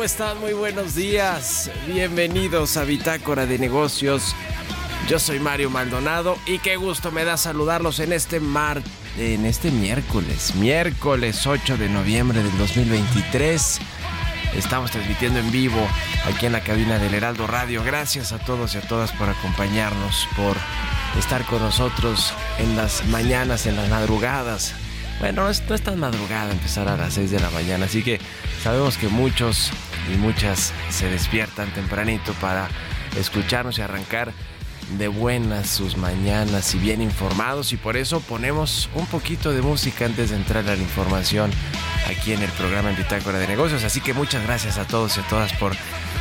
¿Cómo 0.00 0.06
están? 0.06 0.40
Muy 0.40 0.54
buenos 0.54 0.94
días. 0.94 1.70
Bienvenidos 1.86 2.78
a 2.78 2.84
Bitácora 2.84 3.44
de 3.44 3.58
Negocios. 3.58 4.34
Yo 5.06 5.18
soy 5.18 5.38
Mario 5.40 5.68
Maldonado 5.68 6.38
y 6.46 6.58
qué 6.58 6.76
gusto 6.76 7.12
me 7.12 7.22
da 7.22 7.36
saludarlos 7.36 8.00
en 8.00 8.14
este 8.14 8.40
mar 8.40 8.82
en 9.18 9.44
este 9.44 9.70
miércoles, 9.70 10.54
miércoles 10.54 11.46
8 11.46 11.76
de 11.76 11.90
noviembre 11.90 12.42
del 12.42 12.56
2023. 12.56 13.78
Estamos 14.56 14.90
transmitiendo 14.90 15.38
en 15.38 15.52
vivo 15.52 15.86
aquí 16.24 16.46
en 16.46 16.52
la 16.52 16.62
cabina 16.62 16.98
del 16.98 17.12
Heraldo 17.12 17.46
Radio. 17.46 17.84
Gracias 17.84 18.32
a 18.32 18.38
todos 18.38 18.74
y 18.74 18.78
a 18.78 18.80
todas 18.80 19.12
por 19.12 19.28
acompañarnos, 19.28 20.26
por 20.34 20.56
estar 21.18 21.44
con 21.44 21.60
nosotros 21.60 22.32
en 22.58 22.74
las 22.74 23.04
mañanas, 23.08 23.66
en 23.66 23.76
las 23.76 23.90
madrugadas. 23.90 24.72
Bueno, 25.20 25.42
no 25.42 25.50
es, 25.50 25.62
no 25.68 25.74
es 25.74 25.82
tan 25.82 26.00
madrugada 26.00 26.50
empezar 26.50 26.88
a 26.88 26.96
las 26.96 27.12
6 27.12 27.30
de 27.30 27.40
la 27.40 27.50
mañana, 27.50 27.84
así 27.84 28.02
que 28.02 28.18
sabemos 28.62 28.96
que 28.96 29.08
muchos 29.08 29.70
y 30.12 30.16
muchas 30.16 30.72
se 30.90 31.08
despiertan 31.08 31.72
tempranito 31.72 32.32
para 32.34 32.68
escucharnos 33.16 33.78
y 33.78 33.82
arrancar 33.82 34.32
de 34.98 35.08
buenas 35.08 35.68
sus 35.68 35.96
mañanas 35.96 36.74
y 36.74 36.78
bien 36.78 37.00
informados. 37.00 37.72
Y 37.72 37.76
por 37.76 37.96
eso 37.96 38.20
ponemos 38.20 38.88
un 38.94 39.06
poquito 39.06 39.52
de 39.52 39.62
música 39.62 40.06
antes 40.06 40.30
de 40.30 40.36
entrar 40.36 40.68
a 40.68 40.76
la 40.76 40.82
información 40.82 41.50
aquí 42.08 42.32
en 42.32 42.42
el 42.42 42.50
programa 42.50 42.90
en 42.90 42.96
Bitácora 42.96 43.38
de 43.38 43.46
Negocios. 43.46 43.84
Así 43.84 44.00
que 44.00 44.14
muchas 44.14 44.42
gracias 44.44 44.78
a 44.78 44.86
todos 44.86 45.16
y 45.16 45.20
a 45.20 45.28
todas 45.28 45.52
por 45.54 45.72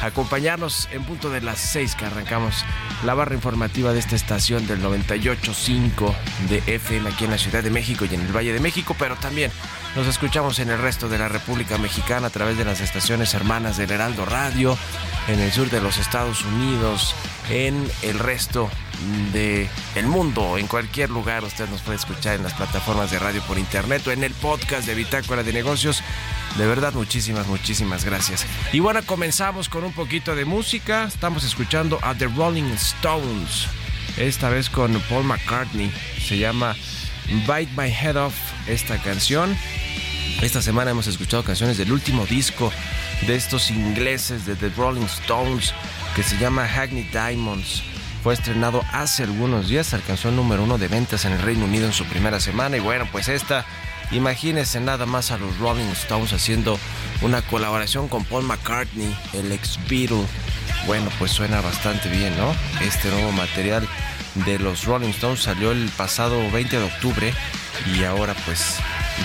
acompañarnos 0.02 0.88
en 0.92 1.04
punto 1.04 1.30
de 1.30 1.42
las 1.42 1.60
6 1.60 1.96
que 1.96 2.06
arrancamos 2.06 2.64
la 3.04 3.14
barra 3.14 3.36
informativa 3.36 3.94
de 3.94 4.00
esta 4.00 4.16
estación 4.16 4.66
del 4.68 4.82
98.5 4.82 6.14
de 6.50 6.64
FM 6.76 7.10
aquí 7.10 7.26
en 7.26 7.32
la 7.32 7.38
Ciudad 7.38 7.64
de 7.64 7.70
México 7.70 8.06
y 8.06 8.16
en 8.16 8.22
el 8.22 8.36
Valle 8.36 8.54
de 8.54 8.60
México, 8.60 8.96
pero 8.98 9.16
también 9.16 9.52
nos 9.96 10.08
escuchamos 10.08 10.60
en 10.60 10.70
el 10.70 10.78
resto 10.78 11.10
de 11.10 11.18
la 11.18 11.28
República 11.28 11.78
Mexicana 11.78 12.28
a 12.28 12.30
través 12.30 12.58
de 12.58 12.66
las 12.66 12.82
estaciones 12.82 13.34
hermanas 13.34 13.78
del 13.78 13.92
Heraldo 13.92 14.26
Radio, 14.26 14.78
en 15.28 15.40
el 15.40 15.52
sur 15.52 15.70
de 15.70 15.82
los 15.82 15.98
Estados 15.98 16.44
Unidos, 16.46 17.16
en 17.50 17.90
el 18.04 18.20
resto 18.20 18.70
de 19.34 19.70
el 19.96 20.08
mundo, 20.08 20.58
en 20.58 20.68
cualquier 20.68 21.10
lugar 21.10 21.44
usted 21.44 21.70
nos 21.70 21.82
puede 21.82 21.98
escuchar 21.98 22.36
en 22.36 22.44
las 22.44 22.54
plataformas 22.54 23.12
de 23.12 23.20
radio 23.20 23.42
por 23.44 23.58
internet 23.58 24.06
o 24.08 24.12
en 24.12 24.24
el 24.24 24.34
podcast 24.34 24.86
de 24.86 24.96
Bitácora 24.96 25.44
de 25.44 25.54
Negocios. 25.54 26.04
De 26.58 26.66
verdad, 26.66 26.94
muchísimas, 26.94 27.48
muchísimas 27.48 28.06
gracias. 28.06 28.46
Y 28.74 28.80
bueno, 28.80 29.02
comenzamos 29.06 29.70
con 29.70 29.84
un 29.84 29.94
poquito 29.94 30.36
de 30.36 30.46
música. 30.46 31.06
Estamos 31.06 31.44
escuchando 31.44 32.00
a 32.02 32.16
The 32.16 32.28
Rolling 32.28 32.72
Stones. 32.74 33.68
Esta 34.18 34.50
vez 34.50 34.70
con 34.70 35.00
Paul 35.10 35.26
McCartney. 35.26 35.92
Se 36.22 36.38
llama 36.38 36.76
Bite 37.28 37.72
My 37.78 37.90
Head 37.90 38.18
Off 38.18 38.36
esta 38.68 38.98
canción. 39.02 39.56
Esta 40.42 40.62
semana 40.62 40.92
hemos 40.92 41.08
escuchado 41.08 41.44
canciones 41.44 41.78
del 41.78 41.92
último 41.92 42.26
disco 42.26 42.72
de 43.28 43.36
estos 43.36 43.72
ingleses 43.72 44.46
de 44.46 44.56
The 44.56 44.70
Rolling 44.70 45.06
Stones 45.06 45.74
que 46.16 46.24
se 46.24 46.38
llama 46.38 46.68
Hackney 46.68 47.04
Diamonds. 47.12 47.84
Fue 48.24 48.34
estrenado 48.34 48.84
hace 48.92 49.24
algunos 49.24 49.70
días, 49.70 49.94
alcanzó 49.94 50.30
el 50.30 50.36
número 50.36 50.64
uno 50.64 50.78
de 50.78 50.90
ventas 50.90 51.24
en 51.24 51.32
el 51.32 51.42
Reino 51.42 51.66
Unido 51.66 51.86
en 51.86 51.94
su 51.94 52.04
primera 52.06 52.42
semana 52.42 52.76
y 52.76 52.82
bueno, 52.82 53.08
pues 53.12 53.30
esta, 53.30 53.66
imagínense 54.12 54.82
nada 54.82 55.06
más 55.06 55.32
a 55.32 55.38
los 55.38 55.58
Rolling 55.58 55.90
Stones 55.92 56.34
haciendo 56.34 56.78
una 57.22 57.42
colaboración 57.42 58.10
con 58.10 58.26
Paul 58.26 58.44
McCartney, 58.44 59.16
el 59.34 59.52
ex 59.54 59.80
Beatle. 59.90 60.26
Bueno, 60.86 61.10
pues 61.18 61.32
suena 61.32 61.62
bastante 61.62 62.10
bien, 62.10 62.36
¿no? 62.38 62.54
Este 62.82 63.10
nuevo 63.10 63.32
material 63.32 63.88
de 64.46 64.60
los 64.60 64.84
Rolling 64.84 65.10
Stones 65.10 65.42
salió 65.42 65.72
el 65.72 65.90
pasado 65.96 66.40
20 66.52 66.78
de 66.78 66.84
octubre 66.84 67.34
y 67.96 68.04
ahora 68.04 68.36
pues 68.46 68.76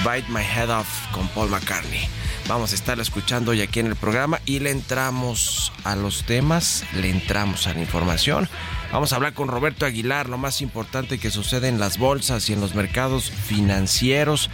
Bite 0.05 0.29
My 0.29 0.43
Head 0.43 0.71
Off 0.71 0.89
con 1.13 1.27
Paul 1.29 1.51
McCartney. 1.51 2.09
Vamos 2.47 2.73
a 2.73 2.75
estar 2.75 3.01
escuchando 3.01 3.53
hoy 3.53 3.63
aquí 3.63 3.81
en 3.81 3.87
el 3.87 3.97
programa 3.97 4.41
y 4.45 4.61
le 4.61 4.71
entramos 4.71 5.73
a 5.83 5.97
los 5.97 6.25
temas, 6.25 6.85
le 6.95 7.09
entramos 7.09 7.67
a 7.67 7.73
la 7.73 7.81
información. 7.81 8.49
Vamos 8.95 9.13
a 9.13 9.17
hablar 9.17 9.35
con 9.35 9.49
Roberto 9.49 9.87
Aguilar, 9.87 10.29
lo 10.29 10.39
más 10.39 10.61
importante 10.61 11.19
que 11.19 11.33
sucede 11.33 11.67
en 11.67 11.81
las 11.81 11.99
bolsas 11.99 12.49
y 12.49 12.53
en 12.53 12.61
los 12.61 12.77
mercados 12.77 13.29
financieros. 13.29 14.51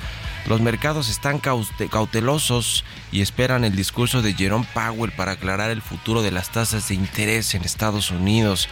Los 0.47 0.63
mercados 0.63 1.11
están 1.11 1.41
cautelosos 1.41 2.83
y 3.13 3.21
esperan 3.21 3.65
el 3.65 3.77
discurso 3.77 4.23
de 4.23 4.33
Jerome 4.33 4.67
Powell 4.73 5.13
para 5.13 5.33
aclarar 5.33 5.71
el 5.71 5.83
futuro 5.83 6.23
de 6.23 6.31
las 6.31 6.49
tasas 6.49 6.89
de 6.89 6.95
interés 6.95 7.55
en 7.55 7.65
Estados 7.65 8.11
Unidos. 8.11 8.71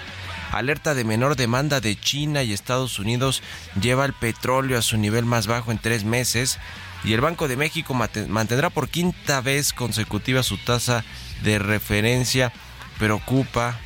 Alerta 0.52 0.94
de 0.94 1.04
menor 1.04 1.36
demanda 1.36 1.82
de 1.82 2.00
China 2.00 2.42
y 2.42 2.54
Estados 2.54 2.98
Unidos 2.98 3.42
lleva 3.78 4.06
el 4.06 4.14
petróleo 4.14 4.78
a 4.78 4.82
su 4.82 4.96
nivel 4.96 5.26
más 5.26 5.48
bajo 5.48 5.70
en 5.70 5.76
tres 5.76 6.02
meses 6.02 6.58
y 7.04 7.12
el 7.12 7.20
Banco 7.20 7.46
de 7.46 7.58
México 7.58 7.92
mantendrá 7.92 8.70
por 8.70 8.88
quinta 8.88 9.42
vez 9.42 9.74
consecutiva 9.74 10.42
su 10.42 10.56
tasa 10.56 11.04
de 11.42 11.58
referencia. 11.58 12.54
Preocupa 12.98 13.78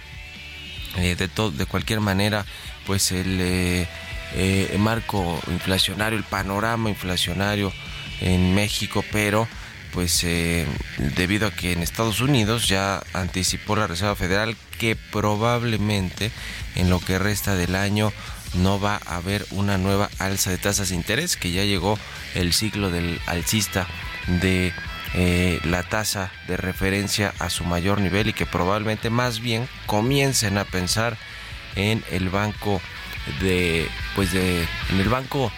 eh, 0.96 1.16
de, 1.16 1.28
de 1.28 1.66
cualquier 1.66 2.00
manera 2.00 2.44
pues 2.86 3.12
el 3.12 3.38
eh, 3.40 3.88
eh, 4.34 4.76
marco 4.78 5.40
inflacionario, 5.48 6.18
el 6.18 6.24
panorama 6.24 6.90
inflacionario 6.90 7.72
en 8.20 8.54
México, 8.54 9.04
pero 9.10 9.48
pues 9.92 10.24
debido 11.16 11.48
a 11.48 11.50
que 11.50 11.72
en 11.72 11.82
Estados 11.82 12.20
Unidos 12.22 12.66
ya 12.66 13.02
anticipó 13.12 13.76
la 13.76 13.86
Reserva 13.86 14.16
Federal 14.16 14.56
que 14.78 14.96
probablemente 14.96 16.30
en 16.76 16.88
lo 16.88 16.98
que 16.98 17.18
resta 17.18 17.56
del 17.56 17.74
año 17.74 18.10
no 18.54 18.80
va 18.80 19.00
a 19.04 19.16
haber 19.16 19.44
una 19.50 19.76
nueva 19.76 20.08
alza 20.18 20.50
de 20.50 20.58
tasas 20.58 20.90
de 20.90 20.94
interés, 20.94 21.36
que 21.36 21.52
ya 21.52 21.64
llegó 21.64 21.98
el 22.34 22.52
ciclo 22.54 22.90
del 22.90 23.20
alcista 23.26 23.86
de 24.26 24.72
eh, 25.14 25.60
la 25.64 25.82
tasa 25.82 26.30
de 26.48 26.56
referencia 26.56 27.34
a 27.38 27.50
su 27.50 27.64
mayor 27.64 28.00
nivel 28.00 28.28
y 28.28 28.32
que 28.32 28.46
probablemente 28.46 29.10
más 29.10 29.40
bien 29.40 29.68
comiencen 29.86 30.58
a 30.58 30.64
pensar 30.64 31.16
en 31.76 32.02
el 32.10 32.30
banco 32.30 32.80
de 33.40 33.88
pues 34.14 34.32
de 34.32 34.66
en 34.90 35.00
el 35.00 35.08
banco 35.08 35.52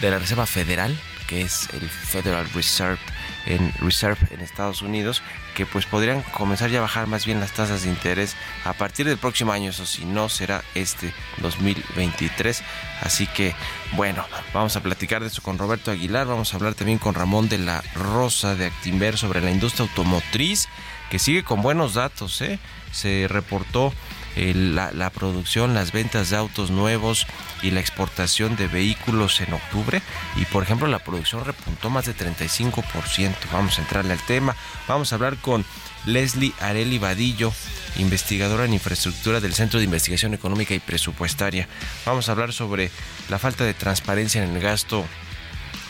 de 0.00 0.10
la 0.10 0.18
Reserva 0.18 0.46
Federal 0.46 0.96
que 1.26 1.42
es 1.42 1.68
el 1.72 1.88
Federal 1.88 2.48
Reserve 2.54 3.00
en 3.46 3.72
Reserve 3.80 4.28
en 4.30 4.40
Estados 4.40 4.82
Unidos 4.82 5.22
que 5.54 5.66
pues 5.66 5.86
podrían 5.86 6.22
comenzar 6.22 6.70
ya 6.70 6.78
a 6.78 6.82
bajar 6.82 7.06
más 7.06 7.26
bien 7.26 7.40
las 7.40 7.52
tasas 7.52 7.82
de 7.82 7.90
interés 7.90 8.36
a 8.64 8.72
partir 8.72 9.06
del 9.06 9.18
próximo 9.18 9.52
año, 9.52 9.70
eso 9.70 9.86
si 9.86 10.04
no 10.04 10.28
será 10.28 10.62
este 10.74 11.12
2023. 11.38 12.62
Así 13.02 13.26
que 13.26 13.54
bueno, 13.92 14.24
vamos 14.54 14.76
a 14.76 14.82
platicar 14.82 15.22
de 15.22 15.28
eso 15.28 15.42
con 15.42 15.58
Roberto 15.58 15.90
Aguilar, 15.90 16.26
vamos 16.26 16.52
a 16.52 16.56
hablar 16.56 16.74
también 16.74 16.98
con 16.98 17.14
Ramón 17.14 17.48
de 17.48 17.58
la 17.58 17.82
Rosa 17.94 18.54
de 18.54 18.66
Actimber 18.66 19.18
sobre 19.18 19.40
la 19.40 19.50
industria 19.50 19.86
automotriz 19.86 20.68
que 21.10 21.18
sigue 21.18 21.44
con 21.44 21.60
buenos 21.60 21.94
datos, 21.94 22.40
¿eh? 22.40 22.58
se 22.90 23.26
reportó 23.28 23.92
la, 24.36 25.10
producción, 25.10 25.74
las 25.74 25.92
ventas 25.92 26.30
de 26.30 26.36
autos 26.36 26.70
nuevos 26.70 27.26
y 27.62 27.70
la 27.70 27.80
exportación 27.80 28.56
de 28.56 28.66
vehículos 28.66 29.40
en 29.40 29.52
octubre. 29.52 30.02
Y 30.36 30.44
por 30.46 30.62
ejemplo, 30.62 30.88
la 30.88 31.00
producción 31.00 31.44
repuntó 31.44 31.90
más 31.90 32.06
de 32.06 32.14
35%. 32.14 33.34
Vamos 33.52 33.78
a 33.78 33.82
entrarle 33.82 34.12
al 34.12 34.26
tema. 34.26 34.56
Vamos 34.88 35.12
a 35.12 35.16
hablar 35.16 35.36
con 35.36 35.64
Leslie 36.06 36.52
Areli 36.60 36.98
Vadillo, 36.98 37.52
investigadora 37.96 38.64
en 38.64 38.74
infraestructura 38.74 39.40
del 39.40 39.54
Centro 39.54 39.78
de 39.78 39.84
Investigación 39.84 40.34
Económica 40.34 40.74
y 40.74 40.80
Presupuestaria. 40.80 41.68
Vamos 42.06 42.28
a 42.28 42.32
hablar 42.32 42.52
sobre 42.52 42.90
la 43.28 43.38
falta 43.38 43.64
de 43.64 43.74
transparencia 43.74 44.42
en 44.42 44.56
el 44.56 44.62
gasto 44.62 45.04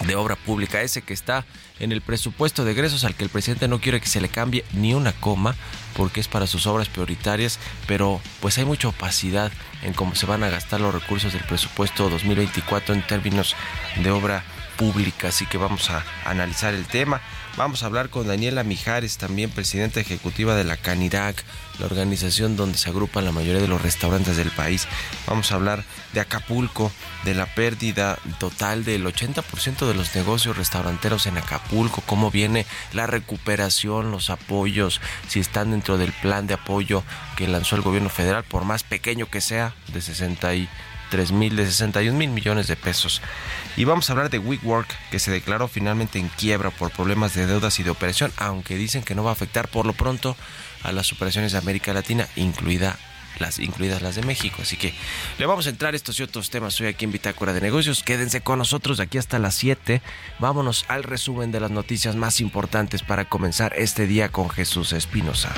de 0.06 0.16
obra 0.16 0.36
pública, 0.36 0.82
ese 0.82 1.02
que 1.02 1.12
está 1.12 1.44
en 1.80 1.92
el 1.92 2.00
presupuesto 2.00 2.64
de 2.64 2.72
egresos 2.72 3.04
al 3.04 3.14
que 3.14 3.24
el 3.24 3.30
presidente 3.30 3.68
no 3.68 3.80
quiere 3.80 4.00
que 4.00 4.06
se 4.06 4.20
le 4.20 4.28
cambie 4.28 4.64
ni 4.72 4.94
una 4.94 5.12
coma 5.12 5.54
porque 5.96 6.20
es 6.20 6.28
para 6.28 6.46
sus 6.46 6.66
obras 6.66 6.88
prioritarias, 6.88 7.58
pero 7.86 8.20
pues 8.40 8.58
hay 8.58 8.64
mucha 8.64 8.88
opacidad 8.88 9.52
en 9.82 9.92
cómo 9.92 10.14
se 10.14 10.26
van 10.26 10.42
a 10.42 10.50
gastar 10.50 10.80
los 10.80 10.94
recursos 10.94 11.32
del 11.32 11.44
presupuesto 11.44 12.08
2024 12.08 12.94
en 12.94 13.06
términos 13.06 13.56
de 14.02 14.10
obra 14.10 14.42
pública, 14.42 14.61
así 15.26 15.46
que 15.46 15.58
vamos 15.58 15.90
a 15.90 16.04
analizar 16.24 16.74
el 16.74 16.86
tema. 16.86 17.20
Vamos 17.56 17.82
a 17.82 17.86
hablar 17.86 18.08
con 18.08 18.26
Daniela 18.26 18.64
Mijares, 18.64 19.18
también 19.18 19.50
presidenta 19.50 20.00
ejecutiva 20.00 20.56
de 20.56 20.64
la 20.64 20.76
Canirac, 20.76 21.44
la 21.78 21.86
organización 21.86 22.56
donde 22.56 22.78
se 22.78 22.88
agrupan 22.88 23.24
la 23.24 23.32
mayoría 23.32 23.60
de 23.60 23.68
los 23.68 23.82
restaurantes 23.82 24.36
del 24.36 24.50
país. 24.50 24.88
Vamos 25.26 25.52
a 25.52 25.56
hablar 25.56 25.84
de 26.14 26.20
Acapulco, 26.20 26.90
de 27.24 27.34
la 27.34 27.46
pérdida 27.46 28.18
total 28.38 28.84
del 28.84 29.04
80% 29.04 29.86
de 29.86 29.94
los 29.94 30.14
negocios 30.16 30.56
restauranteros 30.56 31.26
en 31.26 31.36
Acapulco, 31.36 32.02
cómo 32.06 32.30
viene 32.30 32.66
la 32.92 33.06
recuperación, 33.06 34.10
los 34.10 34.30
apoyos, 34.30 35.00
si 35.28 35.40
están 35.40 35.70
dentro 35.72 35.98
del 35.98 36.12
plan 36.12 36.46
de 36.46 36.54
apoyo 36.54 37.04
que 37.36 37.46
lanzó 37.46 37.76
el 37.76 37.82
gobierno 37.82 38.08
federal, 38.08 38.44
por 38.44 38.64
más 38.64 38.82
pequeño 38.82 39.26
que 39.26 39.40
sea, 39.40 39.74
de 39.92 40.00
60 40.00 40.54
y 40.54 40.68
mil, 41.32 41.56
de 41.56 41.66
61 41.66 42.16
mil 42.16 42.30
millones 42.30 42.66
de 42.66 42.76
pesos. 42.76 43.20
Y 43.76 43.84
vamos 43.84 44.08
a 44.08 44.12
hablar 44.12 44.30
de 44.30 44.38
WeWork, 44.38 44.88
que 45.10 45.18
se 45.18 45.30
declaró 45.30 45.66
finalmente 45.66 46.18
en 46.18 46.28
quiebra 46.28 46.70
por 46.70 46.90
problemas 46.90 47.34
de 47.34 47.46
deudas 47.46 47.78
y 47.80 47.82
de 47.82 47.90
operación, 47.90 48.32
aunque 48.36 48.76
dicen 48.76 49.02
que 49.02 49.14
no 49.14 49.24
va 49.24 49.30
a 49.30 49.34
afectar 49.34 49.68
por 49.68 49.86
lo 49.86 49.94
pronto 49.94 50.36
a 50.82 50.92
las 50.92 51.12
operaciones 51.12 51.52
de 51.52 51.58
América 51.58 51.92
Latina, 51.94 52.28
incluida 52.36 52.98
las, 53.38 53.58
incluidas 53.58 54.02
las 54.02 54.14
de 54.14 54.22
México. 54.22 54.58
Así 54.62 54.76
que 54.76 54.94
le 55.38 55.46
vamos 55.46 55.66
a 55.66 55.70
entrar 55.70 55.94
estos 55.94 56.18
y 56.20 56.22
otros 56.22 56.50
temas 56.50 56.78
hoy 56.80 56.88
aquí 56.88 57.04
en 57.04 57.12
Bitácora 57.12 57.52
de 57.52 57.60
Negocios. 57.60 58.02
Quédense 58.02 58.42
con 58.42 58.58
nosotros 58.58 59.00
aquí 59.00 59.18
hasta 59.18 59.38
las 59.38 59.54
7. 59.54 60.02
Vámonos 60.38 60.84
al 60.88 61.02
resumen 61.02 61.50
de 61.50 61.60
las 61.60 61.70
noticias 61.70 62.16
más 62.16 62.40
importantes 62.40 63.02
para 63.02 63.24
comenzar 63.24 63.72
este 63.76 64.06
día 64.06 64.28
con 64.30 64.50
Jesús 64.50 64.92
Espinosa. 64.92 65.52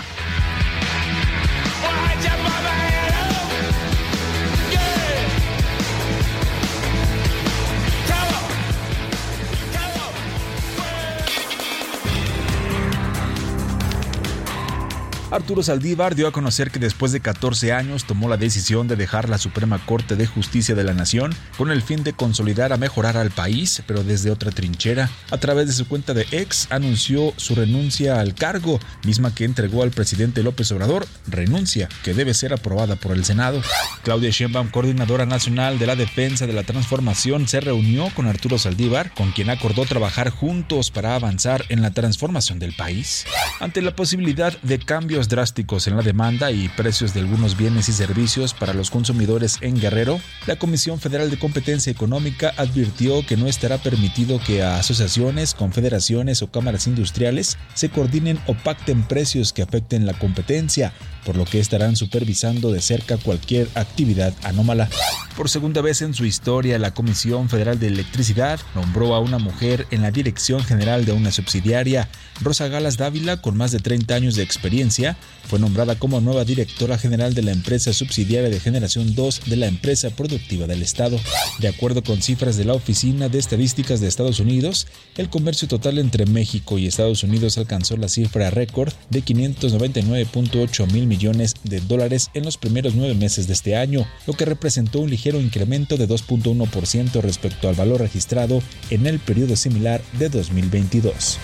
Arturo 15.34 15.64
Saldívar 15.64 16.14
dio 16.14 16.28
a 16.28 16.32
conocer 16.32 16.70
que 16.70 16.78
después 16.78 17.10
de 17.10 17.18
14 17.18 17.72
años 17.72 18.04
tomó 18.04 18.28
la 18.28 18.36
decisión 18.36 18.86
de 18.86 18.94
dejar 18.94 19.28
la 19.28 19.36
Suprema 19.36 19.84
Corte 19.84 20.14
de 20.14 20.28
Justicia 20.28 20.76
de 20.76 20.84
la 20.84 20.94
Nación 20.94 21.34
con 21.58 21.72
el 21.72 21.82
fin 21.82 22.04
de 22.04 22.12
consolidar 22.12 22.72
a 22.72 22.76
mejorar 22.76 23.16
al 23.16 23.32
país, 23.32 23.82
pero 23.84 24.04
desde 24.04 24.30
otra 24.30 24.52
trinchera. 24.52 25.10
A 25.32 25.38
través 25.38 25.66
de 25.66 25.72
su 25.72 25.88
cuenta 25.88 26.14
de 26.14 26.24
ex 26.30 26.68
anunció 26.70 27.34
su 27.36 27.56
renuncia 27.56 28.20
al 28.20 28.36
cargo, 28.36 28.78
misma 29.04 29.34
que 29.34 29.44
entregó 29.44 29.82
al 29.82 29.90
presidente 29.90 30.44
López 30.44 30.70
Obrador, 30.70 31.04
renuncia 31.26 31.88
que 32.04 32.14
debe 32.14 32.32
ser 32.32 32.52
aprobada 32.52 32.94
por 32.94 33.10
el 33.10 33.24
Senado. 33.24 33.60
Claudia 34.04 34.30
Sheinbaum, 34.30 34.68
coordinadora 34.68 35.26
nacional 35.26 35.80
de 35.80 35.88
la 35.88 35.96
defensa 35.96 36.46
de 36.46 36.52
la 36.52 36.62
transformación, 36.62 37.48
se 37.48 37.58
reunió 37.58 38.08
con 38.14 38.28
Arturo 38.28 38.56
Saldívar, 38.56 39.12
con 39.14 39.32
quien 39.32 39.50
acordó 39.50 39.84
trabajar 39.84 40.30
juntos 40.30 40.92
para 40.92 41.16
avanzar 41.16 41.64
en 41.70 41.82
la 41.82 41.90
transformación 41.90 42.60
del 42.60 42.76
país. 42.76 43.26
Ante 43.58 43.82
la 43.82 43.96
posibilidad 43.96 44.56
de 44.62 44.78
cambios 44.78 45.23
drásticos 45.28 45.86
en 45.86 45.96
la 45.96 46.02
demanda 46.02 46.50
y 46.50 46.68
precios 46.68 47.14
de 47.14 47.20
algunos 47.20 47.56
bienes 47.56 47.88
y 47.88 47.92
servicios 47.92 48.54
para 48.54 48.74
los 48.74 48.90
consumidores 48.90 49.58
en 49.60 49.80
Guerrero, 49.80 50.20
la 50.46 50.56
Comisión 50.56 51.00
Federal 51.00 51.30
de 51.30 51.38
Competencia 51.38 51.90
Económica 51.90 52.52
advirtió 52.56 53.24
que 53.26 53.36
no 53.36 53.46
estará 53.46 53.78
permitido 53.78 54.40
que 54.44 54.62
asociaciones, 54.62 55.54
confederaciones 55.54 56.42
o 56.42 56.50
cámaras 56.50 56.86
industriales 56.86 57.58
se 57.74 57.90
coordinen 57.90 58.38
o 58.46 58.54
pacten 58.54 59.02
precios 59.02 59.52
que 59.52 59.62
afecten 59.62 60.06
la 60.06 60.14
competencia, 60.14 60.92
por 61.24 61.36
lo 61.36 61.44
que 61.44 61.60
estarán 61.60 61.96
supervisando 61.96 62.70
de 62.70 62.80
cerca 62.80 63.16
cualquier 63.16 63.68
actividad 63.74 64.34
anómala. 64.42 64.88
Por 65.36 65.50
segunda 65.50 65.82
vez 65.82 66.00
en 66.00 66.14
su 66.14 66.24
historia, 66.24 66.78
la 66.78 66.94
Comisión 66.94 67.48
Federal 67.48 67.80
de 67.80 67.88
Electricidad 67.88 68.60
nombró 68.76 69.16
a 69.16 69.20
una 69.20 69.38
mujer 69.38 69.86
en 69.90 70.02
la 70.02 70.12
dirección 70.12 70.62
general 70.62 71.04
de 71.04 71.12
una 71.12 71.32
subsidiaria. 71.32 72.08
Rosa 72.40 72.68
Galas 72.68 72.96
Dávila, 72.98 73.42
con 73.42 73.56
más 73.56 73.72
de 73.72 73.80
30 73.80 74.14
años 74.14 74.36
de 74.36 74.44
experiencia, 74.44 75.03
Fue 75.48 75.58
nombrada 75.58 75.96
como 75.96 76.20
nueva 76.20 76.44
directora 76.44 76.96
general 76.96 77.34
de 77.34 77.42
la 77.42 77.52
empresa 77.52 77.92
subsidiaria 77.92 78.48
de 78.48 78.60
generación 78.60 79.14
2 79.14 79.42
de 79.46 79.56
la 79.56 79.66
empresa 79.66 80.10
productiva 80.10 80.66
del 80.66 80.82
Estado. 80.82 81.20
De 81.58 81.68
acuerdo 81.68 82.02
con 82.02 82.22
cifras 82.22 82.56
de 82.56 82.64
la 82.64 82.72
Oficina 82.72 83.28
de 83.28 83.38
Estadísticas 83.38 84.00
de 84.00 84.08
Estados 84.08 84.40
Unidos, 84.40 84.86
el 85.16 85.28
comercio 85.28 85.68
total 85.68 85.98
entre 85.98 86.26
México 86.26 86.78
y 86.78 86.86
Estados 86.86 87.22
Unidos 87.22 87.58
alcanzó 87.58 87.96
la 87.96 88.08
cifra 88.08 88.50
récord 88.50 88.92
de 89.10 89.22
599.8 89.22 90.90
mil 90.92 91.06
millones 91.06 91.54
de 91.62 91.80
dólares 91.80 92.30
en 92.34 92.44
los 92.44 92.56
primeros 92.56 92.94
nueve 92.94 93.14
meses 93.14 93.46
de 93.46 93.52
este 93.52 93.76
año, 93.76 94.06
lo 94.26 94.34
que 94.34 94.46
representó 94.46 95.00
un 95.00 95.10
ligero 95.10 95.40
incremento 95.40 95.96
de 95.96 96.08
2.1% 96.08 97.20
respecto 97.20 97.68
al 97.68 97.74
valor 97.74 98.00
registrado 98.00 98.62
en 98.90 99.06
el 99.06 99.18
periodo 99.18 99.56
similar 99.56 100.00
de 100.18 100.30
2022. 100.30 101.38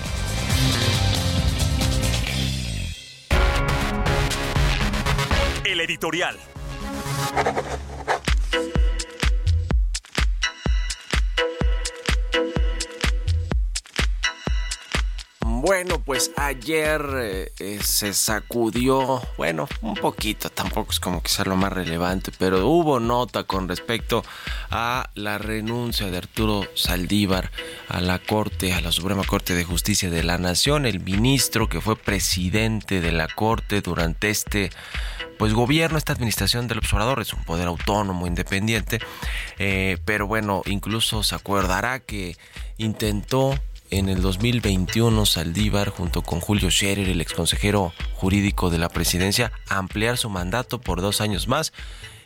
Editorial. 5.90 6.37
Bueno, 15.62 16.00
pues 16.02 16.30
ayer 16.36 17.04
eh, 17.16 17.52
eh, 17.58 17.80
se 17.82 18.14
sacudió, 18.14 19.20
bueno, 19.36 19.68
un 19.82 19.94
poquito, 19.94 20.48
tampoco 20.48 20.90
es 20.90 21.00
como 21.00 21.22
que 21.22 21.28
sea 21.28 21.44
lo 21.44 21.54
más 21.54 21.70
relevante, 21.70 22.32
pero 22.38 22.66
hubo 22.66 22.98
nota 22.98 23.44
con 23.44 23.68
respecto 23.68 24.24
a 24.70 25.10
la 25.14 25.36
renuncia 25.36 26.10
de 26.10 26.16
Arturo 26.16 26.66
Saldívar 26.74 27.50
a 27.88 28.00
la 28.00 28.18
Corte, 28.20 28.72
a 28.72 28.80
la 28.80 28.90
Suprema 28.90 29.22
Corte 29.24 29.54
de 29.54 29.64
Justicia 29.64 30.08
de 30.08 30.22
la 30.22 30.38
Nación, 30.38 30.86
el 30.86 31.00
ministro 31.00 31.68
que 31.68 31.82
fue 31.82 31.94
presidente 31.94 33.02
de 33.02 33.12
la 33.12 33.28
Corte 33.28 33.82
durante 33.82 34.30
este 34.30 34.70
pues 35.36 35.52
gobierno, 35.52 35.98
esta 35.98 36.14
administración 36.14 36.68
del 36.68 36.78
observador 36.78 37.20
es 37.20 37.34
un 37.34 37.44
poder 37.44 37.66
autónomo, 37.66 38.26
independiente, 38.26 38.98
eh, 39.58 39.98
pero 40.06 40.26
bueno, 40.26 40.62
incluso 40.64 41.22
se 41.22 41.34
acordará 41.34 42.00
que 42.00 42.36
intentó 42.78 43.58
en 43.90 44.09
el 44.09 44.23
2021 44.23 45.26
Saldívar 45.26 45.90
junto 45.90 46.23
con 46.23 46.40
Julio 46.40 46.70
Scherer, 46.70 47.09
el 47.09 47.20
exconsejero 47.20 47.92
jurídico 48.14 48.70
de 48.70 48.78
la 48.78 48.88
presidencia, 48.88 49.52
ampliar 49.68 50.16
su 50.16 50.30
mandato 50.30 50.80
por 50.80 51.00
dos 51.00 51.20
años 51.20 51.49
más 51.49 51.73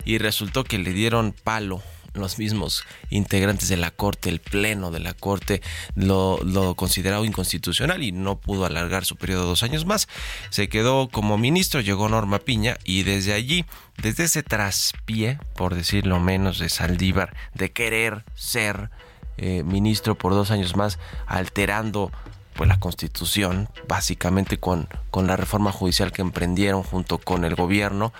y 0.04 0.18
resultó 0.18 0.64
que 0.64 0.78
le 0.78 0.92
dieron 0.92 1.32
palo 1.32 1.82
los 2.14 2.38
mismos 2.38 2.84
integrantes 3.10 3.68
de 3.68 3.76
la 3.76 3.90
Corte, 3.90 4.30
el 4.30 4.40
Pleno 4.40 4.90
de 4.90 5.00
la 5.00 5.14
Corte, 5.14 5.62
lo, 5.96 6.38
lo 6.44 6.76
inconstitucional 7.24 8.02
y 8.02 8.12
no 8.12 8.38
pudo 8.38 8.64
alargar 8.64 9.04
su 9.04 9.16
periodo 9.16 9.46
dos 9.46 9.62
años 9.62 9.84
más. 9.84 10.08
Se 10.50 10.68
quedó 10.68 11.08
como 11.08 11.38
ministro, 11.38 11.80
llegó 11.80 12.08
Norma 12.08 12.38
Piña 12.38 12.78
y 12.84 13.02
desde 13.02 13.32
allí, 13.32 13.64
desde 14.00 14.24
ese 14.24 14.42
traspié, 14.42 15.38
por 15.56 15.74
decirlo 15.74 16.20
menos, 16.20 16.58
de 16.58 16.68
Saldívar, 16.68 17.36
de 17.54 17.72
querer 17.72 18.24
ser 18.36 18.90
eh, 19.36 19.62
ministro 19.62 20.14
por 20.14 20.32
dos 20.32 20.50
años 20.50 20.76
más, 20.76 20.98
alterando 21.26 22.10
pues 22.54 22.68
la 22.68 22.78
constitución, 22.78 23.68
básicamente 23.88 24.58
con, 24.58 24.88
con 25.10 25.26
la 25.26 25.36
reforma 25.36 25.72
judicial 25.72 26.12
que 26.12 26.22
emprendieron 26.22 26.82
junto 26.82 27.18
con 27.18 27.44
el 27.44 27.56
gobierno, 27.56 28.12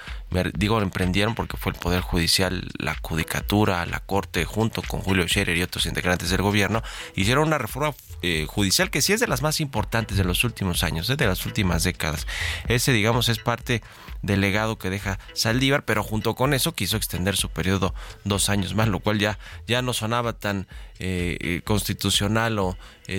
digo 0.54 0.80
emprendieron 0.82 1.34
porque 1.34 1.56
fue 1.56 1.72
el 1.72 1.78
Poder 1.78 2.00
Judicial, 2.00 2.68
la 2.78 2.96
Judicatura, 3.00 3.84
la 3.86 4.00
Corte, 4.00 4.44
junto 4.44 4.82
con 4.82 5.00
Julio 5.00 5.26
Scherer 5.28 5.56
y 5.56 5.62
otros 5.62 5.86
integrantes 5.86 6.30
del 6.30 6.42
gobierno, 6.42 6.82
hicieron 7.14 7.46
una 7.46 7.58
reforma 7.58 7.94
eh, 8.22 8.46
judicial 8.48 8.90
que 8.90 9.02
sí 9.02 9.12
es 9.12 9.20
de 9.20 9.26
las 9.26 9.42
más 9.42 9.60
importantes 9.60 10.16
de 10.16 10.24
los 10.24 10.44
últimos 10.44 10.82
años, 10.82 11.06
de 11.06 11.26
las 11.26 11.46
últimas 11.46 11.84
décadas. 11.84 12.26
Ese, 12.68 12.92
digamos, 12.92 13.28
es 13.28 13.38
parte 13.38 13.82
del 14.22 14.40
legado 14.40 14.78
que 14.78 14.88
deja 14.88 15.18
Saldívar, 15.34 15.84
pero 15.84 16.02
junto 16.02 16.34
con 16.34 16.54
eso 16.54 16.74
quiso 16.74 16.96
extender 16.96 17.36
su 17.36 17.50
periodo 17.50 17.94
dos 18.24 18.48
años 18.48 18.74
más, 18.74 18.88
lo 18.88 19.00
cual 19.00 19.18
ya, 19.18 19.38
ya 19.66 19.82
no 19.82 19.92
sonaba 19.92 20.32
tan 20.32 20.66
eh, 20.98 21.36
eh, 21.40 21.60
constitucional 21.64 22.58
o 22.58 22.78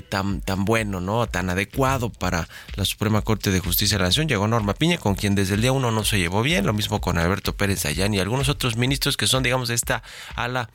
tan, 0.09 0.41
tan 0.41 0.65
bueno, 0.65 0.99
¿no? 0.99 1.27
Tan 1.27 1.51
adecuado 1.51 2.09
para 2.09 2.47
la 2.75 2.85
Suprema 2.85 3.21
Corte 3.21 3.51
de 3.51 3.59
Justicia 3.59 3.97
de 3.97 4.01
la 4.01 4.07
Nación. 4.07 4.27
Llegó 4.27 4.47
Norma 4.47 4.73
Piña, 4.73 4.97
con 4.97 5.13
quien 5.13 5.35
desde 5.35 5.53
el 5.53 5.61
día 5.61 5.71
uno 5.71 5.91
no 5.91 6.03
se 6.03 6.17
llevó 6.17 6.41
bien, 6.41 6.65
lo 6.65 6.73
mismo 6.73 6.99
con 7.05 7.19
Alberto 7.19 7.55
Pérez 7.55 7.83
Dayán 7.83 8.15
y 8.15 8.19
algunos 8.19 8.49
otros 8.49 8.77
ministros 8.77 9.15
que 9.15 9.27
son, 9.27 9.43
digamos, 9.43 9.67
de 9.67 9.75
esta 9.75 10.01
ala 10.35 10.71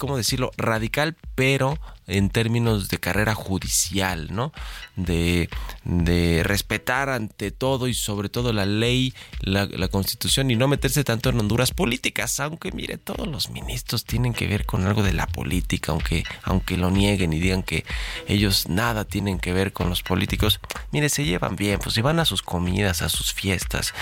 ¿cómo 0.00 0.16
decirlo?, 0.16 0.50
radical, 0.56 1.14
pero 1.34 1.78
en 2.06 2.30
términos 2.30 2.88
de 2.88 2.98
carrera 2.98 3.34
judicial, 3.34 4.28
¿no? 4.32 4.50
De, 4.96 5.50
de 5.84 6.42
respetar 6.42 7.10
ante 7.10 7.50
todo 7.50 7.86
y 7.86 7.92
sobre 7.92 8.30
todo 8.30 8.54
la 8.54 8.64
ley, 8.64 9.14
la, 9.40 9.68
constitución 9.88 10.50
y 10.50 10.56
no 10.56 10.68
meterse 10.68 11.04
tanto 11.04 11.28
en 11.28 11.38
honduras 11.38 11.72
políticas, 11.72 12.40
aunque 12.40 12.72
mire, 12.72 12.96
todos 12.96 13.28
los 13.28 13.50
ministros 13.50 14.04
tienen 14.04 14.32
que 14.32 14.46
ver 14.46 14.64
con 14.64 14.86
algo 14.86 15.02
de 15.02 15.12
la 15.12 15.26
política, 15.26 15.92
aunque, 15.92 16.24
aunque 16.42 16.78
lo 16.78 16.90
nieguen 16.90 17.34
y 17.34 17.40
digan 17.40 17.62
que 17.62 17.84
ellos 18.26 18.68
nada 18.68 19.04
tienen 19.04 19.38
que 19.38 19.52
ver 19.52 19.74
con 19.74 19.90
los 19.90 20.02
políticos, 20.02 20.60
mire, 20.92 21.10
se 21.10 21.24
llevan 21.24 21.56
bien, 21.56 21.78
pues 21.78 21.94
se 21.94 22.02
van 22.02 22.20
a 22.20 22.24
sus 22.24 22.42
comidas, 22.42 23.02
a 23.02 23.10
sus 23.10 23.34
fiestas 23.34 23.92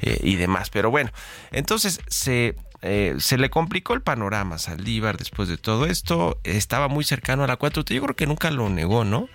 eh, 0.00 0.18
y 0.22 0.36
demás, 0.36 0.70
pero 0.70 0.90
bueno, 0.90 1.10
entonces 1.50 2.00
se 2.08 2.56
eh, 2.82 3.14
se 3.18 3.38
le 3.38 3.50
complicó 3.50 3.94
el 3.94 4.02
panorama 4.02 4.56
a 4.56 4.58
Saldívar 4.58 5.16
después 5.16 5.48
de 5.48 5.56
todo 5.56 5.86
esto. 5.86 6.38
Estaba 6.44 6.88
muy 6.88 7.04
cercano 7.04 7.44
a 7.44 7.46
la 7.46 7.58
4T. 7.58 7.94
Yo 7.94 8.02
creo 8.02 8.16
que 8.16 8.26
nunca 8.26 8.50
lo 8.50 8.68
negó, 8.68 9.04
¿no? 9.04 9.28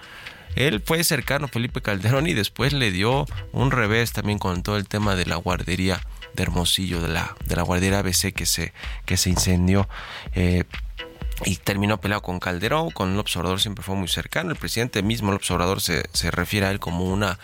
Él 0.55 0.81
fue 0.85 1.03
cercano 1.03 1.45
a 1.45 1.49
Felipe 1.49 1.81
Calderón 1.81 2.27
y 2.27 2.33
después 2.33 2.73
le 2.73 2.91
dio 2.91 3.25
un 3.51 3.71
revés 3.71 4.11
también 4.11 4.39
con 4.39 4.63
todo 4.63 4.77
el 4.77 4.87
tema 4.87 5.15
de 5.15 5.25
la 5.25 5.35
guardería 5.35 6.01
de 6.33 6.43
Hermosillo, 6.43 7.01
de 7.01 7.09
la, 7.09 7.35
de 7.45 7.55
la 7.55 7.61
guardería 7.61 7.99
ABC 7.99 8.33
que 8.33 8.45
se, 8.45 8.73
que 9.05 9.17
se 9.17 9.29
incendió. 9.29 9.87
Eh, 10.33 10.63
y 11.45 11.57
terminó 11.57 12.01
peleado 12.01 12.23
con 12.23 12.39
Calderón, 12.39 12.89
con 12.89 13.13
el 13.13 13.19
observador 13.19 13.61
siempre 13.61 13.83
fue 13.83 13.95
muy 13.95 14.07
cercano. 14.07 14.49
El 14.51 14.57
presidente 14.57 15.03
mismo, 15.03 15.29
el 15.29 15.35
observador, 15.35 15.81
se, 15.81 16.09
se 16.11 16.31
refiere 16.31 16.65
a 16.65 16.71
él 16.71 16.79
como 16.79 17.05
una 17.05 17.37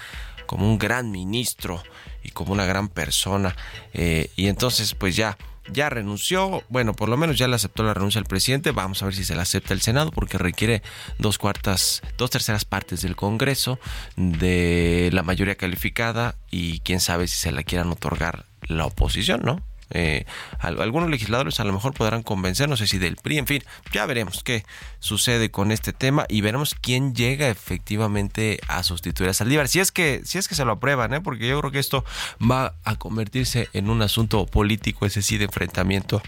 como 0.45 0.69
un 0.69 0.77
gran 0.77 1.09
ministro 1.09 1.81
y 2.21 2.31
como 2.31 2.53
una 2.53 2.65
gran 2.65 2.89
persona. 2.89 3.55
Eh, 3.93 4.29
y 4.35 4.47
entonces, 4.47 4.93
pues 4.93 5.15
ya 5.15 5.37
ya 5.71 5.89
renunció, 5.89 6.63
bueno, 6.69 6.93
por 6.93 7.09
lo 7.09 7.17
menos 7.17 7.37
ya 7.37 7.47
le 7.47 7.55
aceptó 7.55 7.83
la 7.83 7.93
renuncia 7.93 8.19
al 8.19 8.25
presidente, 8.25 8.71
vamos 8.71 9.01
a 9.01 9.05
ver 9.05 9.15
si 9.15 9.23
se 9.23 9.35
la 9.35 9.43
acepta 9.43 9.73
el 9.73 9.81
Senado 9.81 10.11
porque 10.11 10.37
requiere 10.37 10.81
dos 11.19 11.37
cuartas, 11.37 12.01
dos 12.17 12.29
terceras 12.29 12.65
partes 12.65 13.01
del 13.01 13.15
Congreso 13.15 13.79
de 14.15 15.09
la 15.13 15.23
mayoría 15.23 15.55
calificada 15.55 16.35
y 16.51 16.79
quién 16.79 16.99
sabe 16.99 17.27
si 17.27 17.37
se 17.37 17.51
la 17.51 17.63
quieran 17.63 17.89
otorgar 17.89 18.45
la 18.61 18.85
oposición, 18.85 19.41
¿no? 19.43 19.61
Eh, 19.89 20.25
algunos 20.59 21.09
legisladores 21.09 21.59
a 21.59 21.63
lo 21.63 21.73
mejor 21.73 21.93
podrán 21.93 22.23
convencer, 22.23 22.69
no 22.69 22.77
sé 22.77 22.87
si 22.87 22.97
del 22.97 23.15
PRI, 23.15 23.37
en 23.37 23.47
fin, 23.47 23.63
ya 23.91 24.05
veremos 24.05 24.43
qué 24.43 24.65
sucede 24.99 25.51
con 25.51 25.71
este 25.71 25.93
tema 25.93 26.25
y 26.29 26.41
veremos 26.41 26.75
quién 26.75 27.13
llega 27.13 27.49
efectivamente 27.49 28.59
a 28.67 28.83
sustituir 28.83 29.29
a 29.29 29.33
Saldívar. 29.33 29.67
Si 29.67 29.79
es 29.79 29.91
que, 29.91 30.21
si 30.25 30.37
es 30.37 30.47
que 30.47 30.55
se 30.55 30.65
lo 30.65 30.73
aprueban, 30.73 31.13
¿eh? 31.13 31.21
porque 31.21 31.47
yo 31.47 31.59
creo 31.59 31.71
que 31.71 31.79
esto 31.79 32.05
va 32.39 32.73
a 32.83 32.95
convertirse 32.95 33.69
en 33.73 33.89
un 33.89 34.01
asunto 34.01 34.45
político, 34.45 35.05
ese 35.05 35.21
sí, 35.21 35.37
de 35.37 35.45
enfrentamiento 35.45 36.21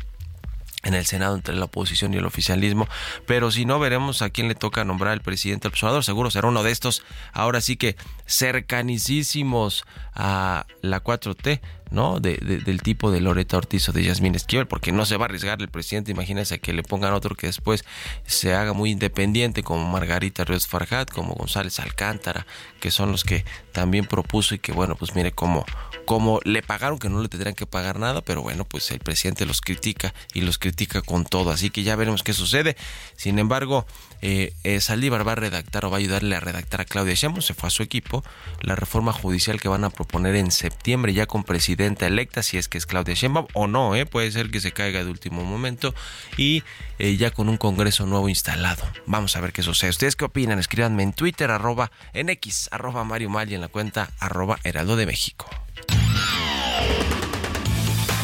en 0.85 0.93
el 0.93 1.05
Senado 1.05 1.35
entre 1.35 1.55
la 1.55 1.65
oposición 1.65 2.13
y 2.13 2.17
el 2.17 2.25
oficialismo, 2.25 2.87
pero 3.25 3.51
si 3.51 3.65
no 3.65 3.79
veremos 3.79 4.21
a 4.21 4.29
quién 4.29 4.47
le 4.47 4.55
toca 4.55 4.85
nombrar 4.85 5.13
el 5.13 5.21
presidente 5.21 5.67
observador, 5.67 6.03
seguro 6.03 6.29
será 6.29 6.47
uno 6.47 6.63
de 6.63 6.71
estos, 6.71 7.03
ahora 7.33 7.59
sí 7.59 7.75
que 7.75 7.97
cercanicísimos 8.27 9.83
a 10.13 10.65
la 10.81 11.03
4T, 11.03 11.59
¿no? 11.91 12.19
De, 12.19 12.37
del 12.37 12.81
tipo 12.81 13.11
de 13.11 13.21
Loreta 13.21 13.57
Ortiz 13.57 13.87
o 13.89 13.91
de 13.91 14.03
Yasmín 14.03 14.35
Esquivel, 14.35 14.67
porque 14.67 14.91
no 14.91 15.05
se 15.05 15.17
va 15.17 15.25
a 15.25 15.27
arriesgar 15.27 15.61
el 15.61 15.69
presidente, 15.69 16.11
imagínense 16.11 16.59
que 16.59 16.73
le 16.73 16.83
pongan 16.83 17.13
otro 17.13 17.35
que 17.35 17.47
después 17.47 17.85
se 18.25 18.53
haga 18.53 18.73
muy 18.73 18.91
independiente, 18.91 19.63
como 19.63 19.87
Margarita 19.89 20.43
Ríos 20.43 20.67
Farjat, 20.67 21.09
como 21.09 21.33
González 21.35 21.79
Alcántara, 21.79 22.45
que 22.79 22.91
son 22.91 23.11
los 23.11 23.23
que 23.23 23.45
también 23.71 24.05
propuso 24.05 24.55
y 24.55 24.59
que 24.59 24.71
bueno, 24.71 24.95
pues 24.95 25.15
mire 25.15 25.31
cómo, 25.31 25.65
como 26.05 26.39
le 26.43 26.61
pagaron 26.61 26.99
que 26.99 27.09
no 27.09 27.21
le 27.21 27.27
tendrían 27.27 27.55
que 27.55 27.65
pagar 27.65 27.99
nada, 27.99 28.21
pero 28.21 28.41
bueno, 28.41 28.65
pues 28.65 28.91
el 28.91 28.99
presidente 28.99 29.45
los 29.45 29.61
critica 29.61 30.13
y 30.33 30.41
los 30.41 30.57
critica 30.57 31.01
con 31.01 31.25
todo, 31.25 31.51
así 31.51 31.69
que 31.69 31.83
ya 31.83 31.95
veremos 31.95 32.23
qué 32.23 32.33
sucede. 32.33 32.75
Sin 33.15 33.39
embargo, 33.39 33.85
eh, 34.27 34.53
eh, 34.63 34.81
Saldívar 34.81 35.27
va 35.27 35.33
a 35.33 35.35
redactar 35.35 35.85
o 35.85 35.91
va 35.91 35.97
a 35.97 35.99
ayudarle 35.99 36.35
a 36.35 36.39
redactar 36.39 36.81
a 36.81 36.85
Claudia 36.85 37.13
Sheinbaum, 37.13 37.43
se 37.43 37.53
fue 37.53 37.67
a 37.67 37.69
su 37.69 37.83
equipo, 37.83 38.23
la 38.59 38.75
reforma 38.75 39.13
judicial 39.13 39.61
que 39.61 39.67
van 39.67 39.83
a 39.83 39.91
proponer 39.91 40.35
en 40.35 40.49
septiembre 40.49 41.13
ya 41.13 41.27
con 41.27 41.43
presidenta 41.43 42.07
electa, 42.07 42.41
si 42.41 42.57
es 42.57 42.67
que 42.67 42.79
es 42.79 42.87
Claudia 42.87 43.13
Sheinbaum 43.13 43.45
o 43.53 43.67
no, 43.67 43.93
eh, 43.93 44.07
puede 44.07 44.31
ser 44.31 44.49
que 44.49 44.61
se 44.61 44.71
caiga 44.71 45.03
de 45.03 45.11
último 45.11 45.43
momento 45.45 45.93
y 46.37 46.63
ya 46.97 47.29
con 47.29 47.49
un 47.49 47.57
congreso 47.57 48.07
nuevo 48.07 48.27
instalado. 48.27 48.83
Vamos 49.05 49.35
a 49.35 49.41
ver 49.41 49.53
qué 49.53 49.61
sucede. 49.61 49.91
¿Ustedes 49.91 50.15
qué 50.15 50.25
opinan? 50.25 50.57
Escríbanme 50.57 51.03
en 51.03 51.13
Twitter, 51.13 51.51
arroba 51.51 51.91
en 52.13 52.29
X, 52.29 52.69
arroba 52.71 53.03
Mario 53.03 53.29
Mal 53.29 53.51
y 53.51 53.53
en 53.53 53.61
la 53.61 53.67
cuenta 53.67 54.09
arroba 54.19 54.57
Heraldo 54.63 54.95
de 54.95 55.05
México. 55.05 55.47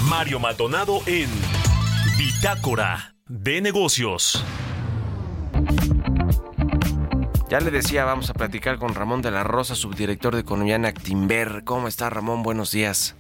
Mario 0.06 0.40
Maldonado 0.40 1.02
en 1.06 1.30
Bitácora 2.18 3.14
de 3.28 3.62
Negocios. 3.62 4.44
Ya 7.50 7.60
le 7.60 7.70
decía, 7.70 8.06
vamos 8.06 8.30
a 8.30 8.34
platicar 8.34 8.80
con 8.80 8.96
Ramón 8.96 9.22
de 9.22 9.30
la 9.30 9.44
Rosa, 9.44 9.76
subdirector 9.76 10.36
de 10.36 10.42
Economía 10.42 10.76
en 10.76 10.86
Actimber. 10.86 11.64
¿Cómo 11.66 11.90
está 11.90 12.10
Ramón? 12.10 12.44
Buenos 12.44 12.72
días. 12.72 13.14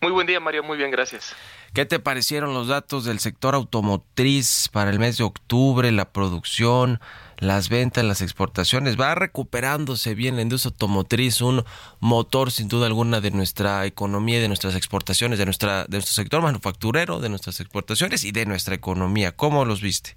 Muy 0.00 0.10
buen 0.10 0.26
día, 0.26 0.40
Mario. 0.40 0.62
Muy 0.62 0.78
bien, 0.78 0.90
gracias. 0.90 1.34
¿Qué 1.74 1.84
te 1.84 1.98
parecieron 1.98 2.54
los 2.54 2.68
datos 2.68 3.04
del 3.04 3.18
sector 3.18 3.54
automotriz 3.54 4.70
para 4.72 4.90
el 4.90 4.98
mes 4.98 5.18
de 5.18 5.24
octubre, 5.24 5.92
la 5.92 6.10
producción, 6.10 7.00
las 7.36 7.68
ventas, 7.68 8.02
las 8.04 8.22
exportaciones? 8.22 8.98
Va 8.98 9.14
recuperándose 9.14 10.14
bien 10.14 10.36
la 10.36 10.42
industria 10.42 10.70
automotriz, 10.70 11.42
un 11.42 11.62
motor 12.00 12.50
sin 12.50 12.68
duda 12.68 12.86
alguna 12.86 13.20
de 13.20 13.32
nuestra 13.32 13.84
economía 13.84 14.38
y 14.38 14.40
de 14.40 14.48
nuestras 14.48 14.74
exportaciones, 14.74 15.38
de, 15.38 15.44
nuestra, 15.44 15.84
de 15.84 15.98
nuestro 15.98 16.14
sector 16.14 16.40
manufacturero, 16.40 17.20
de 17.20 17.28
nuestras 17.28 17.60
exportaciones 17.60 18.24
y 18.24 18.32
de 18.32 18.46
nuestra 18.46 18.74
economía. 18.74 19.32
¿Cómo 19.36 19.66
los 19.66 19.82
viste? 19.82 20.16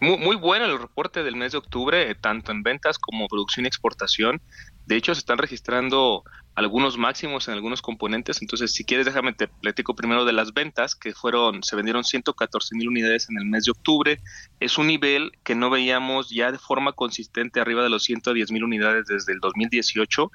Muy, 0.00 0.16
muy 0.18 0.36
bueno 0.36 0.64
el 0.64 0.78
reporte 0.78 1.22
del 1.22 1.36
mes 1.36 1.52
de 1.52 1.58
octubre, 1.58 2.14
tanto 2.14 2.52
en 2.52 2.62
ventas 2.62 2.98
como 2.98 3.26
producción 3.26 3.64
y 3.64 3.68
exportación. 3.68 4.40
De 4.86 4.96
hecho, 4.96 5.14
se 5.14 5.18
están 5.18 5.38
registrando 5.38 6.24
algunos 6.54 6.98
máximos 6.98 7.46
en 7.46 7.54
algunos 7.54 7.82
componentes. 7.82 8.42
Entonces, 8.42 8.72
si 8.72 8.84
quieres, 8.84 9.06
déjame 9.06 9.32
te 9.32 9.48
platico 9.48 9.94
primero 9.94 10.24
de 10.24 10.32
las 10.32 10.52
ventas, 10.52 10.96
que 10.96 11.14
fueron, 11.14 11.62
se 11.62 11.76
vendieron 11.76 12.04
114 12.04 12.74
mil 12.74 12.88
unidades 12.88 13.28
en 13.30 13.38
el 13.38 13.44
mes 13.44 13.64
de 13.64 13.70
octubre. 13.70 14.20
Es 14.58 14.76
un 14.76 14.88
nivel 14.88 15.32
que 15.44 15.54
no 15.54 15.70
veíamos 15.70 16.30
ya 16.30 16.50
de 16.50 16.58
forma 16.58 16.92
consistente 16.92 17.60
arriba 17.60 17.82
de 17.82 17.90
los 17.90 18.02
110 18.04 18.50
mil 18.50 18.64
unidades 18.64 19.06
desde 19.06 19.32
el 19.32 19.40
2018. 19.40 20.30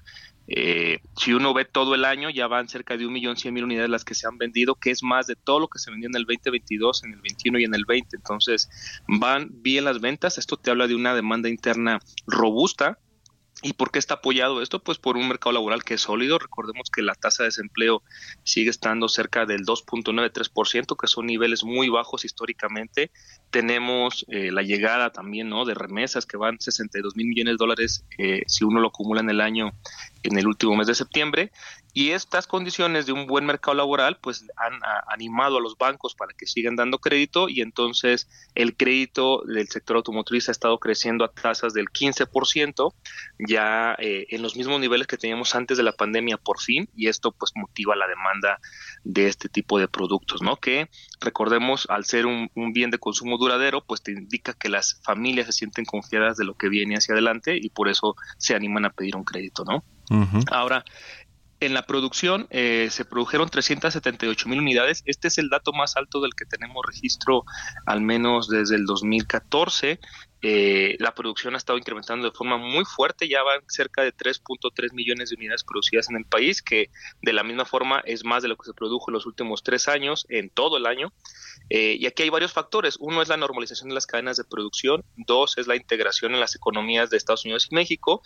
Eh, 0.48 1.00
si 1.16 1.34
uno 1.34 1.54
ve 1.54 1.66
todo 1.66 1.96
el 1.96 2.06
año, 2.06 2.30
ya 2.30 2.48
van 2.48 2.68
cerca 2.68 2.98
de 2.98 3.08
un 3.08 3.14
millón 3.14 3.38
cien 3.38 3.54
mil 3.54 3.64
unidades 3.64 3.90
las 3.90 4.04
que 4.04 4.16
se 4.16 4.28
han 4.28 4.38
vendido, 4.38 4.76
que 4.76 4.92
es 4.92 5.04
más 5.04 5.28
de 5.28 5.36
todo 5.36 5.60
lo 5.60 5.68
que 5.68 5.80
se 5.80 5.92
vendió 5.92 6.10
en 6.10 6.16
el 6.16 6.26
2022, 6.26 7.04
en 7.04 7.14
el 7.14 7.22
21 7.22 7.60
y 7.60 7.64
en 7.64 7.76
el 7.76 7.86
20. 7.86 8.16
Entonces, 8.16 8.70
van 9.08 9.50
bien 9.52 9.86
las 9.86 10.02
ventas. 10.02 10.38
Esto 10.38 10.58
te 10.58 10.72
habla 10.72 10.88
de 10.88 10.96
una 10.96 11.16
demanda 11.16 11.50
interna 11.50 12.00
robusta 12.28 13.00
¿Y 13.64 13.74
por 13.74 13.92
qué 13.92 14.00
está 14.00 14.16
apoyado 14.16 14.62
esto? 14.62 14.84
Pues 14.84 14.98
por 14.98 15.16
un 15.16 15.30
mercado 15.30 15.54
laboral 15.54 15.86
que 15.86 15.94
es 15.94 16.02
sólido. 16.02 16.38
Recordemos 16.38 16.90
que 16.90 17.02
la 17.02 17.16
tasa 17.16 17.44
de 17.44 17.48
desempleo 17.48 18.04
sigue 18.44 18.70
estando 18.70 19.08
cerca 19.08 19.46
del 19.46 19.66
2.93%, 19.66 20.98
que 21.00 21.08
son 21.08 21.28
niveles 21.28 21.64
muy 21.64 21.88
bajos 21.88 22.26
históricamente. 22.26 23.10
Tenemos 23.52 24.26
eh, 24.28 24.52
la 24.52 24.64
llegada 24.64 25.12
también 25.12 25.48
¿no? 25.48 25.64
de 25.64 25.76
remesas 25.76 26.26
que 26.26 26.36
van 26.36 26.60
62 26.60 27.16
mil 27.16 27.28
millones 27.28 27.54
de 27.54 27.58
dólares 27.58 28.06
eh, 28.18 28.44
si 28.48 28.66
uno 28.66 28.82
lo 28.82 28.90
acumula 28.90 29.22
en 29.22 29.30
el 29.30 29.40
año 29.40 29.72
en 30.24 30.38
el 30.38 30.48
último 30.48 30.76
mes 30.76 30.88
de 30.88 30.96
septiembre 30.96 31.52
y 31.94 32.10
estas 32.12 32.48
condiciones 32.48 33.06
de 33.06 33.12
un 33.12 33.28
buen 33.28 33.46
mercado 33.46 33.76
laboral 33.76 34.18
pues 34.20 34.46
han 34.58 34.80
animado 35.08 35.58
a 35.58 35.62
los 35.62 35.78
bancos 35.78 36.16
para 36.16 36.34
que 36.34 36.48
sigan 36.48 36.76
dando 36.76 36.98
crédito 36.98 37.50
y 37.50 37.62
entonces 37.62 38.28
el 38.56 38.76
crédito 38.76 39.44
del 39.46 39.68
sector 39.68 39.98
automotriz 39.98 40.50
ha 40.50 40.52
estado 40.52 40.80
creciendo 40.80 41.24
a 41.24 41.32
tasas 41.32 41.74
del 41.74 41.90
15%, 41.90 42.94
ya 43.48 43.96
eh, 44.00 44.26
en 44.30 44.42
los 44.42 44.56
mismos 44.56 44.80
niveles 44.80 45.06
que 45.06 45.18
teníamos 45.18 45.54
antes 45.54 45.78
de 45.78 45.84
la 45.84 45.92
pandemia 45.92 46.38
por 46.38 46.60
fin 46.60 46.90
y 46.96 47.08
esto 47.10 47.32
pues 47.32 47.52
motiva 47.56 47.96
la 47.96 48.08
demanda 48.08 48.60
de 49.04 49.28
este 49.28 49.48
tipo 49.48 49.78
de 49.78 49.88
productos, 49.88 50.42
¿no? 50.42 50.58
Que 50.58 50.90
recordemos 51.22 51.86
al 51.90 52.06
ser 52.06 52.26
un, 52.26 52.50
bien 52.74 52.90
de 52.90 52.98
consumo 52.98 53.38
duradero 53.38 53.86
pues 53.86 54.02
te 54.02 54.12
indica 54.12 54.54
que 54.54 54.70
las 54.70 55.00
familias 55.04 55.46
se 55.46 55.54
sienten 55.54 55.86
confiadas 55.86 56.38
de 56.38 56.46
lo 56.46 56.56
que 56.56 56.70
viene 56.70 56.96
hacia 56.96 57.14
adelante 57.14 57.56
y 57.62 57.70
por 57.70 57.88
eso 57.88 58.16
se 58.38 58.56
animan 58.56 58.86
a 58.86 58.90
pedir 58.90 59.16
un 59.16 59.24
crédito, 59.24 59.64
¿no? 59.64 59.84
Ahora, 60.52 60.84
en 61.66 61.74
la 61.74 61.86
producción 61.86 62.48
eh, 62.50 62.88
se 62.92 63.06
produjeron 63.06 63.50
378 63.50 64.50
mil 64.50 64.60
unidades. 64.60 65.04
Este 65.06 65.28
es 65.28 65.38
el 65.38 65.50
dato 65.50 65.74
más 65.74 65.96
alto 65.98 66.22
del 66.22 66.36
que 66.36 66.46
tenemos 66.46 66.86
registro, 66.86 67.44
al 67.86 68.02
menos 68.02 68.48
desde 68.48 68.76
el 68.76 68.86
2014. 68.86 70.00
Eh, 70.46 70.98
la 71.00 71.16
producción 71.16 71.54
ha 71.54 71.58
estado 71.58 71.80
incrementando 71.80 72.30
de 72.30 72.36
forma 72.36 72.58
muy 72.58 72.84
fuerte, 72.84 73.30
ya 73.30 73.42
van 73.44 73.62
cerca 73.70 74.02
de 74.02 74.14
3.3 74.14 74.92
millones 74.92 75.30
de 75.30 75.38
unidades 75.38 75.64
producidas 75.64 76.10
en 76.10 76.18
el 76.18 76.26
país, 76.26 76.62
que 76.62 76.90
de 77.22 77.32
la 77.32 77.44
misma 77.44 77.64
forma 77.64 78.02
es 78.06 78.26
más 78.26 78.44
de 78.44 78.50
lo 78.50 78.58
que 78.58 78.66
se 78.66 78.74
produjo 78.74 79.10
en 79.10 79.14
los 79.14 79.26
últimos 79.26 79.64
tres 79.64 79.88
años, 79.88 80.26
en 80.28 80.50
todo 80.50 80.76
el 80.76 80.86
año. 80.86 81.14
Eh, 81.70 81.96
y 81.98 82.08
aquí 82.08 82.24
hay 82.24 82.30
varios 82.30 82.52
factores. 82.52 82.98
Uno 83.00 83.22
es 83.22 83.30
la 83.30 83.38
normalización 83.38 83.88
de 83.88 83.96
las 83.96 84.06
cadenas 84.06 84.36
de 84.36 84.44
producción, 84.44 85.06
dos 85.16 85.58
es 85.58 85.68
la 85.68 85.78
integración 85.78 86.34
en 86.34 86.42
las 86.42 86.56
economías 86.56 87.10
de 87.10 87.16
Estados 87.16 87.46
Unidos 87.46 87.70
y 87.72 87.76
México, 87.76 88.22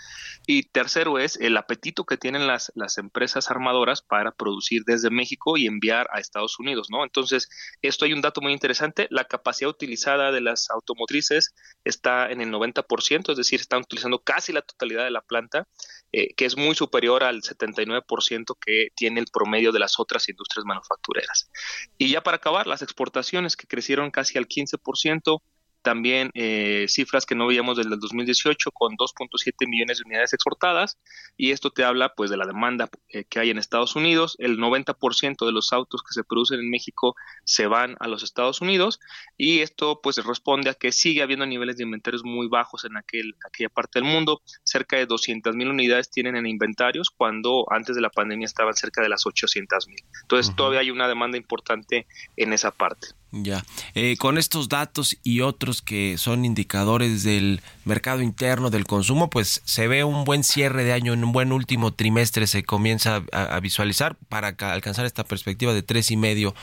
y 0.48 0.64
tercero 0.64 1.20
es 1.20 1.38
el 1.38 1.56
apetito 1.56 2.04
que 2.04 2.18
tienen 2.18 2.48
las, 2.48 2.72
las 2.74 2.98
empresas 2.98 3.52
armadoras 3.52 4.02
para 4.02 4.32
producir 4.32 4.86
desde 4.86 5.12
México 5.12 5.56
y 5.56 5.68
enviar 5.68 6.10
a 6.12 6.20
Estados 6.20 6.58
Unidos, 6.58 6.88
¿no? 6.90 7.04
Entonces, 7.04 7.48
esto 7.84 8.06
hay 8.06 8.14
un 8.14 8.22
dato 8.22 8.42
muy 8.42 8.54
interesante, 8.54 9.08
la 9.12 9.26
capacidad 9.26 9.70
utilizada 9.70 10.32
de 10.32 10.42
las 10.42 10.72
automotrices 10.72 11.54
está 11.84 12.07
está 12.08 12.32
en 12.32 12.42
el 12.42 12.50
90%, 12.50 13.32
es 13.32 13.38
decir, 13.38 13.60
están 13.60 13.82
utilizando 13.82 14.20
casi 14.20 14.54
la 14.54 14.62
totalidad 14.62 15.04
de 15.04 15.12
la 15.12 15.22
planta, 15.22 15.68
eh, 16.14 16.34
que 16.36 16.46
es 16.46 16.56
muy 16.56 16.74
superior 16.74 17.24
al 17.24 17.42
79% 17.42 18.58
que 18.60 18.90
tiene 18.96 19.20
el 19.20 19.28
promedio 19.32 19.72
de 19.72 19.80
las 19.80 20.00
otras 20.00 20.30
industrias 20.30 20.66
manufactureras. 20.66 21.50
Y 21.98 22.10
ya 22.10 22.22
para 22.22 22.38
acabar, 22.38 22.66
las 22.66 22.82
exportaciones 22.82 23.58
que 23.58 23.68
crecieron 23.68 24.12
casi 24.12 24.38
al 24.38 24.48
15%, 24.48 25.42
también 25.88 26.32
eh, 26.34 26.86
cifras 26.90 27.26
que 27.26 27.34
no 27.34 27.48
veíamos 27.48 27.78
desde 27.78 27.94
el 27.94 28.00
2018 28.02 28.72
con 28.72 28.98
2.7 28.98 29.70
millones 29.70 30.00
de 30.00 30.04
unidades 30.06 30.34
exportadas 30.34 31.00
y 31.38 31.52
esto 31.52 31.72
te 31.72 31.86
habla 31.86 32.14
pues 32.14 32.30
de 32.30 32.36
la 32.36 32.46
demanda 32.46 32.90
eh, 33.08 33.24
que 33.24 33.40
hay 33.40 33.52
en 33.52 33.58
Estados 33.58 33.96
Unidos, 33.96 34.36
el 34.40 34.58
90% 34.58 35.46
de 35.46 35.52
los 35.54 35.72
autos 35.72 36.04
que 36.04 36.14
se 36.14 36.26
producen 36.26 36.60
en 36.60 36.70
México 36.70 37.16
se 37.46 37.68
van 37.68 37.96
a 38.02 38.10
los 38.10 38.22
Estados 38.22 38.60
Unidos 38.60 39.00
y 39.38 39.60
esto 39.60 40.02
pues 40.04 40.18
responde 40.18 40.70
a 40.70 40.74
que 40.74 40.92
sigue 40.92 41.22
habiendo 41.22 41.46
niveles 41.46 41.78
de 41.78 41.84
inventarios 41.84 42.26
muy 42.26 42.50
bajos 42.50 42.84
en 42.84 42.98
aquel, 42.98 43.36
aquella 43.48 43.70
parte 43.70 44.02
del 44.02 44.10
mundo, 44.12 44.42
cerca 44.66 44.98
de 44.98 45.06
200 45.06 45.56
mil 45.56 45.70
unidades 45.70 46.12
tienen 46.12 46.36
en 46.36 46.48
inventarios 46.48 47.12
cuando 47.12 47.66
antes 47.70 47.96
de 47.96 48.02
la 48.02 48.10
pandemia 48.10 48.44
estaban 48.44 48.74
cerca 48.74 49.02
de 49.02 49.08
las 49.08 49.26
800 49.26 49.88
mil, 49.88 50.04
entonces 50.24 50.54
todavía 50.54 50.82
hay 50.82 50.92
una 50.92 51.08
demanda 51.08 51.38
importante 51.38 52.08
en 52.36 52.52
esa 52.52 52.72
parte. 52.72 53.08
Ya, 53.32 53.66
eh, 53.94 54.16
con 54.18 54.38
estos 54.38 54.70
datos 54.70 55.18
y 55.22 55.42
otros 55.42 55.82
que 55.82 56.18
son 56.18 56.46
indicadores 56.46 57.24
del 57.24 57.62
mercado 57.84 58.22
interno 58.22 58.70
del 58.70 58.86
consumo, 58.86 59.30
pues 59.30 59.62
se 59.66 59.88
ve 59.90 60.06
un 60.06 60.24
buen 60.24 60.46
cierre 60.46 60.86
de 60.86 60.94
año, 60.94 61.12
en 61.12 61.26
un 61.26 61.34
buen 61.34 61.52
último 61.52 61.94
trimestre 61.94 62.48
se 62.48 62.64
comienza 62.64 63.24
a, 63.34 63.60
visualizar 63.60 64.16
para 64.30 64.56
alcanzar 64.60 65.06
esta 65.06 65.26
perspectiva 65.26 65.74
de 65.74 65.84
tres 65.84 66.10
y 66.10 66.16
medio 66.16 66.56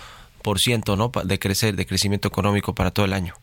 por 0.42 0.59
ciento, 0.59 0.96
¿no? 0.96 1.12
De 1.24 1.38
crecer, 1.38 1.77
de 1.77 1.85
crecimiento 1.85 2.29
económico 2.29 2.74
para 2.74 2.90
todo 2.90 3.05
el 3.05 3.12
año. 3.12 3.35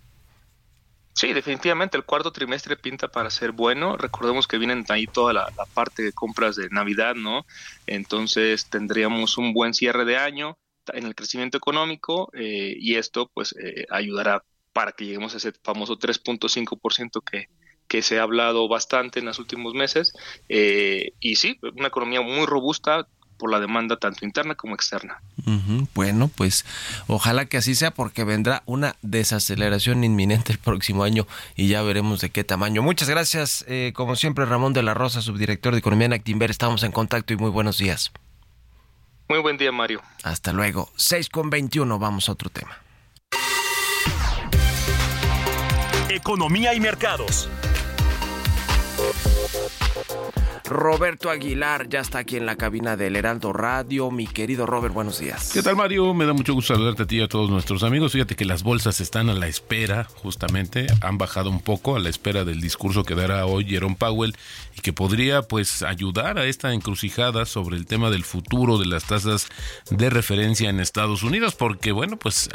Sí, 1.13 1.33
definitivamente 1.33 1.97
el 1.97 2.05
cuarto 2.05 2.31
trimestre 2.31 2.75
pinta 2.75 3.07
para 3.07 3.29
ser 3.29 3.51
bueno. 3.51 3.97
Recordemos 3.97 4.47
que 4.47 4.57
vienen 4.57 4.83
ahí 4.89 5.05
toda 5.05 5.33
la, 5.33 5.51
la 5.55 5.65
parte 5.65 6.01
de 6.01 6.13
compras 6.13 6.55
de 6.55 6.69
Navidad, 6.69 7.13
¿no? 7.13 7.45
Entonces 7.85 8.65
tendríamos 8.65 9.37
un 9.37 9.53
buen 9.53 9.75
cierre 9.75 10.05
de 10.05 10.17
año 10.17 10.57
en 10.93 11.05
el 11.05 11.15
crecimiento 11.15 11.57
económico 11.57 12.29
eh, 12.33 12.75
y 12.77 12.95
esto 12.95 13.29
pues 13.33 13.55
eh, 13.61 13.85
ayudará 13.89 14.43
para 14.73 14.91
que 14.93 15.05
lleguemos 15.05 15.33
a 15.33 15.37
ese 15.37 15.51
famoso 15.63 15.97
3.5% 15.97 17.21
que, 17.29 17.49
que 17.87 18.01
se 18.01 18.19
ha 18.19 18.23
hablado 18.23 18.67
bastante 18.67 19.19
en 19.19 19.25
los 19.25 19.39
últimos 19.39 19.73
meses. 19.73 20.13
Eh, 20.47 21.13
y 21.19 21.35
sí, 21.35 21.59
una 21.75 21.89
economía 21.89 22.21
muy 22.21 22.45
robusta 22.45 23.07
por 23.37 23.51
la 23.51 23.59
demanda 23.59 23.97
tanto 23.97 24.23
interna 24.23 24.53
como 24.53 24.75
externa. 24.75 25.19
Bueno, 25.95 26.29
pues 26.29 26.63
ojalá 27.07 27.45
que 27.45 27.57
así 27.57 27.73
sea 27.73 27.89
porque 27.89 28.23
vendrá 28.23 28.61
una 28.67 28.95
desaceleración 29.01 30.03
inminente 30.03 30.51
el 30.51 30.59
próximo 30.59 31.03
año 31.03 31.25
y 31.55 31.67
ya 31.67 31.81
veremos 31.81 32.21
de 32.21 32.29
qué 32.29 32.43
tamaño. 32.43 32.83
Muchas 32.83 33.09
gracias, 33.09 33.65
como 33.95 34.15
siempre, 34.15 34.45
Ramón 34.45 34.73
de 34.73 34.83
la 34.83 34.93
Rosa, 34.93 35.23
subdirector 35.23 35.73
de 35.73 35.79
Economía 35.79 36.05
en 36.05 36.13
Actimber. 36.13 36.51
Estamos 36.51 36.83
en 36.83 36.91
contacto 36.91 37.33
y 37.33 37.37
muy 37.37 37.49
buenos 37.49 37.79
días. 37.79 38.11
Muy 39.31 39.39
buen 39.39 39.55
día, 39.55 39.71
Mario. 39.71 40.01
Hasta 40.23 40.51
luego. 40.51 40.91
6 40.97 41.29
con 41.29 41.49
21, 41.49 41.97
vamos 41.97 42.27
a 42.27 42.33
otro 42.33 42.49
tema. 42.49 42.77
Economía 46.09 46.73
y 46.73 46.81
mercados. 46.81 47.47
Roberto 50.71 51.29
Aguilar 51.29 51.89
ya 51.89 51.99
está 51.99 52.19
aquí 52.19 52.37
en 52.37 52.45
la 52.45 52.55
cabina 52.55 52.95
del 52.95 53.17
Heraldo 53.17 53.51
Radio. 53.51 54.09
Mi 54.09 54.25
querido 54.25 54.65
Robert, 54.65 54.93
buenos 54.93 55.19
días. 55.19 55.51
¿Qué 55.53 55.61
tal, 55.61 55.75
Mario? 55.75 56.13
Me 56.13 56.25
da 56.25 56.31
mucho 56.31 56.53
gusto 56.53 56.73
saludarte 56.73 57.03
a 57.03 57.07
ti 57.07 57.17
y 57.17 57.21
a 57.21 57.27
todos 57.27 57.49
nuestros 57.49 57.83
amigos. 57.83 58.13
Fíjate 58.13 58.37
que 58.37 58.45
las 58.45 58.63
bolsas 58.63 59.01
están 59.01 59.29
a 59.29 59.33
la 59.33 59.47
espera, 59.47 60.05
justamente. 60.05 60.87
Han 61.01 61.17
bajado 61.17 61.49
un 61.49 61.59
poco 61.59 61.97
a 61.97 61.99
la 61.99 62.07
espera 62.07 62.45
del 62.45 62.61
discurso 62.61 63.03
que 63.03 63.15
dará 63.15 63.45
hoy 63.45 63.65
Jerome 63.65 63.97
Powell 63.99 64.33
y 64.77 64.79
que 64.79 64.93
podría, 64.93 65.41
pues, 65.41 65.83
ayudar 65.83 66.39
a 66.39 66.45
esta 66.45 66.73
encrucijada 66.73 67.45
sobre 67.45 67.75
el 67.75 67.85
tema 67.85 68.09
del 68.09 68.23
futuro 68.23 68.77
de 68.77 68.85
las 68.85 69.03
tasas 69.03 69.49
de 69.89 70.09
referencia 70.09 70.69
en 70.69 70.79
Estados 70.79 71.21
Unidos. 71.23 71.53
Porque, 71.53 71.91
bueno, 71.91 72.15
pues, 72.15 72.49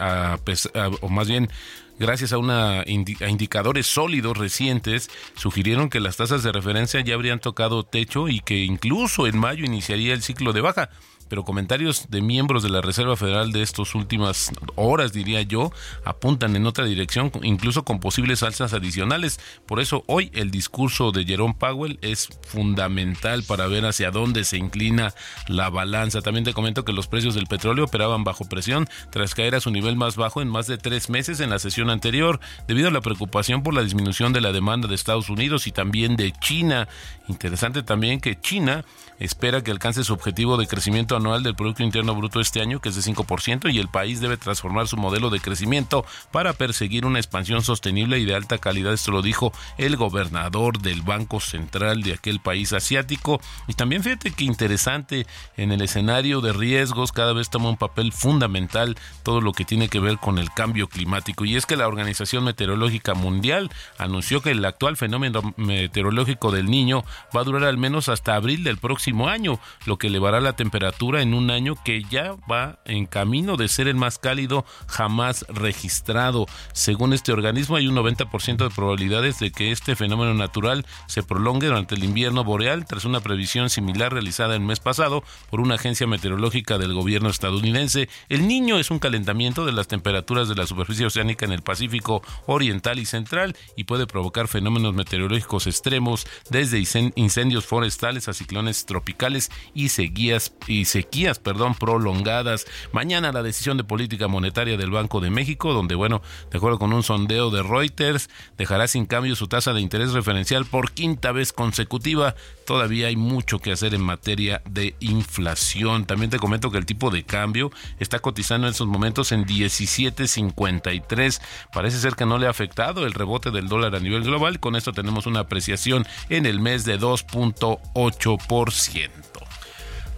o 1.03 1.09
más 1.11 1.29
bien 1.29 1.51
gracias 1.99 2.33
a, 2.33 2.39
una 2.39 2.85
indicadores 2.87 3.87
sólidos 3.87 4.37
recientes, 4.37 5.11
sugirieron 5.35 5.91
que 5.91 6.01
las 6.01 6.17
tasas 6.17 6.43
de 6.43 6.53
referencia 6.53 7.01
ya 7.01 7.15
habrían 7.15 7.41
tocado 7.41 7.85
techo 7.85 8.29
y 8.29 8.41
que 8.41 8.65
incluso 8.65 9.27
en 9.27 9.39
mayo 9.39 9.65
iniciaría 9.65 10.15
el 10.15 10.23
ciclo 10.23 10.53
de 10.53 10.61
baja. 10.61 10.91
Pero 11.29 11.45
comentarios 11.45 12.11
de 12.11 12.21
miembros 12.21 12.63
de 12.63 12.69
la 12.69 12.81
Reserva 12.81 13.17
Federal 13.17 13.53
de 13.53 13.63
estas 13.63 13.95
últimas 13.95 14.53
horas, 14.75 15.13
diría 15.13 15.43
yo, 15.43 15.73
apuntan 16.05 16.57
en 16.57 16.67
otra 16.67 16.85
dirección, 16.85 17.31
incluso 17.43 17.85
con 17.85 18.01
posibles 18.01 18.43
alzas 18.43 18.73
adicionales. 18.73 19.41
Por 19.67 19.81
eso 19.81 20.05
hoy 20.07 20.31
el 20.35 20.51
discurso 20.51 21.13
de 21.13 21.25
Jerome 21.25 21.55
Powell 21.59 21.99
es 22.03 22.29
fundamental 22.47 23.43
para 23.43 23.67
ver 23.67 23.87
hacia 23.87 24.11
dónde 24.11 24.45
se 24.45 24.57
inclina 24.57 25.15
la 25.49 25.71
balanza. 25.71 26.21
También 26.21 26.45
te 26.45 26.55
comento 26.55 26.85
que 26.85 26.93
los 26.93 27.07
precios 27.07 27.35
del 27.35 27.47
petróleo 27.47 27.85
operaban 27.85 28.25
bajo 28.25 28.45
presión 28.45 28.89
tras 29.11 29.35
caer 29.35 29.55
a 29.55 29.61
su 29.61 29.71
nivel 29.71 29.97
más 29.97 30.17
bajo 30.17 30.43
en 30.43 30.49
más 30.49 30.67
de 30.67 30.79
tres 30.79 31.11
meses 31.11 31.41
en 31.41 31.51
la 31.51 31.59
sesión 31.59 31.91
anterior, 31.91 32.41
debido 32.69 32.89
a 32.89 32.93
la 32.93 33.01
preocupación 33.01 33.63
por 33.63 33.75
la 33.75 33.83
disminución 33.83 34.33
de 34.33 34.41
la 34.41 34.53
demanda 34.53 34.89
de 34.89 34.95
Estados 34.95 35.29
Unidos 35.29 35.67
y 35.67 35.73
también 35.73 36.17
de 36.17 36.33
China. 36.33 36.89
Interesante 37.29 37.83
también 37.83 38.21
que 38.21 38.41
China 38.41 38.85
espera 39.19 39.63
que 39.63 39.71
alcance 39.71 40.05
su 40.05 40.13
objetivo 40.13 40.57
de 40.57 40.67
crecimiento 40.67 41.16
anual 41.17 41.43
del 41.43 41.55
Producto 41.55 41.83
Interno 41.83 42.15
Bruto 42.15 42.41
este 42.41 42.61
año, 42.61 42.81
que 42.81 42.91
es 42.91 42.95
de 42.97 43.13
5%, 43.13 43.73
y 43.73 43.79
el 43.79 43.89
país 43.89 44.21
debe 44.21 44.37
transformar 44.37 44.89
su 44.89 44.97
modelo 44.97 45.31
de 45.31 45.41
crecimiento 45.41 46.05
para 46.31 46.53
perseguir 46.53 47.07
una 47.07 47.19
expansión 47.19 47.63
sostenible 47.63 48.19
y 48.19 48.25
de 48.25 48.35
alta 48.35 48.59
calidad. 48.59 48.93
Esto 48.93 49.13
lo 49.13 49.23
dijo 49.23 49.53
el 49.79 49.97
gobernador 49.97 50.81
del 50.81 51.03
Banco 51.03 51.41
Central 51.41 52.03
de 52.03 52.15
aquel 52.15 52.41
país 52.41 52.73
asiático. 52.73 53.41
Y 53.69 53.75
también 53.75 54.03
fíjate 54.03 54.31
que 54.31 54.45
interesante, 54.45 55.27
en 55.57 55.73
el 55.73 55.83
escenario 55.83 56.41
de 56.41 56.53
riesgos 56.53 57.13
cada 57.13 57.33
vez 57.33 57.51
toma 57.51 57.69
un 57.69 57.77
papel 57.77 58.13
fundamental 58.13 58.97
todo 59.23 59.41
lo 59.41 59.53
que 59.53 59.65
tiene 59.65 59.89
que 59.89 60.01
ver 60.01 60.19
con 60.19 60.39
el 60.39 60.51
cambio 60.51 60.89
climático. 60.89 61.45
Y 61.45 61.57
es 61.57 61.67
que 61.67 61.77
la 61.77 61.89
Organización 61.89 62.45
Meteorológica 62.45 63.15
Mundial 63.15 63.71
anunció 63.99 64.41
que 64.41 64.51
el 64.51 64.65
actual 64.65 64.97
fenómeno 64.97 65.55
meteorológico 65.57 66.51
del 66.51 66.71
niño 66.71 67.05
va 67.35 67.41
a 67.41 67.45
durar 67.45 67.65
al 67.65 67.79
menos 67.79 68.09
hasta 68.09 68.35
abril 68.35 68.65
del 68.65 68.79
próximo 68.79 69.29
año, 69.29 69.59
lo 69.85 69.99
que 69.99 70.09
elevará 70.09 70.41
la 70.41 70.55
temperatura 70.55 71.06
en 71.15 71.35
un 71.35 71.51
año 71.51 71.75
que 71.85 72.03
ya 72.03 72.35
va 72.51 72.81
en 72.85 73.07
camino 73.07 73.57
de 73.57 73.69
ser 73.69 73.87
el 73.89 73.95
más 73.95 74.19
cálido 74.19 74.65
jamás 74.89 75.47
registrado. 75.49 76.47
Según 76.73 77.13
este 77.13 77.33
organismo, 77.33 77.77
hay 77.77 77.87
un 77.87 77.97
90% 77.97 78.57
de 78.57 78.71
probabilidades 78.71 79.39
de 79.39 79.53
que 79.53 79.71
este 79.71 79.95
fenómeno 79.95 80.35
natural 80.35 80.85
se 81.07 81.23
prolongue 81.23 81.69
durante 81.69 81.95
el 81.95 82.05
invierno 82.05 82.45
boreal, 82.45 82.87
tras 82.87 83.05
una 83.05 83.21
previsión 83.21 83.71
similar 83.71 84.13
realizada 84.13 84.55
el 84.55 84.61
mes 84.61 84.81
pasado 84.81 85.23
por 85.51 85.61
una 85.61 85.77
agencia 85.77 86.07
meteorológica 86.07 86.79
del 86.79 86.93
gobierno 86.93 87.29
estadounidense. 87.29 88.09
El 88.29 88.49
niño 88.49 88.79
es 88.79 88.91
un 88.91 88.99
calentamiento 88.99 89.65
de 89.65 89.73
las 89.73 89.89
temperaturas 89.89 90.49
de 90.49 90.57
la 90.57 90.67
superficie 90.67 91.07
oceánica 91.07 91.47
en 91.47 91.53
el 91.53 91.63
Pacífico 91.63 92.23
Oriental 92.47 92.99
y 92.99 93.07
Central 93.07 93.57
y 93.77 93.85
puede 93.85 94.07
provocar 94.07 94.49
fenómenos 94.49 94.95
meteorológicos 94.95 95.67
extremos 95.67 96.27
desde 96.51 96.83
incendios 97.15 97.67
forestales 97.67 98.29
a 98.29 98.33
ciclones 98.33 98.87
tropicales 98.87 99.51
y 99.75 99.91
sequías, 99.91 100.53
y 100.67 100.87
sequías 100.97 101.39
perdón, 101.39 101.75
prolongadas. 101.75 102.65
Mañana 102.91 103.31
la 103.31 103.43
decisión 103.43 103.77
de 103.77 103.85
política 103.85 104.29
monetaria 104.29 104.79
del 104.79 104.91
Banco 104.91 105.21
de 105.21 105.29
México, 105.29 105.75
donde, 105.75 105.95
bueno, 105.95 106.23
de 106.51 106.57
acuerdo 106.57 106.79
con 106.79 106.95
un 106.95 107.03
sondeo 107.03 107.51
de 107.51 107.63
Reuters, 107.63 108.31
dejará 108.57 108.89
sin 108.89 109.05
cambio 109.05 109.37
su 109.37 109.47
tasa 109.47 109.75
de 109.75 109.83
interés 109.83 110.15
referencial 110.15 110.65
por 110.65 110.93
quinta 110.93 111.33
vez 111.33 111.53
consecutiva. 111.53 112.35
Todavía 112.65 113.09
hay 113.09 113.17
mucho 113.17 113.59
que 113.59 113.73
hacer 113.73 113.93
en 113.93 114.01
materia 114.01 114.63
de 114.65 114.97
inflación. 115.01 116.07
También 116.07 116.31
te 116.31 116.39
comento 116.39 116.71
que 116.71 116.79
el 116.79 116.87
tipo 116.87 117.11
de 117.11 117.25
cambio 117.25 117.71
está 117.99 118.21
cotizando 118.21 118.67
en 118.67 118.71
estos 118.71 118.87
momentos 118.87 119.33
en 119.33 119.45
17.53. 119.45 121.43
Parece 121.75 121.99
ser 121.99 122.15
que 122.15 122.25
no 122.25 122.39
le 122.39 122.47
ha 122.47 122.51
afectado 122.51 123.05
el 123.05 123.13
rebote 123.13 123.51
del 123.51 123.69
dólar 123.69 123.97
a 123.97 124.01
nivel 124.01 124.23
global. 124.23 124.61
Con 124.61 124.77
esto 124.77 124.95
tenemos 124.95 125.27
una 125.27 125.41
apreciación 125.41 126.07
en 126.31 126.47
el 126.47 126.59
mes 126.59 126.87
de 126.87 126.99
2.8%. 126.99 129.26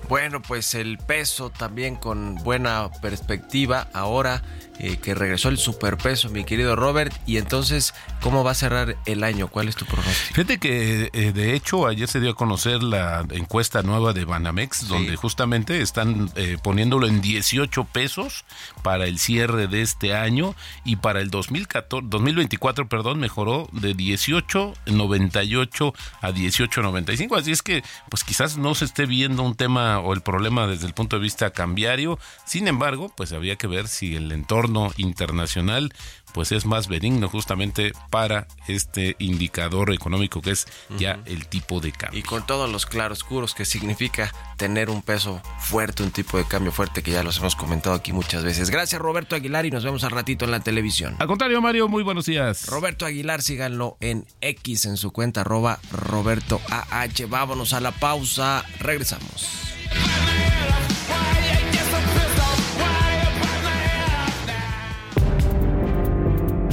Bueno, 0.09 0.41
pues 0.41 0.75
el 0.75 0.97
peso 0.97 1.51
también 1.51 1.95
con 1.95 2.37
buena 2.37 2.91
perspectiva 3.03 3.89
ahora 3.93 4.43
eh, 4.81 4.99
que 4.99 5.13
regresó 5.13 5.49
el 5.49 5.59
superpeso, 5.59 6.31
mi 6.31 6.45
querido 6.45 6.77
Robert. 6.77 7.13
Y 7.27 7.39
entonces, 7.39 7.95
¿cómo 8.21 8.45
va 8.45 8.53
a 8.53 8.55
cerrar 8.55 8.97
el 9.07 9.25
año? 9.25 9.49
¿Cuál 9.49 9.67
es 9.69 9.75
tu 9.75 9.85
pronóstico? 9.87 10.35
Fíjate 10.35 10.59
que 10.59 11.11
eh, 11.13 11.33
de 11.33 11.55
hecho 11.55 11.89
ayer 11.89 12.07
se 12.07 12.21
dio 12.21 12.31
a 12.31 12.35
conocer 12.35 12.85
la 12.85 13.27
encuesta 13.31 13.83
nueva 13.83 14.13
de 14.13 14.25
Banamex, 14.25 14.87
donde 14.87 15.17
justamente 15.17 15.81
están 15.83 16.31
eh, 16.37 16.59
poniéndolo 16.63 17.09
en 17.09 17.21
18 17.21 17.85
pesos 17.87 18.45
para 18.85 19.07
el 19.07 19.19
cierre 19.19 19.67
de 19.67 19.83
este 19.83 20.15
año 20.15 20.55
y 20.85 20.95
para 20.97 21.21
el 21.21 21.31
2014, 21.31 22.07
2024, 22.09 22.89
perdón, 22.89 23.19
mejoró 23.19 23.69
de 23.73 23.97
18.98 23.97 25.93
a 26.21 26.31
18.95. 26.31 27.37
Así 27.37 27.51
es 27.51 27.63
que, 27.63 27.83
pues 28.09 28.23
quizás 28.23 28.57
no 28.59 28.77
se 28.77 28.85
esté 28.85 29.07
viendo 29.07 29.43
un 29.43 29.57
tema 29.57 29.99
o 29.99 30.13
el 30.13 30.21
problema 30.21 30.69
desde 30.69 30.87
el 30.87 30.95
punto 30.95 31.17
de 31.17 31.23
vista 31.23 31.51
cambiario. 31.51 32.21
Sin 32.45 32.69
embargo, 32.69 33.13
pues 33.17 33.33
había 33.33 33.57
que 33.57 33.67
ver 33.67 33.89
si 33.89 34.15
el 34.15 34.31
entorno 34.31 34.68
internacional 34.97 35.93
pues 36.33 36.53
es 36.53 36.67
más 36.67 36.89
benigno 36.89 37.29
justamente 37.29 37.93
para 38.11 38.47
este 38.67 39.17
indicador 39.19 39.93
económico 39.93 40.41
que 40.41 40.51
es 40.51 40.67
ya 40.99 41.21
el 41.25 41.47
tipo 41.47 41.81
de 41.81 41.93
cambio. 41.93 42.19
Y 42.19 42.23
con 42.23 42.47
todos 42.47 42.71
los 42.71 42.87
claroscuros 42.87 43.55
que 43.55 43.65
significa 43.65 44.33
tener 44.57 44.91
un 44.91 45.03
peso 45.03 45.43
fuerte, 45.59 46.03
un 46.03 46.11
tipo 46.11 46.39
de 46.39 46.45
cambio 46.45 46.73
fuerte 46.73 47.03
que 47.03 47.11
ya 47.11 47.23
los 47.23 47.39
hemos 47.39 47.57
comentado 47.57 47.95
aquí 47.95 48.13
muchas 48.13 48.45
veces. 48.45 48.71
Gracias 48.71 49.01
Roberto 49.01 49.37
Aguilar 49.37 49.67
y 49.67 49.71
nos 49.71 49.85
vemos 49.85 50.05
al 50.05 50.11
ratito 50.11 50.45
en 50.45 50.51
la 50.51 50.61
televisión. 50.61 51.17
Al 51.19 51.27
contrario 51.27 51.61
Mario, 51.61 51.89
muy 51.89 52.03
buenos 52.03 52.27
días. 52.27 52.67
Roberto 52.67 53.07
Aguilar, 53.07 53.43
síganlo 53.43 53.97
en 54.01 54.27
X 54.41 54.85
en 54.85 54.97
su 54.97 55.13
cuenta 55.13 55.43
arroba 55.43 55.81
Roberto 55.91 56.61
AH. 56.71 57.27
Vámonos 57.29 57.73
a 57.73 57.81
la 57.81 57.93
pausa, 57.93 58.65
regresamos. 58.81 59.49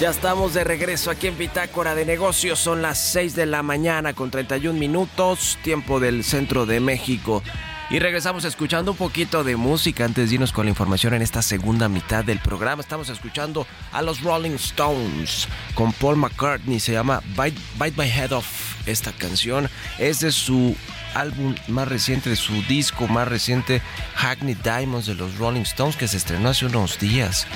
Ya 0.00 0.10
estamos 0.10 0.52
de 0.52 0.62
regreso 0.62 1.10
aquí 1.10 1.26
en 1.26 1.38
Bitácora 1.38 1.94
de 1.94 2.04
Negocios. 2.04 2.58
Son 2.58 2.82
las 2.82 2.98
6 2.98 3.34
de 3.34 3.46
la 3.46 3.62
mañana 3.62 4.12
con 4.12 4.30
31 4.30 4.78
minutos, 4.78 5.58
tiempo 5.62 6.00
del 6.00 6.22
centro 6.22 6.66
de 6.66 6.80
México. 6.80 7.42
Y 7.88 7.98
regresamos 7.98 8.44
escuchando 8.44 8.90
un 8.90 8.96
poquito 8.98 9.42
de 9.42 9.56
música 9.56 10.04
antes 10.04 10.28
de 10.28 10.34
irnos 10.34 10.52
con 10.52 10.66
la 10.66 10.70
información 10.70 11.14
en 11.14 11.22
esta 11.22 11.40
segunda 11.40 11.88
mitad 11.88 12.24
del 12.24 12.40
programa. 12.40 12.82
Estamos 12.82 13.08
escuchando 13.08 13.66
a 13.90 14.02
los 14.02 14.20
Rolling 14.20 14.56
Stones 14.56 15.48
con 15.74 15.94
Paul 15.94 16.16
McCartney. 16.16 16.78
Se 16.78 16.92
llama 16.92 17.22
Bite, 17.28 17.58
Bite 17.80 17.94
My 17.96 18.10
Head 18.10 18.32
Off. 18.32 18.86
Esta 18.86 19.12
canción 19.12 19.70
es 19.98 20.20
de 20.20 20.30
su 20.30 20.76
álbum 21.20 21.54
más 21.68 21.88
reciente, 21.88 22.30
de 22.30 22.36
su 22.36 22.62
disco 22.62 23.08
más 23.08 23.26
reciente, 23.26 23.82
Hackney 24.14 24.54
Diamonds 24.54 25.06
de 25.06 25.14
los 25.14 25.36
Rolling 25.36 25.62
Stones, 25.62 25.96
que 25.96 26.08
se 26.08 26.16
estrenó 26.16 26.50
hace 26.50 26.66
unos 26.66 26.98
días 26.98 27.46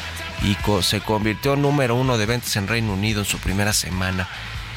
y 0.43 0.57
se 0.83 1.01
convirtió 1.01 1.55
en 1.55 1.63
número 1.63 1.95
uno 1.95 2.19
de 2.19 2.27
ventas 2.27 2.57
en 2.57 2.69
Reino 2.69 2.95
Unido 2.95 3.21
en 3.21 3.27
su 3.27 3.39
primera 3.39 3.73
semana. 3.73 4.29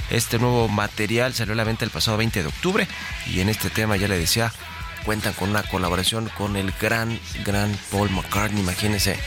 Este 0.09 0.37
nuevo 0.37 0.67
material 0.67 1.33
salió 1.33 1.53
a 1.53 1.55
la 1.55 1.63
venta 1.63 1.85
el 1.85 1.91
pasado 1.91 2.17
20 2.17 2.41
de 2.41 2.47
octubre 2.47 2.87
y 3.27 3.39
en 3.39 3.49
este 3.49 3.69
tema 3.69 3.95
ya 3.95 4.07
le 4.07 4.19
decía, 4.19 4.51
cuentan 5.05 5.33
con 5.33 5.49
una 5.49 5.63
colaboración 5.63 6.29
con 6.37 6.55
el 6.55 6.71
gran, 6.79 7.19
gran 7.45 7.75
Paul 7.91 8.09
McCartney. 8.11 8.61
Imagínense 8.61 9.17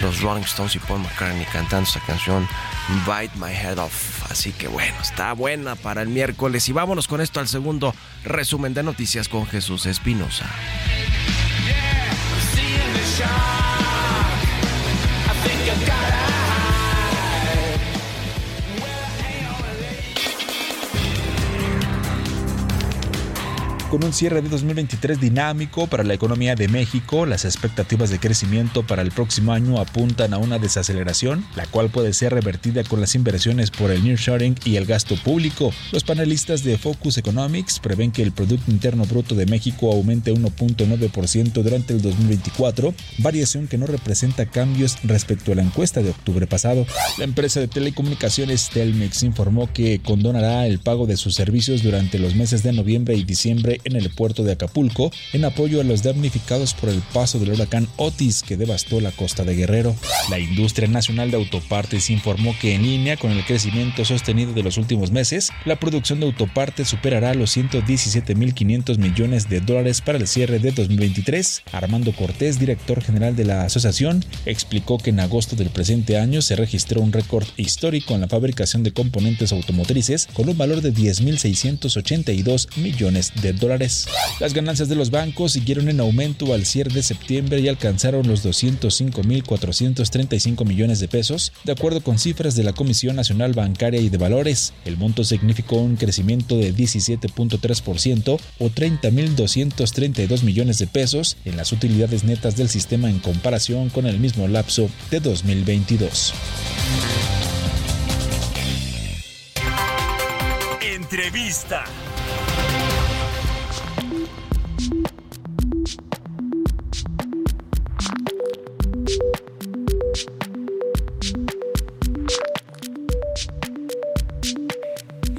los 0.00 0.20
Rolling 0.20 0.44
Stones 0.44 0.76
y 0.76 0.78
Paul 0.78 1.00
McCartney 1.00 1.44
cantando 1.46 1.88
esta 1.88 2.00
canción 2.00 2.48
Bite 3.04 3.36
My 3.36 3.52
Head 3.52 3.78
Off. 3.78 4.11
Así 4.30 4.52
que 4.52 4.68
bueno, 4.68 4.96
está 5.00 5.32
buena 5.32 5.76
para 5.76 6.02
el 6.02 6.08
miércoles. 6.08 6.68
Y 6.68 6.72
vámonos 6.72 7.08
con 7.08 7.20
esto 7.20 7.40
al 7.40 7.48
segundo 7.48 7.94
resumen 8.24 8.74
de 8.74 8.82
noticias 8.82 9.28
con 9.28 9.46
Jesús 9.46 9.86
Espinosa. 9.86 10.46
Con 23.92 24.04
un 24.04 24.14
cierre 24.14 24.40
de 24.40 24.48
2023 24.48 25.20
dinámico 25.20 25.86
para 25.86 26.02
la 26.02 26.14
economía 26.14 26.54
de 26.54 26.66
México, 26.66 27.26
las 27.26 27.44
expectativas 27.44 28.08
de 28.08 28.18
crecimiento 28.18 28.86
para 28.86 29.02
el 29.02 29.10
próximo 29.10 29.52
año 29.52 29.78
apuntan 29.78 30.32
a 30.32 30.38
una 30.38 30.58
desaceleración, 30.58 31.44
la 31.56 31.66
cual 31.66 31.90
puede 31.90 32.14
ser 32.14 32.32
revertida 32.32 32.84
con 32.84 33.02
las 33.02 33.14
inversiones 33.14 33.70
por 33.70 33.90
el 33.90 34.02
nearshoring 34.02 34.54
y 34.64 34.76
el 34.76 34.86
gasto 34.86 35.14
público. 35.16 35.74
Los 35.92 36.04
panelistas 36.04 36.64
de 36.64 36.78
Focus 36.78 37.18
Economics 37.18 37.80
prevén 37.80 38.12
que 38.12 38.22
el 38.22 38.32
Producto 38.32 38.70
Interno 38.70 39.04
Bruto 39.04 39.34
de 39.34 39.44
México 39.44 39.92
aumente 39.92 40.32
1.9% 40.32 41.52
durante 41.62 41.92
el 41.92 42.00
2024, 42.00 42.94
variación 43.18 43.68
que 43.68 43.76
no 43.76 43.84
representa 43.84 44.46
cambios 44.46 44.96
respecto 45.02 45.52
a 45.52 45.56
la 45.56 45.64
encuesta 45.64 46.00
de 46.00 46.08
octubre 46.08 46.46
pasado. 46.46 46.86
La 47.18 47.24
empresa 47.24 47.60
de 47.60 47.68
telecomunicaciones 47.68 48.70
Telmex 48.70 49.22
informó 49.22 49.70
que 49.70 50.00
condonará 50.02 50.66
el 50.66 50.78
pago 50.78 51.06
de 51.06 51.18
sus 51.18 51.34
servicios 51.34 51.82
durante 51.82 52.18
los 52.18 52.34
meses 52.34 52.62
de 52.62 52.72
noviembre 52.72 53.16
y 53.16 53.24
diciembre 53.24 53.81
en 53.84 53.96
el 53.96 54.10
puerto 54.10 54.44
de 54.44 54.52
Acapulco 54.52 55.10
en 55.32 55.44
apoyo 55.44 55.80
a 55.80 55.84
los 55.84 56.02
damnificados 56.02 56.74
por 56.74 56.88
el 56.88 57.00
paso 57.12 57.38
del 57.38 57.52
huracán 57.52 57.88
Otis 57.96 58.42
que 58.42 58.56
devastó 58.56 59.00
la 59.00 59.10
costa 59.10 59.44
de 59.44 59.54
Guerrero. 59.54 59.96
La 60.30 60.38
industria 60.38 60.88
nacional 60.88 61.30
de 61.30 61.36
autopartes 61.36 62.10
informó 62.10 62.54
que 62.60 62.74
en 62.74 62.82
línea 62.82 63.16
con 63.16 63.32
el 63.32 63.44
crecimiento 63.44 64.04
sostenido 64.04 64.52
de 64.52 64.62
los 64.62 64.78
últimos 64.78 65.10
meses, 65.10 65.50
la 65.64 65.76
producción 65.76 66.20
de 66.20 66.26
autopartes 66.26 66.88
superará 66.88 67.34
los 67.34 67.56
117.500 67.56 68.98
millones 68.98 69.48
de 69.48 69.60
dólares 69.60 70.00
para 70.00 70.18
el 70.18 70.28
cierre 70.28 70.58
de 70.58 70.72
2023. 70.72 71.62
Armando 71.72 72.12
Cortés, 72.12 72.58
director 72.58 73.02
general 73.02 73.36
de 73.36 73.44
la 73.44 73.64
asociación, 73.64 74.24
explicó 74.46 74.98
que 74.98 75.10
en 75.10 75.20
agosto 75.20 75.56
del 75.56 75.70
presente 75.70 76.18
año 76.18 76.42
se 76.42 76.56
registró 76.56 77.00
un 77.00 77.12
récord 77.12 77.46
histórico 77.56 78.14
en 78.14 78.22
la 78.22 78.28
fabricación 78.28 78.82
de 78.82 78.92
componentes 78.92 79.52
automotrices 79.52 80.28
con 80.32 80.48
un 80.48 80.56
valor 80.56 80.82
de 80.82 80.92
10.682 80.92 82.76
millones 82.76 83.32
de 83.40 83.52
dólares 83.52 83.71
las 83.78 84.54
ganancias 84.54 84.88
de 84.88 84.94
los 84.94 85.10
bancos 85.10 85.52
siguieron 85.52 85.88
en 85.88 86.00
aumento 86.00 86.52
al 86.52 86.66
cierre 86.66 86.92
de 86.92 87.02
septiembre 87.02 87.60
y 87.60 87.68
alcanzaron 87.68 88.28
los 88.28 88.44
205.435 88.44 90.66
millones 90.66 91.00
de 91.00 91.08
pesos, 91.08 91.54
de 91.64 91.72
acuerdo 91.72 92.02
con 92.02 92.18
cifras 92.18 92.54
de 92.54 92.64
la 92.64 92.72
Comisión 92.72 93.16
Nacional 93.16 93.54
Bancaria 93.54 94.00
y 94.00 94.10
de 94.10 94.18
Valores. 94.18 94.74
El 94.84 94.96
monto 94.96 95.24
significó 95.24 95.76
un 95.76 95.96
crecimiento 95.96 96.56
de 96.56 96.74
17.3% 96.74 98.38
o 98.58 98.68
30.232 98.68 100.42
millones 100.42 100.78
de 100.78 100.86
pesos 100.86 101.36
en 101.44 101.56
las 101.56 101.72
utilidades 101.72 102.24
netas 102.24 102.56
del 102.56 102.68
sistema 102.68 103.08
en 103.08 103.20
comparación 103.20 103.88
con 103.88 104.06
el 104.06 104.18
mismo 104.18 104.48
lapso 104.48 104.90
de 105.10 105.20
2022. 105.20 106.34
Entrevista. 110.80 111.84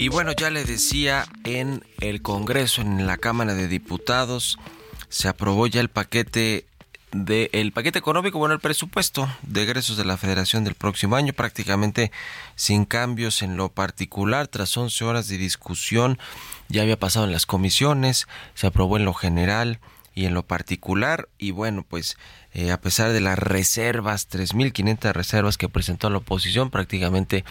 Y 0.03 0.09
bueno, 0.09 0.33
ya 0.33 0.49
le 0.49 0.65
decía, 0.65 1.25
en 1.45 1.81
el 2.01 2.21
Congreso, 2.21 2.81
en 2.81 3.07
la 3.07 3.15
Cámara 3.15 3.53
de 3.53 3.69
Diputados, 3.69 4.59
se 5.07 5.29
aprobó 5.29 5.65
ya 5.65 5.79
el 5.79 5.87
paquete 5.87 6.65
de 7.13 7.49
el 7.53 7.71
paquete 7.71 7.99
económico, 7.99 8.37
bueno, 8.37 8.53
el 8.53 8.59
presupuesto 8.59 9.29
de 9.43 9.63
egresos 9.63 9.95
de 9.95 10.03
la 10.03 10.17
Federación 10.17 10.65
del 10.65 10.75
próximo 10.75 11.15
año, 11.15 11.31
prácticamente 11.31 12.11
sin 12.57 12.83
cambios 12.83 13.41
en 13.43 13.55
lo 13.55 13.69
particular, 13.69 14.49
tras 14.49 14.75
11 14.75 15.05
horas 15.05 15.29
de 15.29 15.37
discusión, 15.37 16.19
ya 16.67 16.81
había 16.81 16.99
pasado 16.99 17.25
en 17.25 17.31
las 17.31 17.45
comisiones, 17.45 18.27
se 18.55 18.67
aprobó 18.67 18.97
en 18.97 19.05
lo 19.05 19.13
general 19.13 19.79
y 20.13 20.25
en 20.25 20.33
lo 20.33 20.43
particular, 20.43 21.29
y 21.37 21.51
bueno, 21.51 21.85
pues 21.87 22.17
eh, 22.51 22.71
a 22.71 22.81
pesar 22.81 23.13
de 23.13 23.21
las 23.21 23.39
reservas, 23.39 24.29
3.500 24.29 25.13
reservas 25.13 25.57
que 25.57 25.69
presentó 25.69 26.09
la 26.09 26.17
oposición, 26.17 26.71
prácticamente 26.71 27.45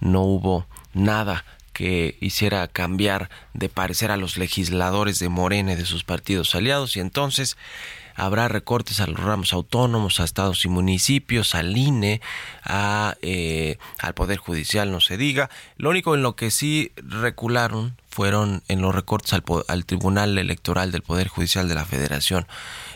no 0.00 0.22
hubo 0.22 0.66
nada 0.94 1.44
que 1.78 2.16
hiciera 2.20 2.66
cambiar 2.66 3.30
de 3.54 3.68
parecer 3.68 4.10
a 4.10 4.16
los 4.16 4.36
legisladores 4.36 5.20
de 5.20 5.28
Morena 5.28 5.74
y 5.74 5.76
de 5.76 5.84
sus 5.84 6.02
partidos 6.02 6.56
aliados 6.56 6.96
y 6.96 7.00
entonces 7.00 7.56
habrá 8.16 8.48
recortes 8.48 8.98
a 8.98 9.06
los 9.06 9.20
ramos 9.20 9.52
autónomos, 9.52 10.18
a 10.18 10.24
estados 10.24 10.64
y 10.64 10.68
municipios, 10.68 11.54
al 11.54 11.76
INE, 11.76 12.20
a, 12.64 13.14
eh, 13.22 13.78
al 14.00 14.14
Poder 14.14 14.38
Judicial, 14.38 14.90
no 14.90 15.00
se 15.00 15.16
diga. 15.16 15.50
Lo 15.76 15.90
único 15.90 16.16
en 16.16 16.22
lo 16.22 16.34
que 16.34 16.50
sí 16.50 16.90
recularon 16.96 17.96
fueron 18.08 18.64
en 18.66 18.82
los 18.82 18.92
recortes 18.92 19.32
al, 19.34 19.44
al 19.68 19.86
Tribunal 19.86 20.36
Electoral 20.36 20.90
del 20.90 21.02
Poder 21.02 21.28
Judicial 21.28 21.68
de 21.68 21.76
la 21.76 21.84
Federación. 21.84 22.48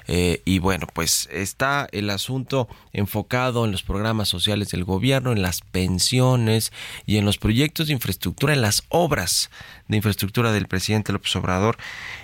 Eh, 0.09 0.43
y 0.45 0.59
bueno, 0.59 0.87
pues 0.93 1.29
está 1.33 1.89
el 1.93 2.11
asunto 2.11 2.69
enfocado 2.93 3.65
en 3.65 3.73
los 3.73 3.83
programas 3.83 4.29
sociales 4.29 4.71
del 4.71 4.85
gobierno, 4.85 5.33
en 5.33 5.43
las 5.43 5.61
pensiones 5.61 6.73
y 7.07 7.17
en 7.17 7.25
los 7.25 7.39
proyectos 7.39 7.87
de 7.87 7.95
infraestructura, 7.95 8.53
en 8.53 8.63
las 8.63 8.85
obras 8.89 9.51
de 9.89 9.97
infraestructura 9.97 10.53
del 10.53 10.69
presidente 10.69 11.13
López 11.13 11.35
Obrador. 11.37 11.77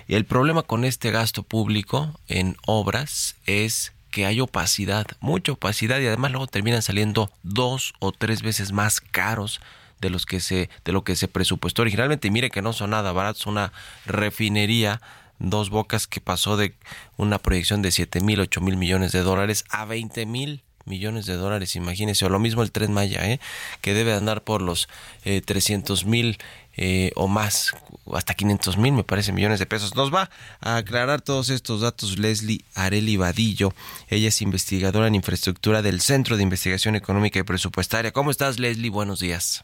Y 0.07 0.15
el 0.15 0.25
problema 0.25 0.63
con 0.63 0.85
este 0.85 1.11
gasto 1.11 1.43
público 1.43 2.19
en 2.27 2.57
obras 2.65 3.35
es 3.45 3.93
que 4.11 4.25
hay 4.25 4.41
opacidad, 4.41 5.05
mucha 5.19 5.51
opacidad 5.51 5.99
y 5.99 6.07
además 6.07 6.31
luego 6.31 6.47
terminan 6.47 6.81
saliendo 6.81 7.31
dos 7.43 7.93
o 7.99 8.11
tres 8.11 8.41
veces 8.41 8.71
más 8.71 9.01
caros 9.01 9.61
de 10.01 10.09
los 10.09 10.25
que 10.25 10.39
se 10.39 10.69
de 10.85 10.91
lo 10.91 11.03
que 11.03 11.15
se 11.15 11.27
presupuestó 11.27 11.81
originalmente. 11.81 12.31
mire 12.31 12.49
que 12.49 12.61
no 12.61 12.73
son 12.73 12.91
nada 12.91 13.11
baratos, 13.11 13.45
una 13.45 13.71
refinería 14.05 15.01
Dos 15.39 15.69
Bocas 15.69 16.07
que 16.07 16.21
pasó 16.21 16.57
de 16.57 16.75
una 17.17 17.39
proyección 17.39 17.81
de 17.81 17.91
7 17.91 18.21
mil, 18.21 18.39
8 18.39 18.61
mil 18.61 18.77
millones 18.77 19.11
de 19.11 19.21
dólares 19.21 19.65
a 19.69 19.85
20 19.85 20.25
mil 20.25 20.63
millones 20.89 21.25
de 21.25 21.35
dólares, 21.35 21.75
imagínense, 21.75 22.25
o 22.25 22.29
lo 22.29 22.39
mismo 22.39 22.63
el 22.63 22.71
Tren 22.71 22.91
Maya, 22.91 23.29
¿eh? 23.29 23.39
que 23.81 23.93
debe 23.93 24.13
andar 24.13 24.43
por 24.43 24.61
los 24.61 24.89
eh, 25.23 25.41
300 25.41 26.05
mil 26.05 26.37
eh, 26.75 27.11
o 27.15 27.27
más, 27.27 27.75
hasta 28.13 28.33
500 28.33 28.77
mil, 28.77 28.93
me 28.93 29.03
parece, 29.03 29.31
millones 29.31 29.59
de 29.59 29.65
pesos. 29.65 29.95
Nos 29.95 30.13
va 30.13 30.29
a 30.61 30.77
aclarar 30.77 31.21
todos 31.21 31.49
estos 31.49 31.81
datos 31.81 32.17
Leslie 32.17 32.63
Areli 32.73 33.17
Vadillo. 33.17 33.73
Ella 34.07 34.29
es 34.29 34.41
investigadora 34.41 35.07
en 35.07 35.15
infraestructura 35.15 35.81
del 35.81 36.01
Centro 36.01 36.37
de 36.37 36.43
Investigación 36.43 36.95
Económica 36.95 37.39
y 37.39 37.43
Presupuestaria. 37.43 38.11
¿Cómo 38.11 38.31
estás, 38.31 38.59
Leslie? 38.59 38.89
Buenos 38.89 39.19
días. 39.19 39.63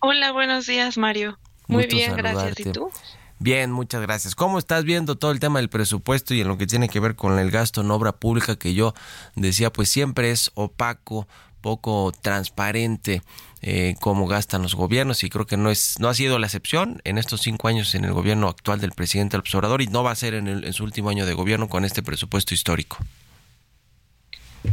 Hola, 0.00 0.32
buenos 0.32 0.66
días, 0.66 0.98
Mario. 0.98 1.38
Muy 1.66 1.86
bien, 1.86 2.14
gracias. 2.14 2.60
¿Y 2.60 2.64
tú? 2.64 2.90
Bien, 3.44 3.70
muchas 3.70 4.00
gracias. 4.00 4.34
¿Cómo 4.34 4.58
estás 4.58 4.84
viendo 4.84 5.16
todo 5.16 5.30
el 5.30 5.38
tema 5.38 5.58
del 5.58 5.68
presupuesto 5.68 6.32
y 6.32 6.40
en 6.40 6.48
lo 6.48 6.56
que 6.56 6.66
tiene 6.66 6.88
que 6.88 6.98
ver 6.98 7.14
con 7.14 7.38
el 7.38 7.50
gasto 7.50 7.82
en 7.82 7.90
obra 7.90 8.12
pública 8.12 8.56
que 8.56 8.72
yo 8.72 8.94
decía, 9.34 9.70
pues 9.70 9.90
siempre 9.90 10.30
es 10.30 10.50
opaco 10.54 11.28
poco 11.60 12.10
transparente 12.22 13.20
eh, 13.60 13.96
cómo 14.00 14.26
gastan 14.26 14.62
los 14.62 14.74
gobiernos 14.74 15.24
y 15.24 15.28
creo 15.28 15.46
que 15.46 15.58
no 15.58 15.70
es 15.70 16.00
no 16.00 16.08
ha 16.08 16.14
sido 16.14 16.38
la 16.38 16.46
excepción 16.46 17.02
en 17.04 17.18
estos 17.18 17.42
cinco 17.42 17.68
años 17.68 17.94
en 17.94 18.06
el 18.06 18.14
gobierno 18.14 18.48
actual 18.48 18.80
del 18.80 18.92
presidente 18.92 19.36
López 19.36 19.54
Obrador 19.54 19.82
y 19.82 19.88
no 19.88 20.02
va 20.02 20.12
a 20.12 20.16
ser 20.16 20.32
en, 20.32 20.48
en 20.48 20.72
su 20.72 20.82
último 20.82 21.10
año 21.10 21.26
de 21.26 21.34
gobierno 21.34 21.68
con 21.68 21.84
este 21.84 22.02
presupuesto 22.02 22.54
histórico. 22.54 22.96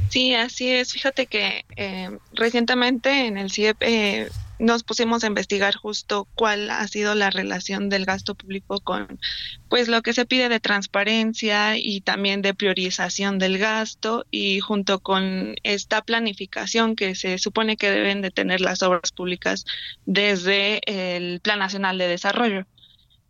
Sí, 0.09 0.33
así 0.33 0.69
es. 0.69 0.93
Fíjate 0.93 1.25
que 1.25 1.65
eh, 1.75 2.09
recientemente 2.33 3.27
en 3.27 3.37
el 3.37 3.51
CIEP 3.51 3.77
eh, 3.81 4.29
nos 4.61 4.83
pusimos 4.83 5.23
a 5.23 5.27
investigar 5.27 5.75
justo 5.75 6.27
cuál 6.35 6.69
ha 6.69 6.87
sido 6.87 7.15
la 7.15 7.31
relación 7.31 7.89
del 7.89 8.05
gasto 8.05 8.35
público 8.35 8.79
con 8.79 9.19
pues 9.69 9.87
lo 9.87 10.03
que 10.03 10.13
se 10.13 10.25
pide 10.25 10.49
de 10.49 10.59
transparencia 10.59 11.77
y 11.77 12.01
también 12.01 12.43
de 12.43 12.53
priorización 12.53 13.39
del 13.39 13.57
gasto 13.57 14.25
y 14.29 14.59
junto 14.59 14.99
con 14.99 15.55
esta 15.63 16.03
planificación 16.03 16.95
que 16.95 17.15
se 17.15 17.39
supone 17.39 17.75
que 17.75 17.89
deben 17.89 18.21
de 18.21 18.29
tener 18.29 18.61
las 18.61 18.83
obras 18.83 19.11
públicas 19.11 19.65
desde 20.05 20.79
el 20.85 21.39
Plan 21.41 21.57
Nacional 21.57 21.97
de 21.97 22.07
Desarrollo. 22.07 22.67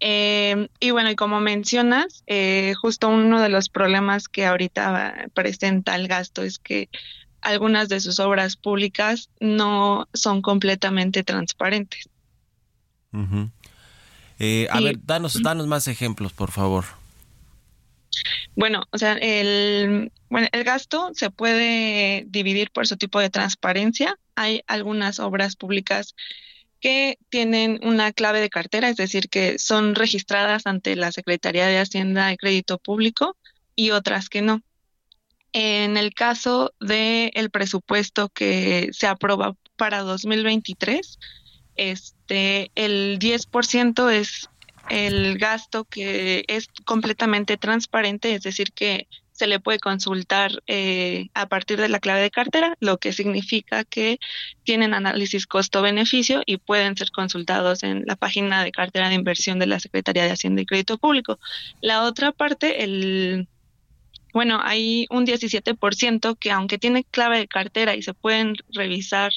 Eh, 0.01 0.67
y 0.79 0.91
bueno, 0.91 1.11
y 1.11 1.15
como 1.15 1.39
mencionas, 1.39 2.23
eh, 2.27 2.73
justo 2.81 3.07
uno 3.07 3.39
de 3.39 3.49
los 3.49 3.69
problemas 3.69 4.27
que 4.27 4.47
ahorita 4.47 5.27
presenta 5.33 5.95
el 5.95 6.07
gasto 6.07 6.41
es 6.41 6.57
que 6.57 6.89
algunas 7.41 7.89
de 7.89 7.99
sus 7.99 8.19
obras 8.19 8.55
públicas 8.55 9.29
no 9.39 10.07
son 10.13 10.41
completamente 10.41 11.23
transparentes. 11.23 12.09
Eh, 14.39 14.67
a 14.71 14.79
ver, 14.79 14.97
danos, 15.03 15.41
danos 15.41 15.67
más 15.67 15.87
ejemplos, 15.87 16.33
por 16.33 16.51
favor. 16.51 16.85
Bueno, 18.55 18.83
o 18.91 18.97
sea, 18.97 19.13
el, 19.13 20.11
bueno, 20.29 20.47
el 20.51 20.63
gasto 20.63 21.11
se 21.13 21.29
puede 21.29 22.25
dividir 22.27 22.71
por 22.71 22.87
su 22.87 22.97
tipo 22.97 23.19
de 23.19 23.29
transparencia. 23.29 24.17
Hay 24.35 24.63
algunas 24.67 25.19
obras 25.19 25.55
públicas 25.55 26.15
que 26.79 27.19
tienen 27.29 27.79
una 27.83 28.11
clave 28.11 28.41
de 28.41 28.49
cartera, 28.49 28.89
es 28.89 28.97
decir, 28.97 29.29
que 29.29 29.59
son 29.59 29.95
registradas 29.95 30.65
ante 30.65 30.95
la 30.95 31.11
Secretaría 31.11 31.67
de 31.67 31.79
Hacienda 31.79 32.33
y 32.33 32.37
Crédito 32.37 32.79
Público 32.79 33.37
y 33.75 33.91
otras 33.91 34.29
que 34.29 34.41
no. 34.41 34.61
En 35.53 35.97
el 35.97 36.13
caso 36.13 36.73
del 36.79 37.31
el 37.33 37.49
presupuesto 37.49 38.29
que 38.29 38.89
se 38.93 39.07
aprueba 39.07 39.55
para 39.75 40.01
2023, 40.01 41.19
este, 41.75 42.71
el 42.75 43.19
10% 43.19 44.11
es 44.11 44.49
el 44.89 45.37
gasto 45.37 45.85
que 45.85 46.45
es 46.47 46.67
completamente 46.85 47.57
transparente, 47.57 48.35
es 48.35 48.43
decir, 48.43 48.71
que 48.73 49.07
se 49.41 49.47
le 49.47 49.59
puede 49.59 49.79
consultar 49.79 50.61
eh, 50.67 51.29
a 51.33 51.47
partir 51.47 51.79
de 51.81 51.89
la 51.89 51.99
clave 51.99 52.21
de 52.21 52.29
cartera, 52.29 52.77
lo 52.79 52.99
que 52.99 53.11
significa 53.11 53.83
que 53.83 54.19
tienen 54.63 54.93
análisis 54.93 55.47
costo-beneficio 55.47 56.43
y 56.45 56.57
pueden 56.57 56.95
ser 56.95 57.09
consultados 57.09 57.81
en 57.81 58.03
la 58.05 58.15
página 58.15 58.63
de 58.63 58.71
cartera 58.71 59.09
de 59.09 59.15
inversión 59.15 59.57
de 59.57 59.65
la 59.65 59.79
Secretaría 59.79 60.25
de 60.25 60.31
Hacienda 60.31 60.61
y 60.61 60.67
Crédito 60.67 60.99
Público. 60.99 61.39
La 61.81 62.03
otra 62.03 62.31
parte, 62.31 62.83
el 62.83 63.47
bueno, 64.33 64.59
hay 64.63 65.07
un 65.09 65.25
17% 65.25 66.37
que 66.37 66.51
aunque 66.51 66.77
tiene 66.77 67.03
clave 67.03 67.39
de 67.39 67.47
cartera 67.47 67.95
y 67.95 68.01
se 68.01 68.13
pueden 68.13 68.55
revisar 68.73 69.31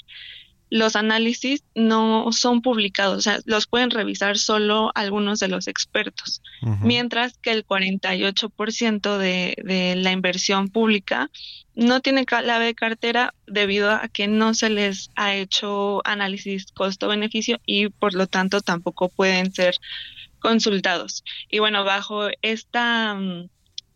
los 0.70 0.96
análisis 0.96 1.62
no 1.76 2.32
son 2.32 2.60
publicados, 2.60 3.18
o 3.18 3.20
sea, 3.20 3.38
los 3.44 3.68
pueden 3.68 3.90
revisar 3.90 4.38
solo 4.38 4.90
algunos 4.96 5.38
de 5.38 5.46
los 5.46 5.68
expertos, 5.68 6.42
mientras 6.80 7.38
que 7.38 7.52
el 7.52 7.64
48% 7.64 9.18
de, 9.18 9.54
de 9.62 9.94
la 9.94 10.10
inversión 10.10 10.70
pública 10.70 11.30
no 11.76 12.00
tiene 12.00 12.24
clave 12.24 12.64
de 12.64 12.74
cartera 12.74 13.34
debido 13.46 13.90
a 13.90 14.08
que 14.08 14.26
no 14.26 14.52
se 14.54 14.68
les 14.68 15.10
ha 15.14 15.34
hecho 15.34 16.02
análisis 16.04 16.66
costo-beneficio 16.72 17.60
y 17.66 17.88
por 17.90 18.14
lo 18.14 18.26
tanto 18.26 18.60
tampoco 18.60 19.10
pueden 19.10 19.52
ser 19.52 19.76
consultados. 20.40 21.24
Y 21.50 21.58
bueno, 21.58 21.84
bajo 21.84 22.28
esta 22.42 23.14
mm, 23.14 23.48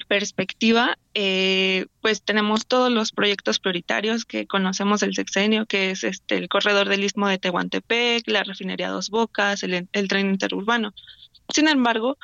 perspectiva, 0.08 0.98
eh, 1.14 1.86
pues 2.00 2.22
tenemos 2.22 2.66
todos 2.66 2.90
los 2.90 3.12
proyectos 3.12 3.60
prioritarios 3.60 4.24
que 4.24 4.46
conocemos 4.46 5.00
del 5.00 5.14
sexenio, 5.14 5.66
que 5.66 5.90
es 5.90 6.02
este 6.02 6.36
el 6.36 6.48
corredor 6.48 6.88
del 6.88 7.04
Istmo 7.04 7.28
de 7.28 7.38
Tehuantepec, 7.38 8.26
la 8.26 8.42
refinería 8.42 8.88
Dos 8.88 9.10
Bocas, 9.10 9.62
el, 9.62 9.86
tren 10.08 10.30
interurbano. 10.30 10.94
Sin 11.50 11.68
embargo, 11.68 12.18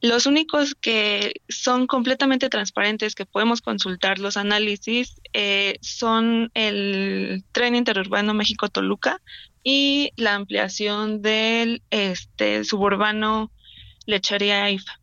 los 0.00 0.26
únicos 0.26 0.74
que 0.74 1.34
son 1.48 1.86
completamente 1.86 2.48
transparentes, 2.48 3.14
que 3.14 3.26
podemos 3.26 3.62
consultar 3.62 4.18
los 4.18 4.36
análisis, 4.36 5.20
eh, 5.32 5.78
son 5.82 6.50
el 6.54 7.44
tren 7.52 7.74
interurbano 7.76 8.34
México-Toluca 8.34 9.20
y 9.62 10.10
la 10.16 10.34
ampliación 10.34 11.22
del 11.22 11.82
este, 11.90 12.64
suburbano 12.64 13.52
Lechería 14.06 14.70
IFA. 14.70 14.99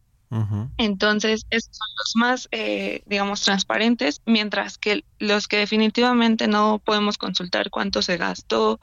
Entonces, 0.78 1.46
esos 1.50 1.78
son 1.78 1.88
los 1.98 2.12
más, 2.16 2.50
eh, 2.52 3.02
digamos, 3.06 3.42
transparentes, 3.42 4.22
mientras 4.26 4.78
que 4.78 5.06
los 5.20 5.48
que 5.48 5.58
definitivamente 5.58 6.48
no 6.48 6.82
podemos 6.84 7.18
consultar 7.18 7.70
cuánto 7.70 8.02
se 8.02 8.18
gastó 8.18 8.80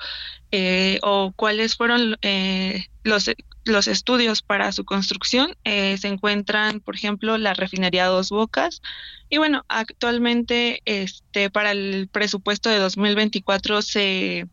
eh, 0.52 0.98
o 1.02 1.32
cuáles 1.36 1.76
fueron 1.76 2.16
eh, 2.22 2.86
los, 3.02 3.30
los 3.64 3.88
estudios 3.88 4.40
para 4.40 4.72
su 4.72 4.84
construcción, 4.84 5.54
se 5.64 6.08
encuentran, 6.08 6.80
por 6.80 6.94
ejemplo, 6.94 7.36
la 7.36 7.52
refinería 7.52 8.06
Dos 8.06 8.30
Bocas. 8.30 8.80
Y 9.28 9.36
bueno, 9.36 9.64
actualmente, 9.68 10.80
este, 10.86 11.50
para 11.50 11.72
el 11.72 12.08
presupuesto 12.10 12.70
de 12.70 12.78
2024 12.78 13.82
se 13.82 14.46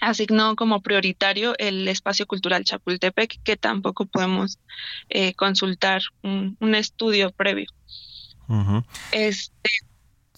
asignó 0.00 0.56
como 0.56 0.80
prioritario 0.80 1.54
el 1.58 1.86
espacio 1.88 2.26
cultural 2.26 2.64
Chapultepec, 2.64 3.40
que 3.42 3.56
tampoco 3.56 4.06
podemos 4.06 4.58
eh, 5.08 5.34
consultar 5.34 6.02
un, 6.22 6.56
estudio 6.74 7.30
previo. 7.30 7.66
Este 9.12 9.70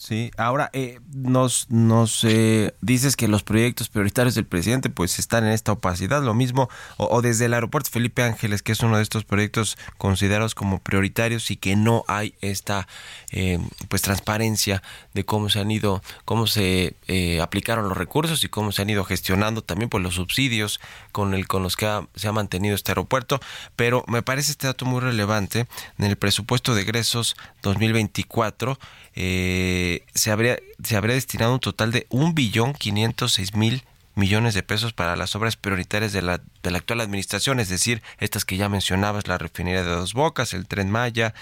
Sí, 0.06 0.30
ahora 0.36 0.68
eh, 0.74 1.00
nos, 1.14 1.70
nos 1.70 2.24
eh, 2.24 2.74
dices 2.82 3.16
que 3.16 3.26
los 3.26 3.42
proyectos 3.42 3.88
prioritarios 3.88 4.34
del 4.34 4.44
presidente 4.44 4.90
pues 4.90 5.18
están 5.18 5.46
en 5.46 5.52
esta 5.52 5.72
opacidad, 5.72 6.22
lo 6.22 6.34
mismo, 6.34 6.68
o, 6.98 7.22
desde 7.22 7.46
el 7.46 7.54
aeropuerto 7.54 7.88
Felipe 7.88 8.22
Ángeles, 8.22 8.62
que 8.62 8.72
es 8.72 8.80
uno 8.80 8.98
de 8.98 9.02
estos 9.02 9.24
proyectos 9.24 9.78
considerados 9.96 10.54
como 10.54 10.78
prioritarios 10.80 11.50
y 11.50 11.56
que 11.56 11.74
no 11.74 12.04
hay 12.06 12.34
esta 12.42 12.86
eh, 13.30 13.58
pues 13.88 14.02
transparencia 14.02 14.82
de 15.14 15.24
cómo 15.24 15.48
se 15.48 15.60
han 15.60 15.70
ido, 15.70 16.02
cómo 16.26 16.46
se 16.46 16.96
aplicaron 17.40 17.88
los 17.88 17.96
recursos 17.96 18.44
y 18.44 18.50
cómo 18.50 18.72
se 18.72 18.82
han 18.82 18.90
ido 18.90 19.04
gestionando 19.04 19.62
también 19.62 19.88
pues, 19.88 20.02
los 20.02 20.16
subsidios 20.16 20.80
con 21.12 21.32
el 21.32 21.48
con 21.48 21.62
los 21.62 21.76
que 21.76 21.86
se 22.14 22.28
ha 22.28 22.32
mantenido 22.32 22.74
este 22.74 22.90
aeropuerto, 22.90 23.40
pero 23.74 24.04
me 24.06 24.22
parece 24.22 24.50
este 24.50 24.66
dato 24.66 24.84
muy 24.84 25.00
relevante. 25.00 25.66
En 25.96 26.04
el 26.04 26.16
presupuesto 26.16 26.74
de 26.74 26.82
egresos 26.82 27.36
2024 27.62 28.78
eh, 29.16 29.93
se, 30.14 30.30
habría, 30.30 30.58
se 30.82 30.96
habría 30.96 31.14
destinado 31.14 31.52
un 31.52 31.60
total 31.60 31.92
de 31.92 32.06
un 32.10 32.34
billón 32.34 32.72
quinientos 32.72 33.32
seis 33.34 33.54
mil 33.54 33.82
millones 34.14 34.54
de 34.54 34.62
pesos 34.62 34.92
para 34.92 35.16
las 35.16 35.34
obras 35.34 35.56
prioritarias 35.56 36.12
de 36.12 36.22
la, 36.22 36.40
de 36.62 36.70
la 36.70 36.78
actual 36.78 37.00
administración, 37.00 37.60
es 37.60 37.68
decir, 37.68 38.02
estas 38.18 38.44
que 38.44 38.56
ya 38.56 38.68
mencionabas, 38.68 39.26
la 39.26 39.38
refinería 39.38 39.82
de 39.82 39.90
Dos 39.90 40.14
Bocas, 40.14 40.54
el 40.54 40.66
tren 40.66 40.90
Maya, 40.90 41.34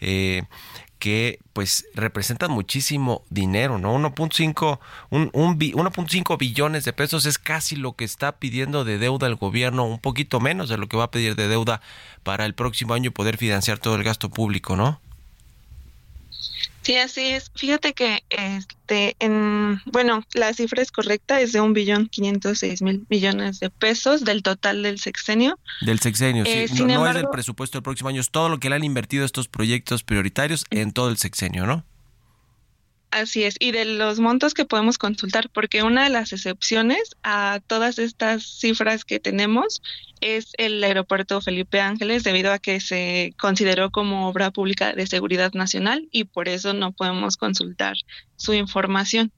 eh, 0.00 0.42
que 0.98 1.40
pues 1.52 1.86
representan 1.94 2.50
muchísimo 2.50 3.22
dinero, 3.28 3.78
¿no? 3.78 3.94
1.5 3.96 4.78
un, 5.10 5.30
un, 5.34 5.58
1.5 5.58 6.38
billones 6.38 6.84
de 6.84 6.92
pesos 6.92 7.26
es 7.26 7.38
casi 7.38 7.76
lo 7.76 7.92
que 7.92 8.04
está 8.04 8.32
pidiendo 8.32 8.84
de 8.84 8.98
deuda 8.98 9.26
el 9.26 9.36
gobierno, 9.36 9.84
un 9.84 9.98
poquito 9.98 10.40
menos 10.40 10.68
de 10.68 10.78
lo 10.78 10.88
que 10.88 10.96
va 10.96 11.04
a 11.04 11.10
pedir 11.10 11.36
de 11.36 11.48
deuda 11.48 11.82
para 12.22 12.46
el 12.46 12.54
próximo 12.54 12.94
año 12.94 13.10
poder 13.10 13.36
financiar 13.36 13.78
todo 13.78 13.94
el 13.94 14.04
gasto 14.04 14.30
público, 14.30 14.74
¿no? 14.74 15.00
Sí, 16.86 16.94
así 16.94 17.20
es. 17.30 17.50
Fíjate 17.56 17.94
que, 17.94 18.22
este, 18.30 19.16
en, 19.18 19.82
bueno, 19.86 20.22
la 20.34 20.54
cifra 20.54 20.82
es 20.82 20.92
correcta, 20.92 21.40
es 21.40 21.50
de 21.50 21.60
un 21.60 21.72
billón 21.72 22.06
quinientos 22.06 22.60
seis 22.60 22.80
mil 22.80 23.04
millones 23.08 23.58
de 23.58 23.70
pesos 23.70 24.24
del 24.24 24.44
total 24.44 24.84
del 24.84 25.00
sexenio. 25.00 25.58
Del 25.80 25.98
sexenio, 25.98 26.44
sí. 26.44 26.52
Eh, 26.52 26.68
no, 26.86 27.04
es 27.08 27.14
del 27.14 27.26
presupuesto 27.28 27.78
del 27.78 27.82
próximo 27.82 28.10
año, 28.10 28.20
es 28.20 28.30
todo 28.30 28.48
lo 28.48 28.60
que 28.60 28.70
le 28.70 28.76
han 28.76 28.84
invertido 28.84 29.24
estos 29.24 29.48
proyectos 29.48 30.04
prioritarios 30.04 30.64
en 30.70 30.92
todo 30.92 31.08
el 31.08 31.16
sexenio, 31.16 31.66
¿no? 31.66 31.84
Así 33.16 33.44
es, 33.44 33.56
y 33.58 33.70
de 33.70 33.86
los 33.86 34.20
montos 34.20 34.52
que 34.52 34.66
podemos 34.66 34.98
consultar, 34.98 35.48
porque 35.48 35.82
una 35.82 36.04
de 36.04 36.10
las 36.10 36.34
excepciones 36.34 37.16
a 37.22 37.60
todas 37.66 37.98
estas 37.98 38.42
cifras 38.44 39.06
que 39.06 39.18
tenemos 39.20 39.80
es 40.20 40.52
el 40.58 40.84
aeropuerto 40.84 41.40
Felipe 41.40 41.80
Ángeles, 41.80 42.24
debido 42.24 42.52
a 42.52 42.58
que 42.58 42.78
se 42.78 43.32
consideró 43.38 43.90
como 43.90 44.28
obra 44.28 44.50
pública 44.50 44.92
de 44.92 45.06
seguridad 45.06 45.54
nacional 45.54 46.06
y 46.12 46.24
por 46.24 46.46
eso 46.46 46.74
no 46.74 46.92
podemos 46.92 47.38
consultar 47.38 47.96
su 48.36 48.52
información. 48.52 49.32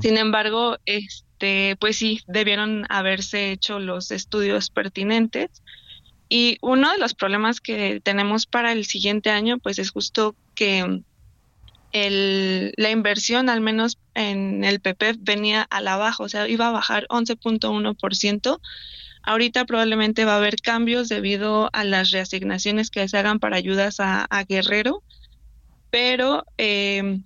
Sin 0.00 0.16
embargo, 0.16 0.78
este, 0.86 1.74
pues 1.80 1.96
sí, 1.96 2.20
debieron 2.28 2.86
haberse 2.88 3.50
hecho 3.50 3.80
los 3.80 4.12
estudios 4.12 4.70
pertinentes. 4.70 5.50
Y 6.28 6.56
uno 6.60 6.92
de 6.92 6.98
los 6.98 7.14
problemas 7.14 7.60
que 7.60 8.00
tenemos 8.00 8.46
para 8.46 8.70
el 8.70 8.84
siguiente 8.84 9.30
año, 9.30 9.58
pues 9.58 9.80
es 9.80 9.90
justo 9.90 10.36
que 10.54 11.02
el, 11.92 12.72
la 12.76 12.90
inversión, 12.90 13.48
al 13.48 13.60
menos 13.60 13.98
en 14.14 14.64
el 14.64 14.80
PP 14.80 15.16
venía 15.20 15.62
a 15.62 15.80
la 15.80 15.96
baja, 15.96 16.22
o 16.24 16.28
sea, 16.28 16.48
iba 16.48 16.68
a 16.68 16.72
bajar 16.72 17.06
11.1%. 17.08 18.60
Ahorita 19.22 19.64
probablemente 19.66 20.24
va 20.24 20.34
a 20.34 20.38
haber 20.38 20.56
cambios 20.56 21.08
debido 21.08 21.70
a 21.72 21.84
las 21.84 22.10
reasignaciones 22.10 22.90
que 22.90 23.06
se 23.06 23.18
hagan 23.18 23.38
para 23.38 23.56
ayudas 23.56 23.96
a, 24.00 24.26
Guerrero, 24.48 25.02
pero 25.90 26.44
eh, 26.58 27.20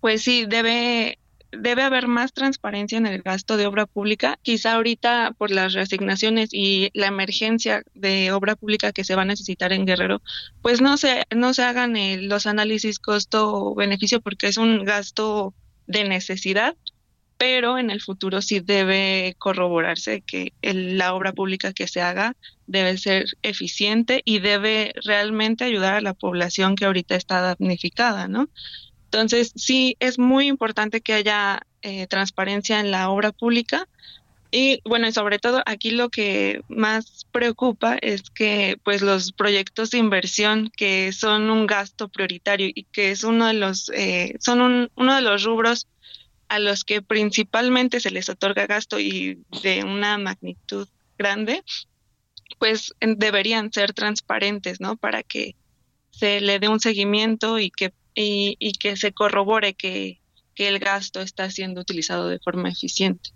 pues 0.00 0.22
sí, 0.22 0.46
debe 0.46 1.18
debe 1.58 1.82
haber 1.82 2.08
más 2.08 2.32
transparencia 2.32 2.98
en 2.98 3.06
el 3.06 3.22
gasto 3.22 3.56
de 3.56 3.66
obra 3.66 3.86
pública. 3.86 4.38
Quizá 4.42 4.74
ahorita 4.74 5.34
por 5.36 5.50
las 5.50 5.72
reasignaciones 5.72 6.50
y 6.52 6.90
la 6.94 7.06
emergencia 7.06 7.82
de 7.94 8.32
obra 8.32 8.56
pública 8.56 8.92
que 8.92 9.04
se 9.04 9.14
va 9.14 9.22
a 9.22 9.26
necesitar 9.26 9.72
en 9.72 9.86
Guerrero, 9.86 10.22
pues 10.62 10.80
no 10.80 10.96
se, 10.96 11.24
no 11.34 11.54
se 11.54 11.62
hagan 11.62 11.94
los 12.28 12.46
análisis 12.46 12.98
costo-beneficio 12.98 14.20
porque 14.20 14.48
es 14.48 14.56
un 14.56 14.84
gasto 14.84 15.54
de 15.86 16.04
necesidad, 16.04 16.76
pero 17.38 17.78
en 17.78 17.90
el 17.90 18.00
futuro 18.00 18.40
sí 18.40 18.60
debe 18.60 19.34
corroborarse 19.38 20.22
que 20.22 20.52
la 20.62 21.14
obra 21.14 21.32
pública 21.32 21.72
que 21.72 21.86
se 21.86 22.00
haga 22.00 22.34
debe 22.66 22.96
ser 22.96 23.26
eficiente 23.42 24.22
y 24.24 24.38
debe 24.38 24.94
realmente 25.04 25.64
ayudar 25.64 25.94
a 25.94 26.00
la 26.00 26.14
población 26.14 26.76
que 26.76 26.86
ahorita 26.86 27.14
está 27.14 27.40
damnificada, 27.40 28.28
¿no? 28.28 28.48
Entonces, 29.06 29.52
sí, 29.56 29.96
es 30.00 30.18
muy 30.18 30.46
importante 30.46 31.00
que 31.00 31.14
haya 31.14 31.62
eh, 31.82 32.06
transparencia 32.06 32.80
en 32.80 32.90
la 32.90 33.08
obra 33.10 33.32
pública. 33.32 33.88
Y 34.50 34.80
bueno, 34.84 35.08
y 35.08 35.12
sobre 35.12 35.38
todo 35.38 35.62
aquí 35.66 35.90
lo 35.90 36.08
que 36.08 36.62
más 36.68 37.26
preocupa 37.32 37.96
es 38.00 38.30
que 38.30 38.78
pues 38.84 39.02
los 39.02 39.32
proyectos 39.32 39.90
de 39.90 39.98
inversión 39.98 40.70
que 40.76 41.12
son 41.12 41.50
un 41.50 41.66
gasto 41.66 42.08
prioritario 42.08 42.68
y 42.74 42.84
que 42.84 43.10
es 43.10 43.24
uno 43.24 43.46
de 43.46 43.54
los 43.54 43.90
eh, 43.94 44.36
son 44.38 44.88
uno 44.94 45.14
de 45.14 45.20
los 45.20 45.42
rubros 45.42 45.88
a 46.48 46.58
los 46.58 46.84
que 46.84 47.02
principalmente 47.02 48.00
se 48.00 48.10
les 48.10 48.28
otorga 48.28 48.66
gasto 48.66 49.00
y 49.00 49.42
de 49.62 49.84
una 49.84 50.16
magnitud 50.18 50.88
grande, 51.18 51.62
pues 52.58 52.94
deberían 53.00 53.72
ser 53.72 53.92
transparentes, 53.92 54.80
¿no? 54.80 54.96
Para 54.96 55.22
que 55.22 55.56
se 56.10 56.40
le 56.40 56.58
dé 56.58 56.68
un 56.68 56.80
seguimiento 56.80 57.58
y 57.58 57.70
que 57.70 57.92
y, 58.16 58.72
que 58.72 58.96
se 58.96 59.12
corrobore 59.12 59.74
que, 59.74 60.18
el 60.56 60.78
gasto 60.78 61.20
está 61.20 61.50
siendo 61.50 61.82
utilizado 61.82 62.28
de 62.28 62.38
forma 62.38 62.70
eficiente. 62.70 63.30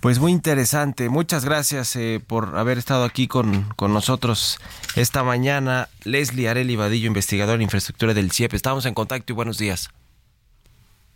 Pues 0.00 0.20
muy 0.20 0.30
interesante. 0.30 1.08
Muchas 1.08 1.44
gracias 1.44 1.96
eh, 1.96 2.22
por 2.24 2.56
haber 2.56 2.78
estado 2.78 3.04
aquí 3.04 3.26
con, 3.26 3.64
con, 3.74 3.92
nosotros 3.92 4.58
esta 4.94 5.24
mañana. 5.24 5.88
Leslie 6.04 6.48
Areli 6.48 6.76
Vadillo, 6.76 7.08
investigador 7.08 7.56
en 7.56 7.62
infraestructura 7.62 8.14
del 8.14 8.30
CIEP. 8.30 8.54
Estamos 8.54 8.86
en 8.86 8.94
contacto 8.94 9.32
y 9.32 9.34
buenos 9.34 9.58
días. 9.58 9.90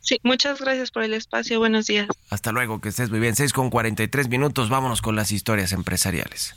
Sí, 0.01 0.18
muchas 0.24 0.61
gracias 0.61 0.90
por 0.90 1.05
el 1.05 1.14
espacio. 1.14 1.61
Buenos 1.61 1.86
días. 1.86 2.09
Hasta 2.30 2.51
luego, 2.53 2.80
que 2.80 2.88
estés 2.88 3.11
muy 3.11 3.20
bien. 3.20 3.36
6 3.36 3.53
con 3.53 3.70
43 3.70 4.28
minutos. 4.28 4.68
Vámonos 4.68 5.03
con 5.03 5.14
las 5.14 5.30
historias 5.30 5.72
empresariales. 5.72 6.57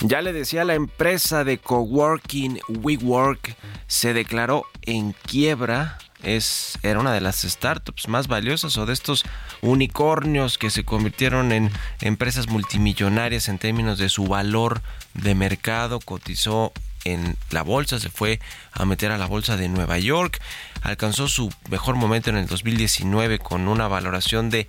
Ya 0.00 0.20
le 0.20 0.32
decía, 0.32 0.64
la 0.64 0.74
empresa 0.74 1.42
de 1.42 1.58
coworking 1.58 2.60
WeWork 2.68 3.56
se 3.86 4.12
declaró 4.12 4.66
en 4.82 5.12
quiebra. 5.12 5.98
Es, 6.22 6.78
era 6.82 7.00
una 7.00 7.12
de 7.12 7.20
las 7.20 7.42
startups 7.42 8.08
más 8.08 8.26
valiosas 8.28 8.76
o 8.76 8.84
de 8.84 8.92
estos 8.92 9.24
unicornios 9.62 10.58
que 10.58 10.70
se 10.70 10.84
convirtieron 10.84 11.52
en 11.52 11.70
empresas 12.02 12.48
multimillonarias 12.48 13.48
en 13.48 13.58
términos 13.58 13.98
de 13.98 14.10
su 14.10 14.24
valor 14.26 14.82
de 15.14 15.34
mercado. 15.34 15.98
Cotizó 16.00 16.72
en 17.04 17.36
la 17.50 17.62
bolsa, 17.62 17.98
se 17.98 18.10
fue 18.10 18.40
a 18.72 18.84
meter 18.84 19.12
a 19.12 19.18
la 19.18 19.26
bolsa 19.26 19.56
de 19.56 19.68
Nueva 19.70 19.98
York. 19.98 20.40
Alcanzó 20.82 21.26
su 21.26 21.50
mejor 21.70 21.96
momento 21.96 22.28
en 22.28 22.36
el 22.36 22.46
2019 22.46 23.38
con 23.38 23.66
una 23.66 23.88
valoración 23.88 24.50
de 24.50 24.68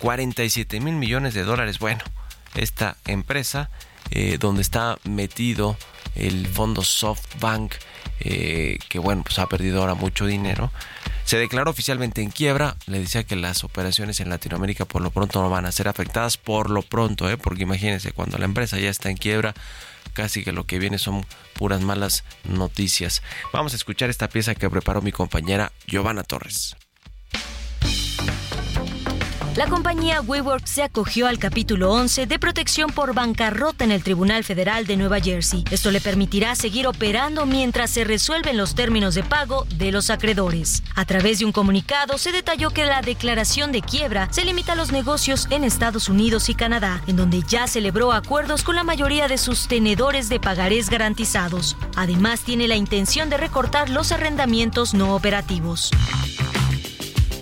47 0.00 0.80
mil 0.80 0.96
millones 0.96 1.32
de 1.32 1.44
dólares. 1.44 1.78
Bueno, 1.78 2.02
esta 2.54 2.96
empresa 3.06 3.70
eh, 4.10 4.38
donde 4.38 4.62
está 4.62 4.98
metido 5.04 5.76
el 6.14 6.46
fondo 6.46 6.82
SoftBank, 6.82 7.74
eh, 8.20 8.78
que 8.88 8.98
bueno, 8.98 9.22
pues 9.22 9.38
ha 9.38 9.46
perdido 9.46 9.80
ahora 9.80 9.94
mucho 9.94 10.26
dinero. 10.26 10.70
Se 11.24 11.36
declaró 11.38 11.70
oficialmente 11.72 12.22
en 12.22 12.30
quiebra. 12.30 12.76
Le 12.86 13.00
decía 13.00 13.24
que 13.24 13.36
las 13.36 13.64
operaciones 13.64 14.20
en 14.20 14.30
Latinoamérica 14.30 14.84
por 14.84 15.02
lo 15.02 15.10
pronto 15.10 15.42
no 15.42 15.50
van 15.50 15.66
a 15.66 15.72
ser 15.72 15.88
afectadas, 15.88 16.36
por 16.36 16.70
lo 16.70 16.82
pronto, 16.82 17.28
¿eh? 17.28 17.36
porque 17.36 17.64
imagínense, 17.64 18.12
cuando 18.12 18.38
la 18.38 18.44
empresa 18.44 18.78
ya 18.78 18.90
está 18.90 19.10
en 19.10 19.16
quiebra, 19.16 19.54
casi 20.12 20.44
que 20.44 20.52
lo 20.52 20.66
que 20.66 20.78
viene 20.78 20.98
son 20.98 21.26
puras 21.54 21.80
malas 21.80 22.24
noticias. 22.44 23.22
Vamos 23.52 23.72
a 23.72 23.76
escuchar 23.76 24.08
esta 24.08 24.28
pieza 24.28 24.54
que 24.54 24.70
preparó 24.70 25.02
mi 25.02 25.12
compañera 25.12 25.72
Giovanna 25.86 26.22
Torres. 26.22 26.76
La 29.56 29.66
compañía 29.68 30.20
WeWork 30.20 30.66
se 30.66 30.82
acogió 30.82 31.26
al 31.26 31.38
capítulo 31.38 31.90
11 31.90 32.26
de 32.26 32.38
protección 32.38 32.90
por 32.90 33.14
bancarrota 33.14 33.84
en 33.84 33.90
el 33.90 34.02
Tribunal 34.02 34.44
Federal 34.44 34.86
de 34.86 34.98
Nueva 34.98 35.18
Jersey. 35.18 35.64
Esto 35.70 35.90
le 35.90 36.02
permitirá 36.02 36.54
seguir 36.54 36.86
operando 36.86 37.46
mientras 37.46 37.90
se 37.90 38.04
resuelven 38.04 38.58
los 38.58 38.74
términos 38.74 39.14
de 39.14 39.22
pago 39.22 39.66
de 39.76 39.92
los 39.92 40.10
acreedores. 40.10 40.82
A 40.94 41.06
través 41.06 41.38
de 41.38 41.46
un 41.46 41.52
comunicado 41.52 42.18
se 42.18 42.32
detalló 42.32 42.68
que 42.68 42.84
la 42.84 43.00
declaración 43.00 43.72
de 43.72 43.80
quiebra 43.80 44.28
se 44.30 44.44
limita 44.44 44.72
a 44.72 44.76
los 44.76 44.92
negocios 44.92 45.46
en 45.48 45.64
Estados 45.64 46.10
Unidos 46.10 46.50
y 46.50 46.54
Canadá, 46.54 47.02
en 47.06 47.16
donde 47.16 47.42
ya 47.48 47.66
celebró 47.66 48.12
acuerdos 48.12 48.62
con 48.62 48.76
la 48.76 48.84
mayoría 48.84 49.26
de 49.26 49.38
sus 49.38 49.68
tenedores 49.68 50.28
de 50.28 50.38
pagarés 50.38 50.90
garantizados. 50.90 51.78
Además, 51.96 52.40
tiene 52.40 52.68
la 52.68 52.76
intención 52.76 53.30
de 53.30 53.38
recortar 53.38 53.88
los 53.88 54.12
arrendamientos 54.12 54.92
no 54.92 55.14
operativos. 55.14 55.92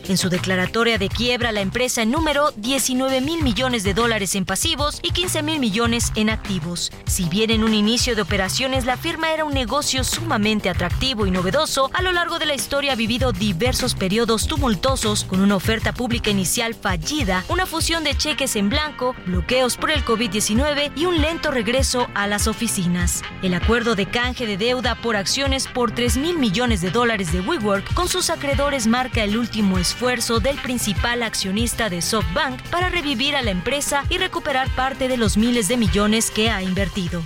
En 0.07 0.19
su 0.19 0.29
declaratoria 0.29 0.99
de 0.99 1.09
quiebra, 1.09 1.51
la 1.51 1.63
empresa 1.63 2.03
enumeró 2.03 2.51
19 2.57 3.23
mil 3.23 3.43
millones 3.43 3.85
de 3.85 3.95
dólares 3.95 4.35
en 4.35 4.45
pasivos 4.45 5.01
y 5.03 5.13
15 5.13 5.43
mil 5.43 5.59
millones 5.59 6.13
en 6.15 6.29
activos. 6.29 6.93
Si 7.07 7.27
bien 7.31 7.51
en 7.51 7.65
un 7.65 7.73
inicio 7.73 8.15
de 8.15 8.21
operaciones 8.21 8.85
la 8.85 8.99
firma 8.99 9.33
era 9.33 9.47
un 9.47 9.55
negocio 9.55 10.05
sumamente 10.05 10.69
atractivo 10.69 11.27
y 11.27 11.31
novedoso, 11.31 11.91
a 11.95 12.03
lo 12.03 12.13
largo 12.13 12.39
de 12.39 12.45
la 12.45 12.55
historia 12.55 12.93
ha 12.93 12.97
vivido 12.97 13.33
diversos 13.33 13.95
periodos 13.95 14.47
tumultuosos 14.47 15.25
con 15.25 15.41
una 15.41 15.57
oferta 15.57 15.95
pública 15.95 16.31
inicial 16.31 16.75
fallida, 16.75 17.43
una 17.49 17.65
fusión 17.65 18.05
de 18.05 18.15
cheques 18.15 18.57
en 18.57 18.69
blanco, 18.69 19.17
bloqueos 19.25 19.79
por 19.79 19.91
el 19.91 20.05
COVID-19 20.05 20.93
y 20.97 21.07
un 21.07 21.23
lento 21.23 21.51
regreso 21.51 22.09
a 22.15 22.27
las 22.27 22.47
oficinas. 22.47 23.23
El 23.43 23.55
acuerdo 23.55 23.95
de 23.95 24.05
canje 24.05 24.47
de 24.47 24.59
deuda 24.59 24.97
por 24.97 25.17
acciones 25.17 25.67
por 25.67 25.93
3 25.93 26.19
mil 26.19 26.39
millones 26.39 26.83
de 26.83 26.91
dólares 26.91 27.33
de 27.33 27.41
WeWork 27.41 27.95
con 27.95 28.07
sus 28.07 28.29
acreedores 28.29 28.87
marca 28.87 29.25
el 29.25 29.39
último 29.39 29.79
esfuerzo 29.79 29.94
esfuerzo 29.95 30.41
del 30.41 30.57
principal 30.57 31.23
accionista 31.23 31.89
de 31.89 32.03
SoftBank 32.03 32.61
para 32.63 32.89
revivir 32.89 33.37
a 33.37 33.43
la 33.43 33.53
empresa 33.53 34.03
y 34.11 34.19
recuperar 34.19 34.69
parte 34.71 35.07
de 35.07 35.17
los 35.17 35.37
miles 35.37 35.69
de 35.69 35.77
millones 35.77 36.33
que 36.33 36.51
ha 36.51 36.65
invertido. 36.65 37.23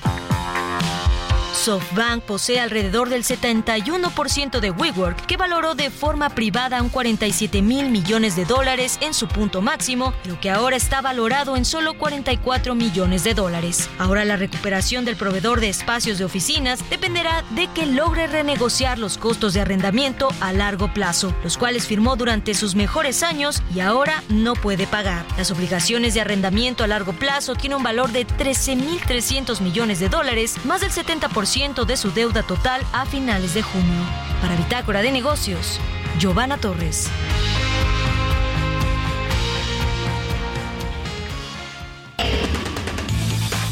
SoftBank 1.59 2.23
posee 2.23 2.61
alrededor 2.61 3.09
del 3.09 3.25
71% 3.25 4.61
de 4.61 4.71
WeWork, 4.71 5.27
que 5.27 5.37
valoró 5.37 5.75
de 5.75 5.91
forma 5.91 6.31
privada 6.31 6.81
un 6.81 6.89
47 6.89 7.63
mil 7.63 7.91
millones 7.91 8.37
de 8.37 8.45
dólares 8.45 8.97
en 9.01 9.13
su 9.13 9.27
punto 9.27 9.61
máximo, 9.61 10.15
lo 10.25 10.39
que 10.39 10.51
ahora 10.51 10.77
está 10.77 11.01
valorado 11.01 11.57
en 11.57 11.65
solo 11.65 11.99
44 11.99 12.77
millones 12.77 13.25
de 13.25 13.35
dólares. 13.35 13.91
Ahora 13.99 14.25
la 14.25 14.37
recuperación 14.37 15.05
del 15.05 15.17
proveedor 15.17 15.61
de 15.61 15.69
espacios 15.69 16.19
de 16.19 16.25
oficinas 16.25 16.89
dependerá 16.91 17.43
de 17.51 17.67
que 17.75 17.87
logre 17.87 18.29
renegociar 18.29 18.99
los 18.99 19.19
costos 19.19 19.53
de 19.53 19.61
arrendamiento 19.61 20.29
a 20.41 20.53
largo 20.53 20.95
plazo, 20.95 21.35
los 21.43 21.59
cuales 21.59 21.89
firmó 21.89 22.15
durante 22.15 22.55
sus 22.55 22.77
mejores 22.77 23.25
años 23.25 23.63
y 23.75 23.81
ahora 23.81 24.23
no 24.29 24.55
puede 24.55 24.87
pagar. 24.87 25.25
Las 25.37 25.51
obligaciones 25.51 26.15
de 26.15 26.21
arrendamiento 26.21 26.85
a 26.85 26.87
largo 26.87 27.15
plazo 27.15 27.57
tienen 27.57 27.79
un 27.79 27.83
valor 27.83 28.13
de 28.13 28.27
13.300 28.27 29.61
millones 29.61 29.99
de 29.99 30.09
dólares, 30.09 30.55
más 30.65 30.83
del 30.83 30.93
70% 30.93 31.48
de 31.49 31.97
su 31.97 32.13
deuda 32.13 32.43
total 32.43 32.83
a 32.93 33.07
finales 33.07 33.55
de 33.55 33.63
junio. 33.63 34.05
Para 34.43 34.55
Bitácora 34.55 35.01
de 35.01 35.11
Negocios, 35.11 35.81
Giovanna 36.19 36.59
Torres. 36.59 37.09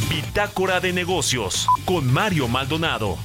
Bitácora 0.08 0.80
de 0.80 0.94
Negocios 0.94 1.66
con 1.84 2.10
Mario 2.10 2.48
Maldonado. 2.48 3.18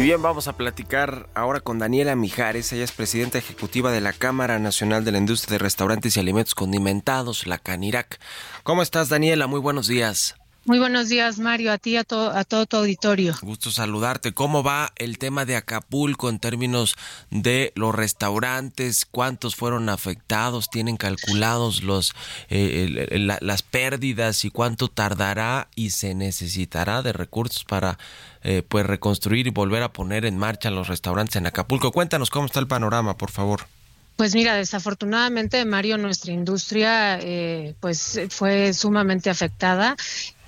Bien, 0.00 0.20
vamos 0.20 0.46
a 0.46 0.56
platicar 0.56 1.28
ahora 1.34 1.60
con 1.60 1.78
Daniela 1.78 2.16
Mijares. 2.16 2.72
Ella 2.72 2.84
es 2.84 2.92
presidenta 2.92 3.38
ejecutiva 3.38 3.90
de 3.92 4.00
la 4.02 4.12
Cámara 4.12 4.58
Nacional 4.58 5.04
de 5.04 5.12
la 5.12 5.18
Industria 5.18 5.54
de 5.54 5.64
Restaurantes 5.64 6.16
y 6.16 6.20
Alimentos 6.20 6.54
Condimentados, 6.54 7.46
la 7.46 7.58
CANIRAC. 7.58 8.20
¿Cómo 8.62 8.82
estás, 8.82 9.08
Daniela? 9.08 9.46
Muy 9.46 9.60
buenos 9.60 9.86
días. 9.86 10.34
Muy 10.66 10.80
buenos 10.80 11.08
días, 11.08 11.38
Mario, 11.38 11.70
a 11.70 11.78
ti 11.78 11.90
y 11.90 11.96
a, 11.96 12.00
a 12.00 12.44
todo 12.44 12.66
tu 12.66 12.76
auditorio. 12.76 13.36
Gusto 13.40 13.70
saludarte. 13.70 14.32
¿Cómo 14.32 14.64
va 14.64 14.92
el 14.96 15.16
tema 15.16 15.44
de 15.44 15.54
Acapulco 15.54 16.28
en 16.28 16.40
términos 16.40 16.96
de 17.30 17.72
los 17.76 17.94
restaurantes? 17.94 19.06
¿Cuántos 19.08 19.54
fueron 19.54 19.88
afectados? 19.88 20.68
¿Tienen 20.68 20.96
calculados 20.96 21.84
los 21.84 22.14
eh, 22.48 23.38
las 23.40 23.62
pérdidas 23.62 24.44
y 24.44 24.50
cuánto 24.50 24.88
tardará 24.88 25.68
y 25.76 25.90
se 25.90 26.16
necesitará 26.16 27.02
de 27.02 27.12
recursos 27.12 27.62
para 27.62 27.96
eh, 28.42 28.64
pues 28.68 28.84
reconstruir 28.84 29.46
y 29.46 29.50
volver 29.50 29.84
a 29.84 29.92
poner 29.92 30.24
en 30.24 30.36
marcha 30.36 30.72
los 30.72 30.88
restaurantes 30.88 31.36
en 31.36 31.46
Acapulco? 31.46 31.92
Cuéntanos 31.92 32.28
cómo 32.28 32.46
está 32.46 32.58
el 32.58 32.66
panorama, 32.66 33.16
por 33.16 33.30
favor. 33.30 33.68
Pues 34.16 34.34
mira, 34.34 34.56
desafortunadamente, 34.56 35.64
Mario, 35.66 35.98
nuestra 35.98 36.32
industria 36.32 37.20
eh, 37.20 37.74
pues 37.78 38.18
fue 38.30 38.72
sumamente 38.72 39.28
afectada 39.28 39.94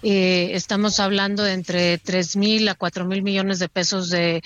eh, 0.03 0.51
estamos 0.55 1.01
hablando 1.01 1.42
de 1.42 1.53
entre 1.53 1.99
tres 1.99 2.36
mil 2.36 2.68
a 2.68 2.74
cuatro 2.74 3.05
mil 3.05 3.22
millones 3.22 3.59
de 3.59 3.68
pesos 3.68 4.11
de, 4.11 4.42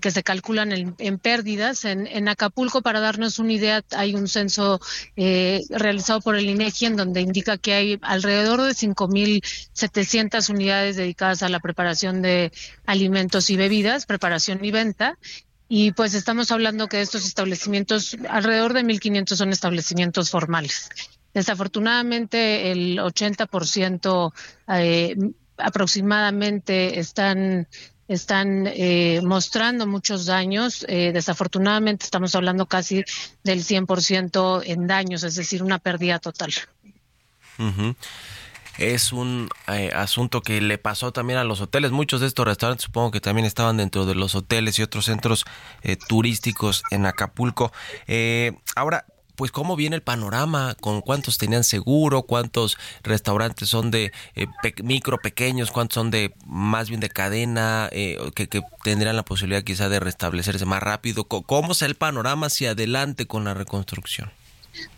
que 0.00 0.10
se 0.10 0.22
calculan 0.22 0.94
en, 0.98 1.18
pérdidas. 1.18 1.84
En, 1.84 2.28
Acapulco, 2.28 2.80
para 2.80 3.00
darnos 3.00 3.38
una 3.38 3.52
idea, 3.52 3.82
hay 3.90 4.14
un 4.14 4.28
censo 4.28 4.80
eh, 5.16 5.62
realizado 5.68 6.20
por 6.20 6.36
el 6.36 6.48
INEGI 6.48 6.86
en 6.86 6.96
donde 6.96 7.20
indica 7.20 7.58
que 7.58 7.74
hay 7.74 7.98
alrededor 8.02 8.62
de 8.62 8.74
cinco 8.74 9.08
mil 9.08 9.42
setecientas 9.72 10.48
unidades 10.48 10.96
dedicadas 10.96 11.42
a 11.42 11.48
la 11.48 11.60
preparación 11.60 12.22
de 12.22 12.50
alimentos 12.86 13.50
y 13.50 13.56
bebidas, 13.56 14.06
preparación 14.06 14.64
y 14.64 14.70
venta. 14.70 15.18
Y 15.68 15.92
pues 15.92 16.14
estamos 16.14 16.50
hablando 16.50 16.88
que 16.88 17.00
estos 17.00 17.26
establecimientos, 17.26 18.16
alrededor 18.28 18.74
de 18.74 18.84
1.500 18.84 19.34
son 19.34 19.50
establecimientos 19.50 20.30
formales. 20.30 20.90
Desafortunadamente, 21.34 22.70
el 22.70 22.98
80% 22.98 24.32
eh, 24.68 25.16
aproximadamente 25.58 26.98
están 26.98 27.66
están 28.08 28.66
eh, 28.66 29.20
mostrando 29.22 29.86
muchos 29.86 30.26
daños. 30.26 30.84
Eh, 30.88 31.12
desafortunadamente 31.12 32.04
estamos 32.04 32.34
hablando 32.34 32.66
casi 32.66 33.04
del 33.42 33.64
100% 33.64 34.62
en 34.66 34.86
daños, 34.86 35.22
es 35.22 35.34
decir, 35.34 35.62
una 35.62 35.78
pérdida 35.78 36.18
total. 36.18 36.52
Es 38.76 39.12
un 39.12 39.48
eh, 39.68 39.90
asunto 39.94 40.42
que 40.42 40.60
le 40.60 40.78
pasó 40.78 41.12
también 41.12 41.38
a 41.38 41.44
los 41.44 41.60
hoteles. 41.60 41.92
Muchos 41.92 42.20
de 42.20 42.26
estos 42.26 42.44
restaurantes 42.44 42.84
supongo 42.84 43.12
que 43.12 43.20
también 43.20 43.46
estaban 43.46 43.76
dentro 43.76 44.04
de 44.04 44.14
los 44.14 44.34
hoteles 44.34 44.78
y 44.78 44.82
otros 44.82 45.06
centros 45.06 45.44
turísticos 46.08 46.82
en 46.90 47.06
Acapulco. 47.06 47.72
ahora, 48.74 49.06
pues 49.36 49.50
cómo 49.50 49.76
viene 49.76 49.96
el 49.96 50.02
panorama, 50.02 50.76
con 50.80 51.00
cuántos 51.00 51.38
tenían 51.38 51.64
seguro, 51.64 52.22
cuántos 52.22 52.76
restaurantes 53.02 53.68
son 53.68 53.90
de 53.90 54.12
eh, 54.34 54.46
micro 54.82 55.18
pequeños, 55.18 55.70
cuántos 55.70 55.94
son 55.94 56.10
de 56.10 56.34
más 56.46 56.88
bien 56.88 57.00
de 57.00 57.08
cadena, 57.08 57.88
eh, 57.92 58.18
que, 58.34 58.48
que, 58.48 58.62
tendrían 58.82 59.16
la 59.16 59.24
posibilidad 59.24 59.62
quizá 59.62 59.88
de 59.88 60.00
restablecerse 60.00 60.64
más 60.66 60.82
rápido. 60.82 61.24
¿Cómo 61.24 61.72
es 61.72 61.82
el 61.82 61.94
panorama 61.94 62.46
hacia 62.46 62.70
adelante 62.72 63.26
con 63.26 63.44
la 63.44 63.54
reconstrucción? 63.54 64.30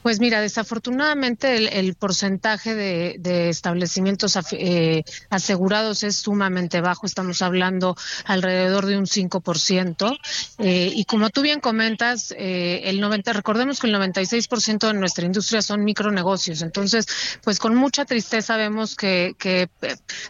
Pues 0.03 0.21
mira, 0.21 0.41
desafortunadamente 0.41 1.79
el, 1.79 1.95
porcentaje 1.95 2.75
de, 2.75 3.49
establecimientos 3.49 4.39
eh, 4.53 5.03
asegurados 5.31 6.05
es 6.05 6.17
sumamente 6.17 6.81
bajo, 6.81 7.07
estamos 7.07 7.43
hablando 7.43 7.97
alrededor 8.25 8.87
de 8.87 8.99
un 8.99 9.07
5%. 9.07 10.19
Eh, 10.59 10.93
y 10.95 11.05
como 11.07 11.31
tú 11.31 11.43
bien 11.43 11.61
comentas, 11.61 12.33
eh, 12.39 12.83
el 12.85 13.01
90, 13.01 13.33
recordemos 13.33 13.81
que 13.81 13.89
el 13.89 13.95
96% 13.95 14.87
de 14.87 14.95
nuestra 14.95 15.27
industria 15.27 15.61
son 15.61 15.85
micronegocios, 15.85 16.63
entonces, 16.63 17.07
pues 17.43 17.59
con 17.59 17.75
mucha 17.75 18.05
tristeza 18.05 18.57
vemos 18.57 18.95
que, 18.95 19.35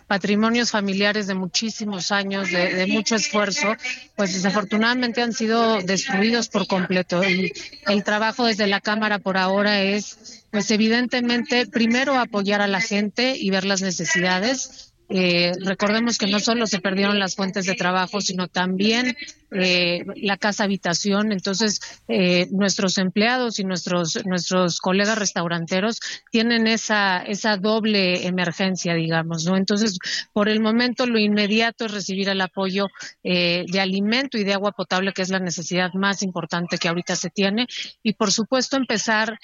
patrimonios 0.06 0.70
familiares 0.70 1.26
de 1.26 1.34
muchísimos 1.34 2.12
años, 2.12 2.50
de, 2.50 2.86
mucho 2.86 3.16
esfuerzo, 3.16 3.76
pues 4.14 4.32
desafortunadamente 4.32 5.22
han 5.22 5.32
sido 5.32 5.82
destruidos 5.82 6.48
por 6.48 6.66
completo. 6.66 7.22
Y 7.22 7.52
el 7.86 8.04
trabajo 8.04 8.46
desde 8.46 8.66
la 8.66 8.80
Cámara 8.80 9.18
por 9.18 9.35
ahora 9.36 9.82
es, 9.82 10.44
pues 10.50 10.70
evidentemente, 10.70 11.66
primero 11.66 12.18
apoyar 12.18 12.60
a 12.60 12.66
la 12.66 12.80
gente 12.80 13.36
y 13.36 13.50
ver 13.50 13.64
las 13.64 13.82
necesidades. 13.82 14.92
Eh, 15.08 15.52
recordemos 15.60 16.18
que 16.18 16.26
no 16.26 16.40
solo 16.40 16.66
se 16.66 16.80
perdieron 16.80 17.18
las 17.18 17.36
fuentes 17.36 17.66
de 17.66 17.74
trabajo, 17.74 18.20
sino 18.20 18.48
también 18.48 19.16
eh, 19.52 20.04
la 20.16 20.36
casa 20.36 20.64
habitación. 20.64 21.30
Entonces, 21.30 21.80
eh, 22.08 22.48
nuestros 22.50 22.98
empleados 22.98 23.60
y 23.60 23.64
nuestros, 23.64 24.18
nuestros 24.26 24.80
colegas 24.80 25.18
restauranteros 25.18 26.00
tienen 26.32 26.66
esa, 26.66 27.22
esa 27.22 27.56
doble 27.56 28.26
emergencia, 28.26 28.94
digamos, 28.94 29.44
¿no? 29.44 29.56
Entonces, 29.56 29.98
por 30.32 30.48
el 30.48 30.60
momento, 30.60 31.06
lo 31.06 31.18
inmediato 31.18 31.86
es 31.86 31.92
recibir 31.92 32.28
el 32.28 32.40
apoyo 32.40 32.88
eh, 33.22 33.64
de 33.68 33.80
alimento 33.80 34.36
y 34.36 34.44
de 34.44 34.54
agua 34.54 34.72
potable, 34.72 35.12
que 35.12 35.22
es 35.22 35.30
la 35.30 35.38
necesidad 35.38 35.92
más 35.94 36.22
importante 36.22 36.78
que 36.78 36.88
ahorita 36.88 37.14
se 37.14 37.30
tiene. 37.30 37.66
Y, 38.02 38.14
por 38.14 38.32
supuesto, 38.32 38.76
empezar, 38.76 39.38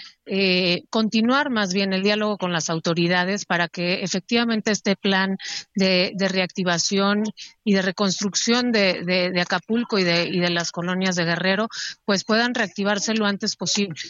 continuar 0.90 1.50
más 1.50 1.72
bien 1.72 1.92
el 1.92 2.03
diálogo 2.03 2.38
con 2.38 2.53
las 2.53 2.70
autoridades 2.70 3.44
para 3.44 3.68
que 3.68 4.03
efectivamente 4.03 4.70
este 4.70 4.96
plan 4.96 5.36
de 5.74 6.28
reactivación 6.30 7.24
y 7.64 7.74
de 7.74 7.82
reconstrucción 7.82 8.72
de, 8.72 9.02
de 9.04 9.40
Acapulco 9.40 9.98
y 9.98 10.04
de, 10.04 10.24
y 10.24 10.40
de 10.40 10.50
las 10.50 10.72
colonias 10.72 11.16
de 11.16 11.24
Guerrero, 11.24 11.68
pues 12.04 12.24
puedan 12.24 12.54
reactivarse 12.54 13.14
lo 13.14 13.26
antes 13.26 13.56
posible. 13.56 14.00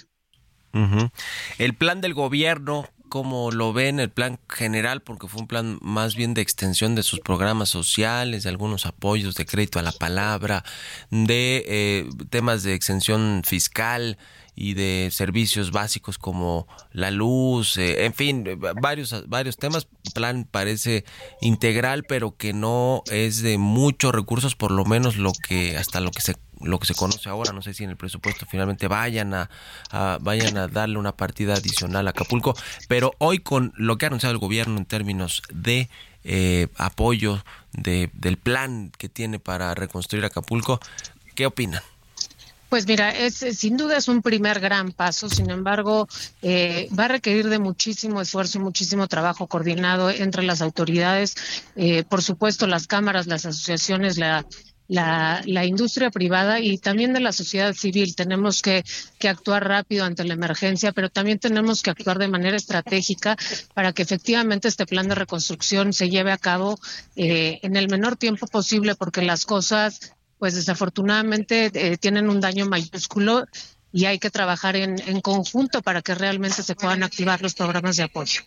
El 1.59 1.75
plan 1.75 2.01
del 2.01 2.15
gobierno, 2.15 2.89
¿cómo 3.13 3.51
lo 3.51 3.75
ven? 3.75 4.01
El 4.01 4.09
plan 4.09 4.41
general, 4.49 5.03
porque 5.03 5.29
fue 5.29 5.43
un 5.43 5.47
plan 5.47 5.79
más 5.83 6.17
bien 6.17 6.33
de 6.33 6.41
extensión 6.41 6.95
de 6.95 7.03
sus 7.03 7.21
programas 7.21 7.69
sociales, 7.69 8.43
de 8.43 8.49
algunos 8.49 8.87
apoyos 8.87 9.35
de 9.35 9.45
crédito 9.45 9.79
a 9.79 9.83
la 9.83 9.93
palabra, 9.93 10.65
de 11.11 11.63
eh, 11.69 12.09
temas 12.31 12.63
de 12.63 12.73
extensión 12.73 13.43
fiscal 13.45 14.17
y 14.55 14.73
de 14.73 15.11
servicios 15.13 15.73
básicos 15.73 16.17
como 16.17 16.67
la 16.91 17.11
luz, 17.11 17.77
eh, 17.77 18.07
en 18.07 18.15
fin, 18.15 18.47
varios, 18.81 19.29
varios 19.29 19.59
temas. 19.59 19.89
Plan 20.15 20.49
parece 20.51 21.05
integral, 21.43 22.05
pero 22.05 22.39
que 22.39 22.55
no 22.55 23.03
es 23.11 23.43
de 23.43 23.59
muchos 23.59 24.15
recursos, 24.15 24.57
por 24.57 24.71
lo 24.71 24.87
menos 24.87 25.19
lo 25.19 25.33
que 25.47 25.77
hasta 25.77 26.01
lo 26.01 26.13
que 26.13 26.23
se 26.23 26.37
lo 26.65 26.79
que 26.79 26.87
se 26.87 26.95
conoce 26.95 27.29
ahora, 27.29 27.53
no 27.53 27.63
sé 27.63 27.75
si 27.75 27.85
en 27.85 27.91
el 27.91 27.97
presupuesto 27.97 28.47
finalmente 28.47 28.89
vayan 28.89 29.35
a, 29.35 29.51
vayan 30.21 30.57
a 30.57 30.69
darle 30.69 30.99
una 30.99 31.17
partida 31.17 31.55
adicional 31.55 32.07
a 32.07 32.11
Acapulco, 32.11 32.55
pero 32.89 33.13
hoy 33.19 33.39
con 33.39 33.73
lo 33.77 33.99
que 33.99 34.07
ha 34.07 34.09
anunciado 34.09 34.33
el 34.33 34.39
gobierno 34.39 34.79
en 34.79 34.85
términos 34.85 35.43
de 35.53 35.89
eh, 36.25 36.69
apoyo 36.77 37.45
de, 37.73 38.11
del 38.13 38.37
plan 38.37 38.93
que 38.97 39.09
tiene 39.09 39.39
para 39.39 39.75
reconstruir 39.75 40.25
Acapulco, 40.25 40.81
¿qué 41.35 41.47
opinan? 41.47 41.83
Pues 42.69 42.87
mira, 42.87 43.11
es, 43.11 43.35
sin 43.35 43.77
duda 43.77 43.99
es 43.99 44.09
un 44.09 44.23
primer 44.23 44.59
gran 44.59 44.93
paso, 44.93 45.29
sin 45.29 45.51
embargo, 45.51 46.09
eh, 46.41 46.89
va 46.99 47.05
a 47.05 47.09
requerir 47.09 47.51
de 47.51 47.59
muchísimo 47.59 48.23
esfuerzo, 48.23 48.61
muchísimo 48.61 49.09
trabajo 49.09 49.47
coordinado 49.47 50.09
entre 50.09 50.43
las 50.43 50.63
autoridades, 50.63 51.37
eh, 51.77 52.03
por 52.05 52.23
supuesto 52.23 52.67
las 52.67 52.87
cámaras, 52.87 53.27
las 53.27 53.45
asociaciones, 53.45 54.17
la, 54.17 54.47
la, 54.89 55.43
la, 55.47 55.65
industria 55.65 56.11
privada 56.11 56.61
y 56.61 56.79
también 56.79 57.13
de 57.13 57.21
la 57.21 57.33
sociedad 57.33 57.73
civil. 57.75 58.15
Tenemos 58.15 58.63
que, 58.63 58.85
que, 59.19 59.29
actuar 59.29 59.67
rápido 59.67 60.05
ante 60.05 60.25
la 60.25 60.35
emergencia, 60.35 60.93
pero 60.93 61.09
también 61.09 61.39
tenemos 61.39 61.83
que 61.83 61.91
actuar 61.91 62.19
de 62.19 62.29
manera 62.29 62.57
estratégica 62.57 63.37
para 63.75 63.93
que 63.93 64.03
efectivamente 64.03 64.69
este 64.69 64.87
plan 64.87 65.09
de 65.09 65.15
reconstrucción 65.15 65.93
se 65.93 66.11
lleve 66.11 66.33
a 66.33 66.39
cabo 66.39 66.79
eh, 67.17 67.59
en 67.63 67.77
el 67.77 67.89
menor 67.89 68.17
tiempo 68.17 68.47
posible, 68.47 68.95
porque 68.95 69.23
las 69.23 69.47
cosas 69.47 70.13
pues 70.39 70.55
desafortunadamente 70.55 71.71
eh, 71.73 71.97
tienen 71.99 72.29
un 72.29 72.41
daño 72.41 72.67
mayúsculo 72.67 73.47
y 73.93 74.07
hay 74.07 74.19
que 74.19 74.31
trabajar 74.31 74.75
en, 74.75 75.21
conjunto 75.21 75.83
para 75.83 76.03
que 76.03 76.15
realmente 76.15 76.63
se 76.65 76.75
puedan 76.75 77.03
activar 77.05 77.41
los 77.43 77.55
programas 77.55 77.97
de 77.97 78.03
apoyo. 78.05 78.41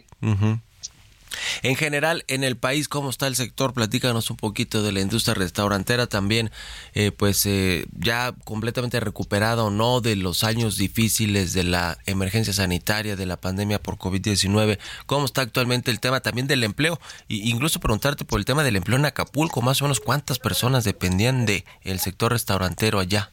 En 1.63 1.76
general, 1.76 2.23
en 2.28 2.43
el 2.43 2.57
país, 2.57 2.88
¿cómo 2.88 3.09
está 3.09 3.28
el 3.28 3.36
sector? 3.36 3.73
Platícanos 3.73 4.30
un 4.30 4.38
poquito 4.38 4.84
de 4.84 4.91
la 4.91 5.01
industria 5.01 5.34
restaurantera 5.34 6.07
también, 6.07 6.51
eh, 6.93 7.11
pues 7.11 7.45
eh, 7.45 7.86
ya 7.97 8.34
completamente 8.43 8.99
recuperada 8.99 9.63
o 9.63 9.69
no 9.69 10.01
de 10.01 10.15
los 10.15 10.43
años 10.43 10.78
difíciles 10.78 11.53
de 11.53 11.63
la 11.63 11.97
emergencia 12.05 12.53
sanitaria, 12.53 13.15
de 13.15 13.26
la 13.26 13.38
pandemia 13.38 13.82
por 13.82 13.97
COVID-19. 13.97 14.80
¿Cómo 15.05 15.26
está 15.26 15.41
actualmente 15.41 15.91
el 15.91 15.99
tema 15.99 16.19
también 16.19 16.47
del 16.47 16.63
empleo? 16.63 16.99
Y 17.28 17.49
incluso 17.49 17.80
preguntarte 17.80 18.26
por 18.26 18.39
el 18.39 18.45
tema 18.45 18.63
del 18.63 18.76
empleo 18.76 18.97
en 18.97 19.05
Acapulco, 19.05 19.61
más 19.61 19.82
o 19.82 19.86
menos 19.86 19.99
cuántas 19.99 20.39
personas 20.39 20.84
dependían 20.84 21.45
de 21.45 21.65
el 21.82 21.99
sector 21.99 22.32
restaurantero 22.32 22.99
allá. 22.99 23.32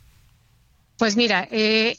Pues 0.99 1.16
mira, 1.16 1.49
eh, 1.51 1.97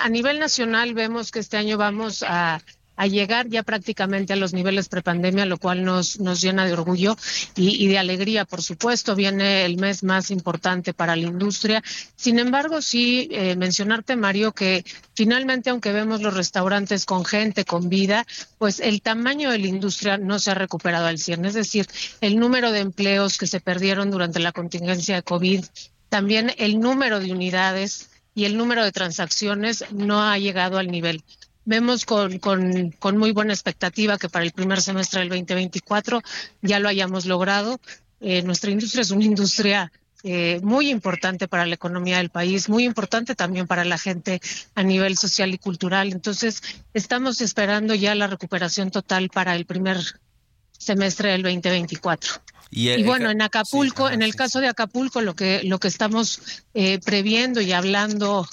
a 0.00 0.08
nivel 0.08 0.38
nacional 0.38 0.94
vemos 0.94 1.30
que 1.30 1.38
este 1.38 1.56
año 1.56 1.76
vamos 1.76 2.24
a 2.26 2.62
a 3.02 3.08
llegar 3.08 3.48
ya 3.48 3.64
prácticamente 3.64 4.32
a 4.32 4.36
los 4.36 4.52
niveles 4.52 4.88
prepandemia, 4.88 5.44
lo 5.44 5.58
cual 5.58 5.82
nos, 5.82 6.20
nos 6.20 6.40
llena 6.40 6.64
de 6.64 6.72
orgullo 6.72 7.16
y, 7.56 7.88
de 7.88 7.98
alegría, 7.98 8.44
por 8.44 8.62
supuesto. 8.62 9.16
Viene 9.16 9.64
el 9.64 9.76
mes 9.76 10.04
más 10.04 10.30
importante 10.30 10.94
para 10.94 11.16
la 11.16 11.26
industria. 11.26 11.82
Sin 12.14 12.38
embargo, 12.38 12.80
sí 12.80 13.28
eh, 13.32 13.56
mencionarte, 13.56 14.14
Mario, 14.14 14.52
que 14.52 14.84
finalmente, 15.14 15.70
aunque 15.70 15.90
vemos 15.90 16.22
los 16.22 16.32
restaurantes 16.32 17.04
con 17.04 17.24
gente, 17.24 17.64
con 17.64 17.88
vida, 17.88 18.24
pues 18.58 18.78
el 18.78 19.02
tamaño 19.02 19.50
de 19.50 19.58
la 19.58 19.66
industria 19.66 20.16
no 20.16 20.38
se 20.38 20.52
ha 20.52 20.54
recuperado 20.54 21.06
al 21.06 21.18
100. 21.18 21.46
Es 21.46 21.54
decir, 21.54 21.88
el 22.20 22.38
número 22.38 22.70
de 22.70 22.78
empleos 22.78 23.36
que 23.36 23.48
se 23.48 23.58
perdieron 23.58 24.12
durante 24.12 24.38
la 24.38 24.52
contingencia 24.52 25.16
de 25.16 25.24
COVID, 25.24 25.64
también 26.08 26.52
el 26.56 26.78
número 26.78 27.18
de 27.18 27.32
unidades 27.32 28.10
y 28.32 28.44
el 28.44 28.56
número 28.56 28.84
de 28.84 28.92
transacciones 28.92 29.84
no 29.90 30.22
ha 30.22 30.38
llegado 30.38 30.78
al 30.78 30.86
nivel. 30.86 31.24
Vemos 31.64 32.04
con, 32.04 32.38
con, 32.38 33.18
muy 33.18 33.30
buena 33.32 33.52
expectativa 33.52 34.18
que 34.18 34.28
para 34.28 34.44
el 34.44 34.52
primer 34.52 34.80
semestre 34.80 35.20
del 35.20 35.28
2024 35.28 36.20
ya 36.60 36.80
lo 36.80 36.88
hayamos 36.88 37.26
logrado. 37.26 37.80
Eh, 38.20 38.42
nuestra 38.42 38.70
industria 38.70 39.02
es 39.02 39.10
una 39.10 39.24
industria 39.24 39.92
eh, 40.24 40.60
muy 40.62 40.88
importante 40.88 41.48
para 41.48 41.66
la 41.66 41.74
economía 41.74 42.18
del 42.18 42.30
país, 42.30 42.68
muy 42.68 42.84
importante 42.84 43.34
también 43.34 43.66
para 43.66 43.84
la 43.84 43.98
gente 43.98 44.40
a 44.74 44.82
nivel 44.82 45.16
social 45.16 45.52
y 45.52 45.58
cultural. 45.58 46.12
Entonces, 46.12 46.62
estamos 46.94 47.40
esperando 47.40 47.94
ya 47.94 48.14
la 48.14 48.28
recuperación 48.28 48.90
total 48.90 49.30
para 49.30 49.54
el 49.56 49.66
primer 49.66 49.98
semestre 50.78 51.30
del 51.30 51.42
2024. 51.42 52.34
Y, 52.70 53.02
bueno, 53.02 53.30
en 53.30 53.42
Acapulco, 53.42 54.08
en 54.08 54.22
el 54.22 54.34
caso 54.34 54.60
de 54.60 54.68
Acapulco, 54.68 55.20
lo 55.20 55.36
que, 55.36 55.60
lo 55.64 55.78
que 55.78 55.88
estamos 55.88 56.40
eh, 56.72 56.98
previendo 57.00 57.60
y 57.60 57.72
hablando 57.72 58.48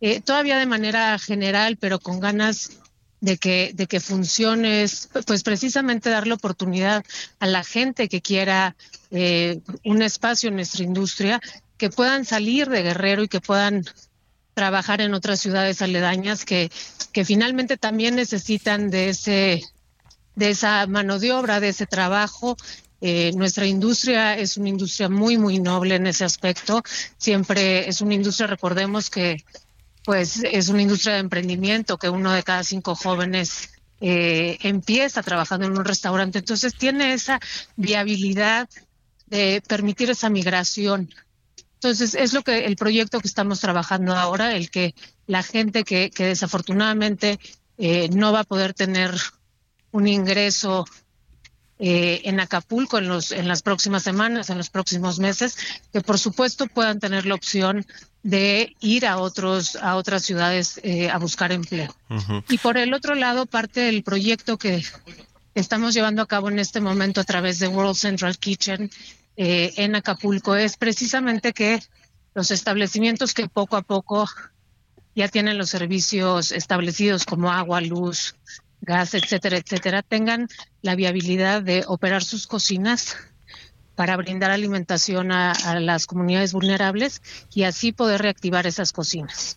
eh, 0.00 0.20
todavía 0.20 0.58
de 0.58 0.66
manera 0.66 1.18
general, 1.18 1.76
pero 1.76 1.98
con 1.98 2.20
ganas 2.20 2.70
de 3.20 3.36
que, 3.36 3.72
de 3.74 3.86
que 3.86 4.00
funcione, 4.00 4.86
pues 5.26 5.42
precisamente 5.42 6.10
dar 6.10 6.26
la 6.26 6.34
oportunidad 6.34 7.04
a 7.40 7.46
la 7.46 7.64
gente 7.64 8.08
que 8.08 8.20
quiera 8.20 8.76
eh, 9.10 9.60
un 9.84 10.02
espacio 10.02 10.48
en 10.48 10.56
nuestra 10.56 10.84
industria, 10.84 11.40
que 11.76 11.90
puedan 11.90 12.24
salir 12.24 12.68
de 12.68 12.82
Guerrero 12.82 13.22
y 13.22 13.28
que 13.28 13.40
puedan 13.40 13.84
trabajar 14.54 15.00
en 15.00 15.14
otras 15.14 15.40
ciudades 15.40 15.82
aledañas 15.82 16.44
que, 16.44 16.70
que 17.12 17.24
finalmente 17.24 17.76
también 17.76 18.16
necesitan 18.16 18.90
de 18.90 19.10
ese 19.10 19.62
de 20.34 20.50
esa 20.50 20.86
mano 20.86 21.18
de 21.18 21.32
obra, 21.32 21.58
de 21.58 21.70
ese 21.70 21.86
trabajo 21.86 22.56
eh, 23.00 23.32
nuestra 23.34 23.66
industria 23.66 24.36
es 24.36 24.56
una 24.56 24.70
industria 24.70 25.08
muy, 25.08 25.38
muy 25.38 25.60
noble 25.60 25.94
en 25.94 26.06
ese 26.06 26.24
aspecto. 26.24 26.82
Siempre 27.16 27.88
es 27.88 28.00
una 28.00 28.14
industria, 28.14 28.48
recordemos 28.48 29.08
que 29.08 29.44
pues 30.08 30.42
es 30.42 30.70
una 30.70 30.80
industria 30.80 31.12
de 31.12 31.20
emprendimiento, 31.20 31.98
que 31.98 32.08
uno 32.08 32.32
de 32.32 32.42
cada 32.42 32.64
cinco 32.64 32.94
jóvenes 32.94 33.68
eh, 34.00 34.56
empieza 34.62 35.22
trabajando 35.22 35.66
en 35.66 35.76
un 35.76 35.84
restaurante. 35.84 36.38
Entonces 36.38 36.74
tiene 36.74 37.12
esa 37.12 37.38
viabilidad 37.76 38.70
de 39.26 39.62
permitir 39.68 40.08
esa 40.08 40.30
migración. 40.30 41.10
Entonces 41.74 42.14
es 42.14 42.32
lo 42.32 42.40
que 42.40 42.64
el 42.64 42.76
proyecto 42.76 43.20
que 43.20 43.28
estamos 43.28 43.60
trabajando 43.60 44.16
ahora, 44.16 44.56
el 44.56 44.70
que 44.70 44.94
la 45.26 45.42
gente 45.42 45.84
que, 45.84 46.08
que 46.08 46.24
desafortunadamente 46.24 47.38
eh, 47.76 48.08
no 48.08 48.32
va 48.32 48.40
a 48.40 48.44
poder 48.44 48.72
tener 48.72 49.14
un 49.90 50.08
ingreso 50.08 50.86
eh, 51.78 52.22
en 52.24 52.40
Acapulco 52.40 52.96
en, 52.96 53.08
los, 53.08 53.30
en 53.30 53.46
las 53.46 53.60
próximas 53.60 54.04
semanas, 54.04 54.48
en 54.48 54.56
los 54.56 54.70
próximos 54.70 55.18
meses, 55.18 55.58
que 55.92 56.00
por 56.00 56.18
supuesto 56.18 56.66
puedan 56.66 56.98
tener 56.98 57.26
la 57.26 57.34
opción 57.34 57.84
de 58.22 58.74
ir 58.80 59.06
a 59.06 59.18
otros 59.18 59.76
a 59.76 59.96
otras 59.96 60.22
ciudades 60.22 60.80
eh, 60.82 61.08
a 61.08 61.18
buscar 61.18 61.52
empleo. 61.52 61.94
Y 62.48 62.58
por 62.58 62.76
el 62.76 62.92
otro 62.94 63.14
lado, 63.14 63.46
parte 63.46 63.80
del 63.80 64.02
proyecto 64.02 64.58
que 64.58 64.84
estamos 65.54 65.94
llevando 65.94 66.22
a 66.22 66.26
cabo 66.26 66.48
en 66.48 66.58
este 66.58 66.80
momento 66.80 67.20
a 67.20 67.24
través 67.24 67.58
de 67.58 67.68
World 67.68 67.96
Central 67.96 68.38
Kitchen 68.38 68.90
eh, 69.36 69.72
en 69.76 69.94
Acapulco 69.94 70.56
es 70.56 70.76
precisamente 70.76 71.52
que 71.52 71.80
los 72.34 72.50
establecimientos 72.50 73.34
que 73.34 73.48
poco 73.48 73.76
a 73.76 73.82
poco 73.82 74.28
ya 75.14 75.28
tienen 75.28 75.58
los 75.58 75.70
servicios 75.70 76.52
establecidos 76.52 77.24
como 77.24 77.50
agua, 77.50 77.80
luz, 77.80 78.36
gas, 78.80 79.14
etcétera, 79.14 79.56
etcétera, 79.56 80.02
tengan 80.02 80.48
la 80.82 80.94
viabilidad 80.94 81.62
de 81.62 81.84
operar 81.86 82.22
sus 82.22 82.46
cocinas 82.46 83.16
para 83.98 84.16
brindar 84.16 84.52
alimentación 84.52 85.32
a, 85.32 85.54
las 85.80 86.06
comunidades 86.06 86.52
vulnerables 86.52 87.20
y 87.52 87.64
así 87.64 87.90
poder 87.90 88.22
reactivar 88.22 88.64
esas 88.68 88.92
cocinas. 88.92 89.56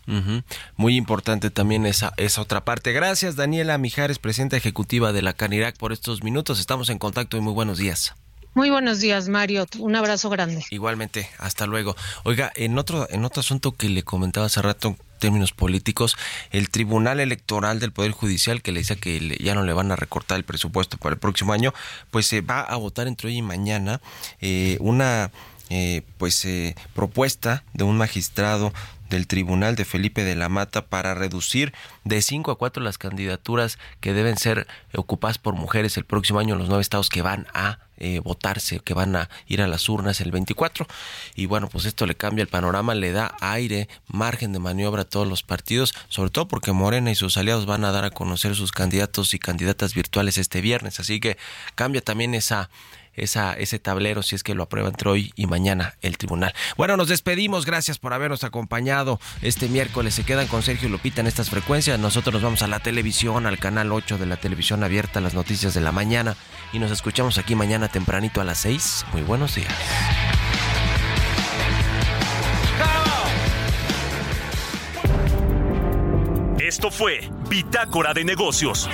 Muy 0.74 0.96
importante 0.96 1.50
también 1.50 1.86
esa, 1.86 2.12
esa 2.16 2.42
otra 2.42 2.64
parte. 2.64 2.90
Gracias, 2.90 3.36
Daniela 3.36 3.78
Mijares, 3.78 4.18
presidenta 4.18 4.56
ejecutiva 4.56 5.12
de 5.12 5.22
la 5.22 5.32
Canirac, 5.32 5.76
por 5.76 5.92
estos 5.92 6.24
minutos. 6.24 6.58
Estamos 6.58 6.90
en 6.90 6.98
contacto 6.98 7.36
y 7.36 7.40
muy 7.40 7.52
buenos 7.52 7.78
días. 7.78 8.16
Muy 8.54 8.68
buenos 8.70 8.98
días, 8.98 9.28
Mario. 9.28 9.64
Un 9.78 9.94
abrazo 9.94 10.28
grande. 10.28 10.64
Igualmente, 10.70 11.30
hasta 11.38 11.66
luego. 11.68 11.94
Oiga, 12.24 12.50
en 12.56 12.76
otro, 12.78 13.06
en 13.10 13.24
otro 13.24 13.38
asunto 13.38 13.70
que 13.70 13.88
le 13.90 14.02
comentaba 14.02 14.46
hace 14.46 14.60
rato, 14.60 14.96
términos 15.22 15.52
políticos, 15.52 16.16
el 16.50 16.68
Tribunal 16.68 17.20
Electoral 17.20 17.78
del 17.78 17.92
Poder 17.92 18.10
Judicial, 18.10 18.60
que 18.60 18.72
le 18.72 18.80
dice 18.80 18.96
que 18.96 19.38
ya 19.40 19.54
no 19.54 19.62
le 19.62 19.72
van 19.72 19.92
a 19.92 19.96
recortar 19.96 20.36
el 20.36 20.42
presupuesto 20.42 20.96
para 20.96 21.14
el 21.14 21.20
próximo 21.20 21.52
año, 21.52 21.72
pues 22.10 22.26
se 22.26 22.40
va 22.40 22.60
a 22.60 22.74
votar 22.74 23.06
entre 23.06 23.28
hoy 23.28 23.36
y 23.36 23.42
mañana 23.42 24.00
eh, 24.40 24.78
una 24.80 25.30
eh, 25.70 26.02
pues 26.18 26.44
eh, 26.44 26.74
propuesta 26.92 27.62
de 27.72 27.84
un 27.84 27.96
magistrado 27.96 28.72
del 29.12 29.26
Tribunal 29.26 29.76
de 29.76 29.84
Felipe 29.84 30.24
de 30.24 30.34
la 30.34 30.48
Mata 30.48 30.86
para 30.86 31.14
reducir 31.14 31.72
de 32.04 32.20
5 32.20 32.50
a 32.50 32.58
4 32.58 32.82
las 32.82 32.98
candidaturas 32.98 33.78
que 34.00 34.14
deben 34.14 34.36
ser 34.36 34.66
ocupadas 34.94 35.38
por 35.38 35.54
mujeres 35.54 35.96
el 35.96 36.04
próximo 36.04 36.40
año 36.40 36.54
en 36.54 36.58
los 36.58 36.68
nueve 36.68 36.82
estados 36.82 37.08
que 37.08 37.22
van 37.22 37.46
a 37.54 37.78
eh, 37.98 38.18
votarse, 38.18 38.80
que 38.80 38.94
van 38.94 39.14
a 39.14 39.28
ir 39.46 39.62
a 39.62 39.68
las 39.68 39.88
urnas 39.88 40.20
el 40.20 40.32
24. 40.32 40.86
Y 41.36 41.46
bueno, 41.46 41.68
pues 41.68 41.84
esto 41.84 42.06
le 42.06 42.16
cambia 42.16 42.42
el 42.42 42.48
panorama, 42.48 42.94
le 42.94 43.12
da 43.12 43.36
aire, 43.40 43.88
margen 44.08 44.52
de 44.52 44.58
maniobra 44.58 45.02
a 45.02 45.04
todos 45.04 45.28
los 45.28 45.42
partidos, 45.42 45.94
sobre 46.08 46.30
todo 46.30 46.48
porque 46.48 46.72
Morena 46.72 47.12
y 47.12 47.14
sus 47.14 47.36
aliados 47.36 47.66
van 47.66 47.84
a 47.84 47.92
dar 47.92 48.04
a 48.04 48.10
conocer 48.10 48.56
sus 48.56 48.72
candidatos 48.72 49.34
y 49.34 49.38
candidatas 49.38 49.94
virtuales 49.94 50.38
este 50.38 50.60
viernes. 50.60 50.98
Así 50.98 51.20
que 51.20 51.36
cambia 51.74 52.00
también 52.00 52.34
esa 52.34 52.70
esa, 53.14 53.54
ese 53.54 53.78
tablero 53.78 54.22
si 54.22 54.34
es 54.34 54.42
que 54.42 54.54
lo 54.54 54.64
aprueba 54.64 54.88
entre 54.88 55.10
hoy 55.10 55.32
y 55.36 55.46
mañana 55.46 55.94
el 56.02 56.18
tribunal. 56.18 56.54
Bueno, 56.76 56.96
nos 56.96 57.08
despedimos. 57.08 57.66
Gracias 57.66 57.98
por 57.98 58.12
habernos 58.12 58.44
acompañado 58.44 59.20
este 59.42 59.68
miércoles. 59.68 60.14
Se 60.14 60.24
quedan 60.24 60.46
con 60.46 60.62
Sergio 60.62 60.88
Lupita 60.88 61.20
en 61.20 61.26
estas 61.26 61.50
frecuencias. 61.50 61.98
Nosotros 61.98 62.34
nos 62.34 62.42
vamos 62.42 62.62
a 62.62 62.68
la 62.68 62.80
televisión, 62.80 63.46
al 63.46 63.58
canal 63.58 63.92
8 63.92 64.18
de 64.18 64.26
la 64.26 64.36
televisión 64.36 64.84
abierta, 64.84 65.20
las 65.20 65.34
noticias 65.34 65.74
de 65.74 65.80
la 65.80 65.92
mañana. 65.92 66.36
Y 66.72 66.78
nos 66.78 66.90
escuchamos 66.90 67.38
aquí 67.38 67.54
mañana 67.54 67.88
tempranito 67.88 68.40
a 68.40 68.44
las 68.44 68.58
6. 68.58 69.06
Muy 69.12 69.22
buenos 69.22 69.54
días. 69.54 69.72
Esto 76.58 76.90
fue 76.90 77.28
Bitácora 77.50 78.14
de 78.14 78.24
Negocios 78.24 78.88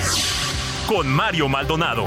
con 0.89 1.07
Mario 1.07 1.49
Maldonado. 1.49 2.07